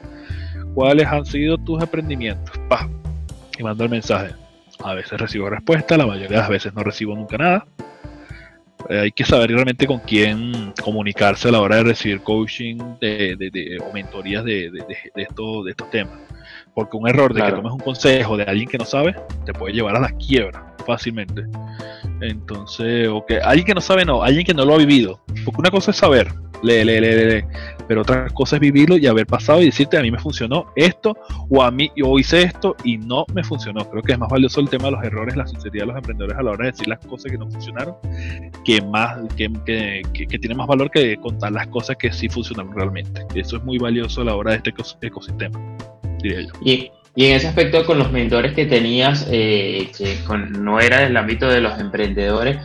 cuáles 0.75 1.07
han 1.07 1.25
sido 1.25 1.57
tus 1.57 1.81
emprendimientos. 1.81 2.55
Pa, 2.69 2.87
y 3.57 3.63
mando 3.63 3.83
el 3.83 3.89
mensaje. 3.89 4.35
A 4.83 4.93
veces 4.93 5.19
recibo 5.19 5.49
respuesta, 5.49 5.97
la 5.97 6.05
mayoría 6.05 6.29
de 6.29 6.37
las 6.37 6.49
veces 6.49 6.73
no 6.75 6.83
recibo 6.83 7.15
nunca 7.15 7.37
nada. 7.39 7.65
Eh, 8.89 8.99
hay 8.99 9.11
que 9.11 9.23
saber 9.23 9.49
realmente 9.49 9.87
con 9.87 9.99
quién 9.99 10.73
comunicarse 10.83 11.47
a 11.47 11.51
la 11.53 11.61
hora 11.61 11.77
de 11.77 11.83
recibir 11.85 12.21
coaching 12.21 12.77
de, 13.01 13.79
o 13.83 13.91
mentorías 13.93 14.43
de, 14.43 14.71
estos, 15.15 15.65
de 15.65 15.71
estos 15.71 15.89
temas. 15.89 16.19
Porque 16.73 16.97
un 16.97 17.07
error 17.07 17.33
de 17.33 17.41
que 17.41 17.51
tomes 17.51 17.71
un 17.71 17.79
consejo 17.79 18.37
de 18.37 18.43
alguien 18.43 18.67
que 18.67 18.77
no 18.77 18.85
sabe 18.85 19.15
te 19.45 19.53
puede 19.53 19.73
llevar 19.73 19.95
a 19.95 19.99
la 19.99 20.09
quiebra 20.09 20.75
fácilmente. 20.85 21.43
Entonces, 22.21 23.07
o 23.09 23.25
que 23.25 23.39
alguien 23.39 23.65
que 23.65 23.73
no 23.73 23.81
sabe, 23.81 24.05
no, 24.05 24.23
alguien 24.23 24.45
que 24.45 24.53
no 24.53 24.65
lo 24.65 24.75
ha 24.75 24.77
vivido. 24.77 25.19
Porque 25.45 25.59
una 25.59 25.71
cosa 25.71 25.91
es 25.91 25.97
saber, 25.97 26.33
lee, 26.61 26.83
lee, 26.83 26.99
lee, 26.99 27.25
lee. 27.25 27.45
Pero 27.87 28.01
otra 28.01 28.29
cosa 28.29 28.55
es 28.55 28.61
vivirlo 28.61 28.97
y 28.97 29.07
haber 29.07 29.27
pasado 29.27 29.61
y 29.61 29.65
decirte 29.65 29.97
a 29.97 30.01
mí 30.01 30.09
me 30.09 30.17
funcionó 30.17 30.67
esto 30.75 31.15
o 31.49 31.61
a 31.61 31.69
mí 31.69 31.91
yo 31.95 32.17
hice 32.17 32.43
esto 32.43 32.75
y 32.83 32.97
no 32.97 33.25
me 33.33 33.43
funcionó. 33.43 33.87
Creo 33.89 34.01
que 34.01 34.13
es 34.13 34.19
más 34.19 34.29
valioso 34.29 34.61
el 34.61 34.69
tema 34.69 34.85
de 34.85 34.91
los 34.91 35.03
errores, 35.03 35.35
la 35.35 35.45
sinceridad 35.45 35.83
de 35.83 35.87
los 35.87 35.97
emprendedores 35.97 36.37
a 36.37 36.43
la 36.43 36.51
hora 36.51 36.65
de 36.65 36.71
decir 36.71 36.87
las 36.87 36.99
cosas 36.99 37.31
que 37.31 37.37
no 37.37 37.49
funcionaron, 37.49 37.95
que 38.63 38.81
más 38.81 39.17
que, 39.35 40.01
que, 40.13 40.39
tiene 40.39 40.55
más 40.55 40.67
valor 40.67 40.89
que 40.89 41.17
contar 41.17 41.51
las 41.51 41.67
cosas 41.67 41.97
que 41.97 42.11
sí 42.11 42.29
funcionaron 42.29 42.73
realmente. 42.73 43.25
Eso 43.35 43.57
es 43.57 43.63
muy 43.63 43.77
valioso 43.77 44.21
a 44.21 44.25
la 44.25 44.35
hora 44.35 44.51
de 44.51 44.57
este 44.57 44.73
ecosistema, 45.01 45.59
diría 46.23 46.41
yo. 46.41 46.53
Y, 46.61 46.91
y 47.15 47.25
en 47.27 47.35
ese 47.35 47.47
aspecto 47.47 47.85
con 47.85 47.99
los 47.99 48.11
mentores 48.11 48.53
que 48.53 48.65
tenías, 48.65 49.27
eh, 49.29 49.91
que 49.95 50.17
no 50.57 50.79
era 50.79 51.01
del 51.01 51.15
ámbito 51.15 51.47
de 51.47 51.61
los 51.61 51.79
emprendedores, 51.79 52.57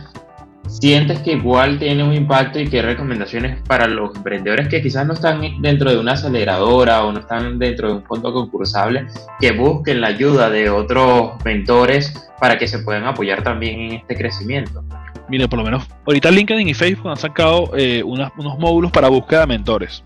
sientes 0.67 1.19
que 1.19 1.33
igual 1.33 1.79
tiene 1.79 2.03
un 2.03 2.13
impacto 2.13 2.59
y 2.59 2.67
qué 2.67 2.81
recomendaciones 2.81 3.61
para 3.67 3.87
los 3.87 4.15
emprendedores 4.15 4.67
que 4.67 4.81
quizás 4.81 5.05
no 5.05 5.13
están 5.13 5.41
dentro 5.61 5.91
de 5.91 5.99
una 5.99 6.13
aceleradora 6.13 7.03
o 7.03 7.11
no 7.11 7.19
están 7.19 7.59
dentro 7.59 7.89
de 7.89 7.93
un 7.95 8.03
fondo 8.03 8.31
concursable, 8.33 9.07
que 9.39 9.51
busquen 9.51 10.01
la 10.01 10.07
ayuda 10.07 10.49
de 10.49 10.69
otros 10.69 11.33
mentores 11.43 12.29
para 12.39 12.57
que 12.57 12.67
se 12.67 12.79
puedan 12.79 13.05
apoyar 13.05 13.43
también 13.43 13.79
en 13.79 13.91
este 13.93 14.15
crecimiento? 14.15 14.83
Mire, 15.27 15.47
por 15.47 15.59
lo 15.59 15.65
menos 15.65 15.87
ahorita 16.07 16.31
LinkedIn 16.31 16.69
y 16.69 16.73
Facebook 16.73 17.09
han 17.09 17.17
sacado 17.17 17.71
eh, 17.77 18.01
unos 18.03 18.31
módulos 18.57 18.91
para 18.91 19.09
búsqueda 19.09 19.41
de 19.41 19.47
mentores. 19.47 20.03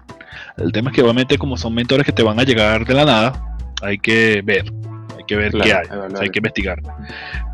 El 0.58 0.72
tema 0.72 0.90
es 0.90 0.96
que 0.96 1.02
obviamente 1.02 1.38
como 1.38 1.58
son 1.58 1.74
mentores 1.74 2.06
que 2.06 2.12
te 2.12 2.24
van 2.24 2.40
a 2.40 2.44
llegar 2.44 2.86
de 2.86 2.94
la 2.94 3.06
nada, 3.06 3.58
hay 3.82 3.98
que 3.98 4.42
ver, 4.44 4.72
hay 5.18 5.24
que 5.26 5.36
ver 5.36 5.52
qué 5.52 5.74
hay, 5.74 5.88
hay 6.20 6.30
que 6.30 6.40
investigar. 6.40 6.82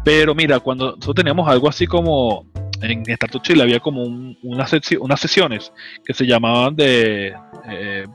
Pero 0.04 0.36
mira, 0.36 0.60
cuando 0.60 0.92
nosotros 0.92 1.16
teníamos 1.16 1.48
algo 1.48 1.70
así 1.70 1.88
como 1.88 2.46
en 2.82 3.04
Startup 3.10 3.42
Chile 3.42 3.64
había 3.64 3.80
como 3.80 4.04
unas 4.04 5.20
sesiones 5.20 5.72
que 6.06 6.14
se 6.14 6.26
llamaban 6.26 6.76
de 6.76 7.34
eh, 7.68 8.06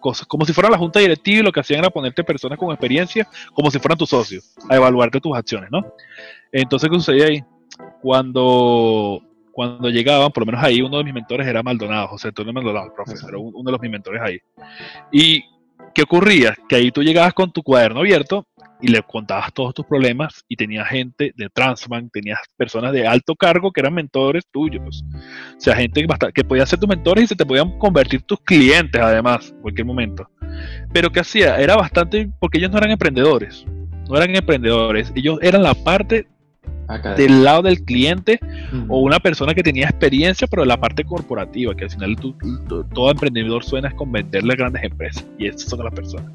cosas, 0.00 0.26
como 0.26 0.44
si 0.44 0.52
fuera 0.52 0.70
la 0.70 0.78
junta 0.78 1.00
directiva 1.00 1.40
y 1.40 1.42
lo 1.42 1.52
que 1.52 1.60
hacían 1.60 1.80
era 1.80 1.90
ponerte 1.90 2.22
personas 2.22 2.58
con 2.58 2.70
experiencia 2.70 3.28
como 3.52 3.70
si 3.70 3.78
fueran 3.78 3.98
tus 3.98 4.10
socios, 4.10 4.54
a 4.68 4.76
evaluarte 4.76 5.20
tus 5.20 5.36
acciones, 5.36 5.70
¿no? 5.70 5.84
Entonces, 6.52 6.88
¿qué 6.88 6.96
sucedía 6.96 7.26
ahí? 7.26 7.44
Cuando, 8.00 9.20
cuando 9.56 9.88
llegaban, 9.88 10.30
por 10.32 10.42
lo 10.42 10.52
menos 10.52 10.62
ahí 10.62 10.82
uno 10.82 10.98
de 10.98 11.04
mis 11.04 11.14
mentores 11.14 11.46
era 11.46 11.62
Maldonado, 11.62 12.08
José 12.08 12.28
Antonio 12.28 12.52
Maldonado, 12.52 12.92
profesor, 12.94 13.30
era 13.30 13.38
uno 13.38 13.62
de 13.64 13.72
los 13.72 13.80
mis 13.80 13.90
mentores 13.90 14.20
ahí. 14.22 14.38
Y 15.10 15.42
¿qué 15.94 16.02
ocurría? 16.02 16.54
Que 16.68 16.76
ahí 16.76 16.90
tú 16.90 17.02
llegabas 17.02 17.32
con 17.32 17.50
tu 17.50 17.62
cuaderno 17.62 18.00
abierto 18.00 18.46
y 18.82 18.88
le 18.88 19.00
contabas 19.00 19.54
todos 19.54 19.72
tus 19.72 19.86
problemas 19.86 20.44
y 20.46 20.56
tenías 20.56 20.86
gente 20.86 21.32
de 21.34 21.48
Transbank, 21.48 22.12
tenías 22.12 22.38
personas 22.54 22.92
de 22.92 23.06
alto 23.06 23.34
cargo 23.34 23.72
que 23.72 23.80
eran 23.80 23.94
mentores 23.94 24.44
tuyos. 24.52 25.02
O 25.56 25.58
sea, 25.60 25.74
gente 25.74 26.06
que, 26.34 26.44
podía 26.44 26.66
ser 26.66 26.78
tus 26.78 26.90
mentores 26.90 27.24
y 27.24 27.26
se 27.28 27.34
te 27.34 27.46
podían 27.46 27.78
convertir 27.78 28.24
tus 28.24 28.40
clientes 28.40 29.00
además, 29.00 29.52
en 29.52 29.62
cualquier 29.62 29.86
momento. 29.86 30.28
Pero 30.92 31.08
¿qué 31.08 31.20
hacía? 31.20 31.56
Era 31.56 31.76
bastante, 31.76 32.28
porque 32.40 32.58
ellos 32.58 32.70
no 32.70 32.76
eran 32.76 32.90
emprendedores, 32.90 33.64
no 34.06 34.18
eran 34.18 34.36
emprendedores, 34.36 35.10
ellos 35.16 35.38
eran 35.40 35.62
la 35.62 35.72
parte 35.72 36.26
del 37.16 37.42
lado 37.42 37.62
del 37.62 37.82
cliente 37.84 38.38
o 38.88 39.00
una 39.00 39.18
persona 39.18 39.54
que 39.54 39.62
tenía 39.62 39.86
experiencia, 39.86 40.46
pero 40.46 40.62
de 40.62 40.68
la 40.68 40.76
parte 40.76 41.04
corporativa, 41.04 41.74
que 41.74 41.84
al 41.84 41.90
final 41.90 42.16
todo 42.94 43.10
emprendedor 43.10 43.64
suena 43.64 43.88
es 43.88 43.94
con 43.94 44.12
venderle 44.12 44.52
a 44.52 44.56
grandes 44.56 44.84
empresas 44.84 45.26
y 45.38 45.46
esas 45.48 45.62
son 45.62 45.84
las 45.84 45.94
personas. 45.94 46.30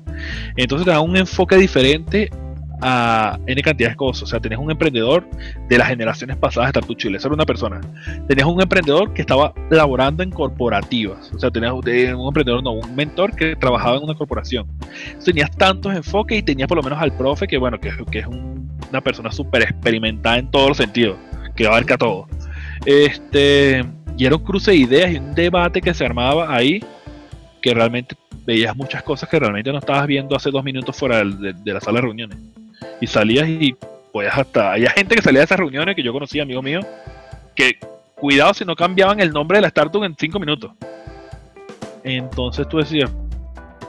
Entonces 0.58 0.86
te 0.86 0.92
da 0.92 1.00
un 1.00 1.16
enfoque 1.16 1.56
diferente 1.56 2.30
a 2.82 3.40
N 3.46 3.62
cantidad 3.62 3.90
de 3.90 3.96
cosas. 3.96 4.24
O 4.24 4.26
sea, 4.26 4.40
tenías 4.40 4.60
un 4.60 4.72
emprendedor 4.72 5.26
de 5.70 5.78
las 5.78 5.88
generaciones 5.88 6.38
pasadas 6.38 6.74
de 6.74 6.80
Startup 6.80 6.98
Chile, 6.98 7.18
esa 7.18 7.28
era 7.28 7.36
una 7.36 7.46
persona. 7.46 7.80
Tenías 8.28 8.48
un 8.48 8.62
emprendedor 8.62 9.14
que 9.14 9.22
estaba 9.22 9.54
laborando 9.70 10.24
en 10.24 10.32
corporativas. 10.32 11.32
O 11.34 11.40
sea, 11.40 11.52
tenías 11.52 11.74
un 11.74 11.88
emprendedor, 11.88 12.64
no, 12.64 12.72
un 12.72 12.96
mentor 12.96 13.36
que 13.36 13.56
trabajaba 13.56 13.98
en 13.98 14.04
una 14.04 14.16
corporación. 14.16 14.68
tenías 15.24 15.52
tantos 15.52 15.96
enfoques 15.96 16.40
y 16.40 16.44
tenías 16.44 16.68
por 16.68 16.78
lo 16.78 16.84
menos 16.84 17.00
al 17.00 17.16
profe, 17.16 17.48
que 17.48 17.58
bueno, 17.58 17.80
que, 17.80 17.90
es 17.90 18.28
una 18.28 19.02
persona 19.02 19.32
súper 19.32 19.62
experimentada 19.64 20.40
en 20.40 20.50
todos 20.50 20.70
los 20.70 20.78
sentidos, 20.78 21.18
que 21.56 21.68
abarca 21.68 21.98
todo. 21.98 22.28
Este, 22.86 23.86
y 24.18 24.26
era 24.26 24.36
un 24.36 24.44
cruce 24.44 24.72
de 24.72 24.78
ideas 24.78 25.12
y 25.12 25.18
un 25.18 25.36
debate 25.36 25.82
que 25.82 25.94
se 25.94 26.04
armaba 26.04 26.54
ahí, 26.54 26.84
que 27.62 27.74
realmente 27.74 28.16
veías 28.44 28.76
muchas 28.76 29.04
cosas 29.04 29.30
que 29.30 29.40
realmente 29.40 29.72
no 29.72 29.78
estabas 29.78 30.08
viendo 30.08 30.36
hace 30.36 30.50
dos 30.50 30.64
minutos 30.64 30.96
fuera 30.98 31.24
de 31.24 31.74
la 31.74 31.80
sala 31.80 32.00
de 32.00 32.02
reuniones 32.02 32.38
y 33.02 33.08
salías 33.08 33.49
y 33.49 33.76
pues 34.14 34.30
hasta. 34.32 34.74
Había 34.74 34.91
gente 34.91 35.16
que 35.16 35.22
salía 35.22 35.39
de 35.39 35.45
esas 35.45 35.60
reuniones 35.60 35.95
que 35.95 36.04
yo 36.04 36.14
conocía, 36.14 36.43
amigo 36.43 36.62
mío, 36.62 36.80
que 37.56 37.78
cuidado 38.16 38.54
si 38.54 38.64
no 38.64 38.76
cambiaban 38.76 39.20
el 39.20 39.32
nombre 39.32 39.58
de 39.58 39.64
la 39.64 39.68
startup 39.68 40.04
en 40.04 40.16
cinco 40.18 40.39
minutos. 40.39 40.72
Entonces 42.04 42.68
tú 42.70 42.78
decías, 42.78 43.12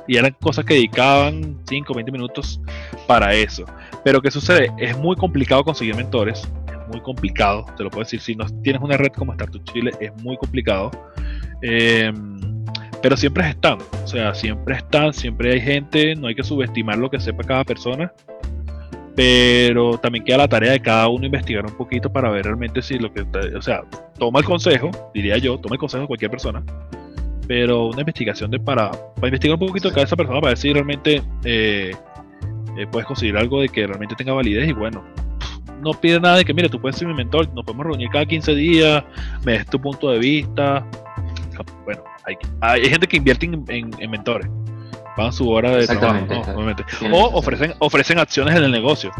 y 0.06 0.16
eran 0.16 0.34
cosas 0.40 0.64
que 0.64 0.74
dedicaban 0.74 1.58
5 1.68 1.94
20 1.94 2.12
minutos 2.12 2.60
para 3.06 3.34
eso. 3.34 3.64
Pero 4.04 4.20
¿qué 4.20 4.30
sucede? 4.30 4.70
Es 4.78 4.96
muy 4.98 5.16
complicado 5.16 5.64
conseguir 5.64 5.94
mentores, 5.94 6.42
es 6.66 6.88
muy 6.88 7.00
complicado, 7.00 7.64
te 7.76 7.84
lo 7.84 7.90
puedo 7.90 8.04
decir, 8.04 8.20
si 8.20 8.34
no 8.34 8.46
tienes 8.62 8.82
una 8.82 8.96
red 8.96 9.12
como 9.12 9.32
Startup 9.32 9.62
Chile, 9.64 9.92
es 10.00 10.12
muy 10.22 10.36
complicado. 10.36 10.90
Em, 11.62 12.64
pero 13.00 13.16
siempre 13.16 13.48
están, 13.48 13.78
o 14.04 14.06
sea, 14.06 14.34
siempre 14.34 14.76
están, 14.76 15.12
siempre 15.12 15.52
hay 15.52 15.60
gente, 15.60 16.14
no 16.14 16.28
hay 16.28 16.34
que 16.34 16.44
subestimar 16.44 16.98
lo 16.98 17.10
que 17.10 17.20
sepa 17.20 17.42
cada 17.44 17.64
persona 17.64 18.12
pero 19.14 19.98
también 19.98 20.24
queda 20.24 20.38
la 20.38 20.48
tarea 20.48 20.72
de 20.72 20.80
cada 20.80 21.08
uno 21.08 21.26
investigar 21.26 21.66
un 21.66 21.76
poquito 21.76 22.10
para 22.10 22.30
ver 22.30 22.44
realmente 22.44 22.80
si 22.80 22.98
lo 22.98 23.12
que, 23.12 23.24
o 23.56 23.62
sea, 23.62 23.82
toma 24.18 24.40
el 24.40 24.44
consejo, 24.44 24.90
diría 25.12 25.38
yo, 25.38 25.58
toma 25.58 25.74
el 25.74 25.80
consejo 25.80 26.02
de 26.02 26.06
cualquier 26.06 26.30
persona, 26.30 26.62
pero 27.46 27.86
una 27.86 28.00
investigación 28.00 28.50
de 28.50 28.58
para, 28.58 28.90
para 28.90 29.28
investigar 29.28 29.58
un 29.60 29.66
poquito 29.66 29.88
de 29.88 29.94
cada 29.94 30.04
esa 30.04 30.16
persona 30.16 30.40
para 30.40 30.50
ver 30.50 30.58
si 30.58 30.72
realmente 30.72 31.22
eh, 31.44 31.92
eh, 32.78 32.86
puedes 32.90 33.06
conseguir 33.06 33.36
algo 33.36 33.60
de 33.60 33.68
que 33.68 33.86
realmente 33.86 34.14
tenga 34.14 34.32
validez 34.32 34.68
y 34.68 34.72
bueno, 34.72 35.04
no 35.82 35.92
pide 35.92 36.18
nada 36.20 36.36
de 36.36 36.44
que, 36.44 36.54
mire, 36.54 36.68
tú 36.68 36.80
puedes 36.80 36.96
ser 36.96 37.08
mi 37.08 37.14
mentor, 37.14 37.52
nos 37.54 37.64
podemos 37.64 37.86
reunir 37.86 38.08
cada 38.10 38.24
15 38.24 38.54
días, 38.54 39.04
me 39.44 39.52
des 39.52 39.66
tu 39.66 39.80
punto 39.80 40.10
de 40.10 40.18
vista, 40.18 40.86
bueno, 41.84 42.02
hay, 42.24 42.36
hay 42.60 42.88
gente 42.88 43.06
que 43.06 43.18
invierte 43.18 43.46
en 43.46 44.10
mentores 44.10 44.48
pagan 45.16 45.32
su 45.32 45.48
hora 45.48 45.70
de 45.70 45.86
trabajo, 45.86 46.26
O 47.12 47.38
ofrecen, 47.38 47.74
ofrecen 47.78 48.18
acciones 48.18 48.56
en 48.56 48.64
el 48.64 48.70
negocio. 48.70 49.12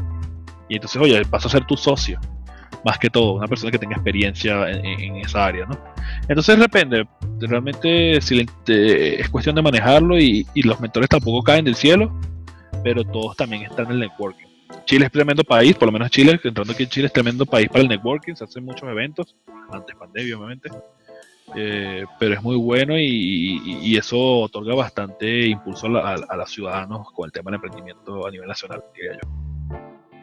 Y 0.69 0.77
entonces, 0.77 1.01
oye, 1.01 1.23
vas 1.29 1.45
a 1.45 1.49
ser 1.49 1.65
tu 1.67 1.77
socio, 1.77 2.19
más 2.85 2.99
que 2.99 3.11
todo, 3.11 3.35
una 3.35 3.47
persona 3.47 3.71
que 3.71 3.79
tenga 3.79 3.95
experiencia 3.95 4.71
en, 4.71 5.17
esa 5.17 5.47
área, 5.47 5.67
¿no? 5.67 5.79
Entonces 6.29 6.59
depende, 6.59 7.07
realmente 7.41 8.21
si 8.21 8.47
es 8.67 9.29
cuestión 9.29 9.55
de 9.55 9.63
manejarlo 9.63 10.19
y, 10.19 10.47
los 10.55 10.81
mentores 10.81 11.09
tampoco 11.09 11.43
caen 11.43 11.65
del 11.65 11.75
cielo, 11.75 12.13
pero 12.83 13.05
todos 13.05 13.37
también 13.37 13.63
están 13.63 13.87
en 13.87 13.93
el 13.93 14.01
networking. 14.01 14.47
Chile 14.87 15.07
es 15.07 15.13
tremendo 15.13 15.45
país, 15.45 15.75
por 15.75 15.87
lo 15.87 15.93
menos 15.93 16.11
Chile, 16.11 16.41
entrando 16.43 16.73
aquí 16.73 16.85
en 16.85 16.89
Chile 16.89 17.07
es 17.07 17.13
tremendo 17.13 17.47
país 17.47 17.69
para 17.69 17.83
el 17.83 17.89
networking, 17.89 18.35
se 18.35 18.45
hacen 18.45 18.65
muchos 18.65 18.89
eventos, 18.89 19.37
antes 19.71 19.95
pandemia 19.95 20.37
obviamente, 20.37 20.71
eh, 21.55 22.05
pero 22.19 22.35
es 22.35 22.43
muy 22.43 22.57
bueno 22.57 22.99
y, 22.99 23.97
eso 23.97 24.41
otorga 24.41 24.75
bastante 24.75 25.47
impulso 25.47 25.87
a, 25.87 26.37
los 26.37 26.51
ciudadanos 26.51 27.13
con 27.13 27.27
el 27.27 27.33
tema 27.33 27.51
del 27.51 27.57
emprendimiento 27.57 28.27
a 28.27 28.31
nivel 28.31 28.49
nacional, 28.49 28.83
diría 28.95 29.19
yo. 29.23 29.29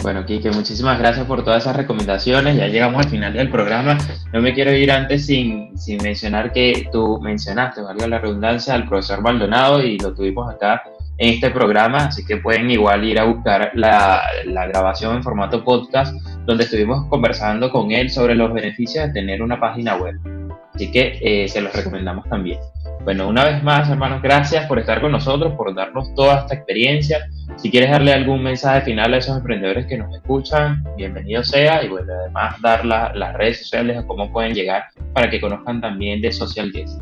Bueno, 0.02 0.26
Kike, 0.26 0.52
muchísimas 0.52 0.98
gracias 0.98 1.26
por 1.28 1.44
todas 1.44 1.64
esas 1.64 1.76
recomendaciones. 1.76 2.56
Ya 2.56 2.68
llegamos 2.68 3.06
al 3.06 3.12
final 3.12 3.34
del 3.34 3.50
programa. 3.50 3.98
No 4.34 4.42
me 4.42 4.54
quiero 4.54 4.74
ir 4.74 4.92
antes 4.92 5.26
sin, 5.26 5.78
sin 5.78 6.02
mencionar 6.02 6.54
que 6.54 6.88
tú 6.92 7.20
mencionaste, 7.22 7.82
valga 7.82 8.08
la 8.08 8.20
redundancia, 8.20 8.74
al 8.74 8.88
profesor 8.88 9.22
Maldonado 9.22 9.84
y 9.84 10.00
lo 10.00 10.14
tuvimos 10.14 10.50
acá 10.54 10.84
en 11.18 11.34
este 11.34 11.52
programa, 11.52 12.06
así 12.06 12.26
que 12.26 12.38
pueden 12.38 12.72
igual 12.72 13.04
ir 13.04 13.20
a 13.20 13.26
buscar 13.26 13.72
la, 13.74 14.22
la, 14.46 14.68
grabación 14.68 15.18
en 15.18 15.24
formato 15.24 15.66
podcast, 15.66 16.16
donde 16.46 16.64
estuvimos 16.64 17.08
conversando 17.10 17.70
con 17.70 17.92
él 17.92 18.10
sobre 18.10 18.36
los 18.36 18.54
beneficios 18.54 19.08
de 19.08 19.12
tener 19.12 19.42
una 19.42 19.60
página 19.60 19.98
web. 19.98 20.39
Así 20.74 20.92
que 20.92 21.20
eh, 21.22 21.48
se 21.48 21.62
los 21.62 21.74
recomendamos 21.74 22.28
también. 22.30 22.60
Bueno, 23.04 23.28
una 23.28 23.46
vez 23.46 23.64
más, 23.64 23.90
hermanos, 23.90 24.22
gracias 24.22 24.66
por 24.68 24.78
estar 24.78 25.02
con 25.02 25.12
nosotros, 25.12 25.54
por 25.54 25.74
darnos 25.74 26.14
toda 26.16 26.40
esta 26.40 26.56
experiencia. 26.56 27.28
Si 27.58 27.72
quieres 27.72 27.90
darle 27.90 28.14
algún 28.14 28.44
mensaje 28.44 28.82
final 28.82 29.14
a 29.14 29.18
esos 29.18 29.38
emprendedores 29.38 29.88
que 29.88 29.98
nos 29.98 30.14
escuchan, 30.16 30.84
bienvenido 30.98 31.44
sea. 31.44 31.84
Y 31.84 31.88
bueno, 31.88 32.14
además 32.14 32.62
dar 32.62 32.86
las 32.86 33.34
redes 33.36 33.60
sociales 33.60 33.98
a 33.98 34.06
cómo 34.06 34.32
pueden 34.32 34.54
llegar 34.54 34.84
para 35.14 35.30
que 35.30 35.42
conozcan 35.42 35.82
también 35.82 36.22
de 36.22 36.32
Social 36.32 36.72
Guest. 36.72 37.02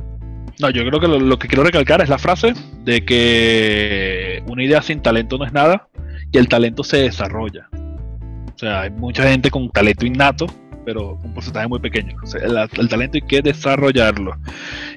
No, 0.60 0.70
yo 0.70 0.84
creo 0.86 0.99
que 0.99 1.08
lo, 1.08 1.38
que 1.38 1.47
quiero 1.47 1.64
recalcar 1.64 2.01
es 2.01 2.10
la 2.10 2.18
frase 2.18 2.53
de 2.84 3.05
que 3.05 4.43
una 4.47 4.64
idea 4.64 4.82
sin 4.82 5.01
talento 5.01 5.38
no 5.38 5.45
es 5.45 5.53
nada 5.53 5.88
y 6.32 6.38
el 6.38 6.47
talento 6.47 6.84
se 6.84 6.97
desarrolla. 6.97 7.70
O 8.55 8.58
sea, 8.58 8.82
hay 8.82 8.89
mucha 8.89 9.24
gente 9.24 9.51
con 9.51 9.70
talento 9.70 10.05
innato 10.05 10.47
pero 10.88 11.20
un 11.22 11.34
porcentaje 11.34 11.68
muy 11.68 11.80
pequeño. 11.80 12.16
el, 12.42 12.88
talento 12.88 13.18
hay 13.18 13.22
que 13.22 13.42
desarrollarlo. 13.42 14.38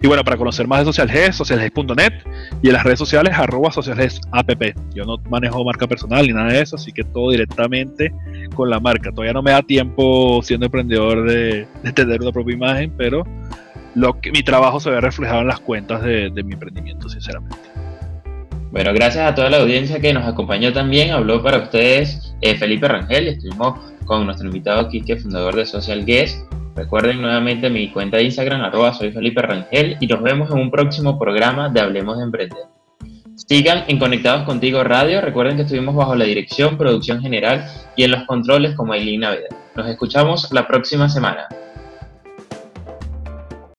Y 0.00 0.06
bueno, 0.06 0.22
para 0.22 0.36
conocer 0.36 0.68
más 0.68 0.78
de 0.78 0.84
SocialGES, 0.84 1.34
socialges.net 1.34 2.12
y 2.62 2.68
en 2.68 2.74
las 2.74 2.84
redes 2.84 3.00
sociales, 3.00 3.34
arroba 3.36 3.72
socialgesapp. 3.72 4.48
Yo 4.94 5.04
no 5.04 5.16
manejo 5.28 5.64
marca 5.64 5.88
personal 5.88 6.24
ni 6.28 6.32
nada 6.32 6.52
de 6.52 6.60
eso, 6.60 6.76
así 6.76 6.92
que 6.92 7.02
todo 7.02 7.32
directamente 7.32 8.12
con 8.54 8.70
la 8.70 8.78
marca. 8.78 9.10
Todavía 9.10 9.32
no 9.32 9.42
me 9.42 9.50
da 9.50 9.62
tiempo 9.62 10.40
siendo 10.44 10.66
emprendedor 10.66 11.28
de, 11.28 11.66
de 11.82 11.92
tener 11.92 12.22
una 12.22 12.30
propia 12.30 12.54
imagen, 12.54 12.92
pero 12.96 13.24
lo 13.96 14.20
que 14.20 14.30
mi 14.30 14.44
trabajo 14.44 14.78
se 14.78 14.90
ve 14.90 15.00
reflejado 15.00 15.40
en 15.40 15.48
las 15.48 15.58
cuentas 15.58 16.04
de, 16.04 16.30
mi 16.44 16.52
emprendimiento, 16.52 17.08
sinceramente. 17.08 17.58
Bueno, 18.70 18.92
gracias 18.94 19.28
a 19.28 19.34
toda 19.34 19.50
la 19.50 19.56
audiencia 19.56 19.98
que 20.00 20.12
nos 20.12 20.24
acompañó 20.24 20.72
también. 20.72 21.10
Habló 21.10 21.42
para 21.42 21.58
ustedes 21.58 22.34
eh, 22.40 22.54
Felipe 22.56 22.86
Rangel. 22.86 23.26
Estuvimos 23.26 23.80
con 24.04 24.24
nuestro 24.24 24.46
invitado 24.46 24.88
Kike, 24.88 25.16
fundador 25.16 25.56
de 25.56 25.66
Social 25.66 26.04
Guest. 26.04 26.52
Recuerden 26.76 27.20
nuevamente 27.20 27.68
mi 27.68 27.90
cuenta 27.90 28.16
de 28.16 28.24
Instagram, 28.24 28.62
arroba 28.62 28.94
soy 28.94 29.10
Felipe 29.10 29.42
Rangel, 29.42 29.96
y 30.00 30.06
nos 30.06 30.22
vemos 30.22 30.50
en 30.50 30.58
un 30.58 30.70
próximo 30.70 31.18
programa 31.18 31.68
de 31.68 31.80
Hablemos 31.80 32.18
de 32.18 32.24
Emprender. 32.24 32.62
Sigan 33.34 33.84
en 33.88 33.98
Conectados 33.98 34.44
Contigo 34.44 34.84
Radio. 34.84 35.20
Recuerden 35.20 35.56
que 35.56 35.62
estuvimos 35.62 35.96
bajo 35.96 36.14
la 36.14 36.24
dirección, 36.24 36.78
producción 36.78 37.20
general 37.20 37.64
y 37.96 38.04
en 38.04 38.12
los 38.12 38.24
controles 38.24 38.76
como 38.76 38.92
Aileen 38.92 39.22
Navidad. 39.22 39.48
Nos 39.74 39.88
escuchamos 39.88 40.52
la 40.52 40.68
próxima 40.68 41.08
semana. 41.08 41.48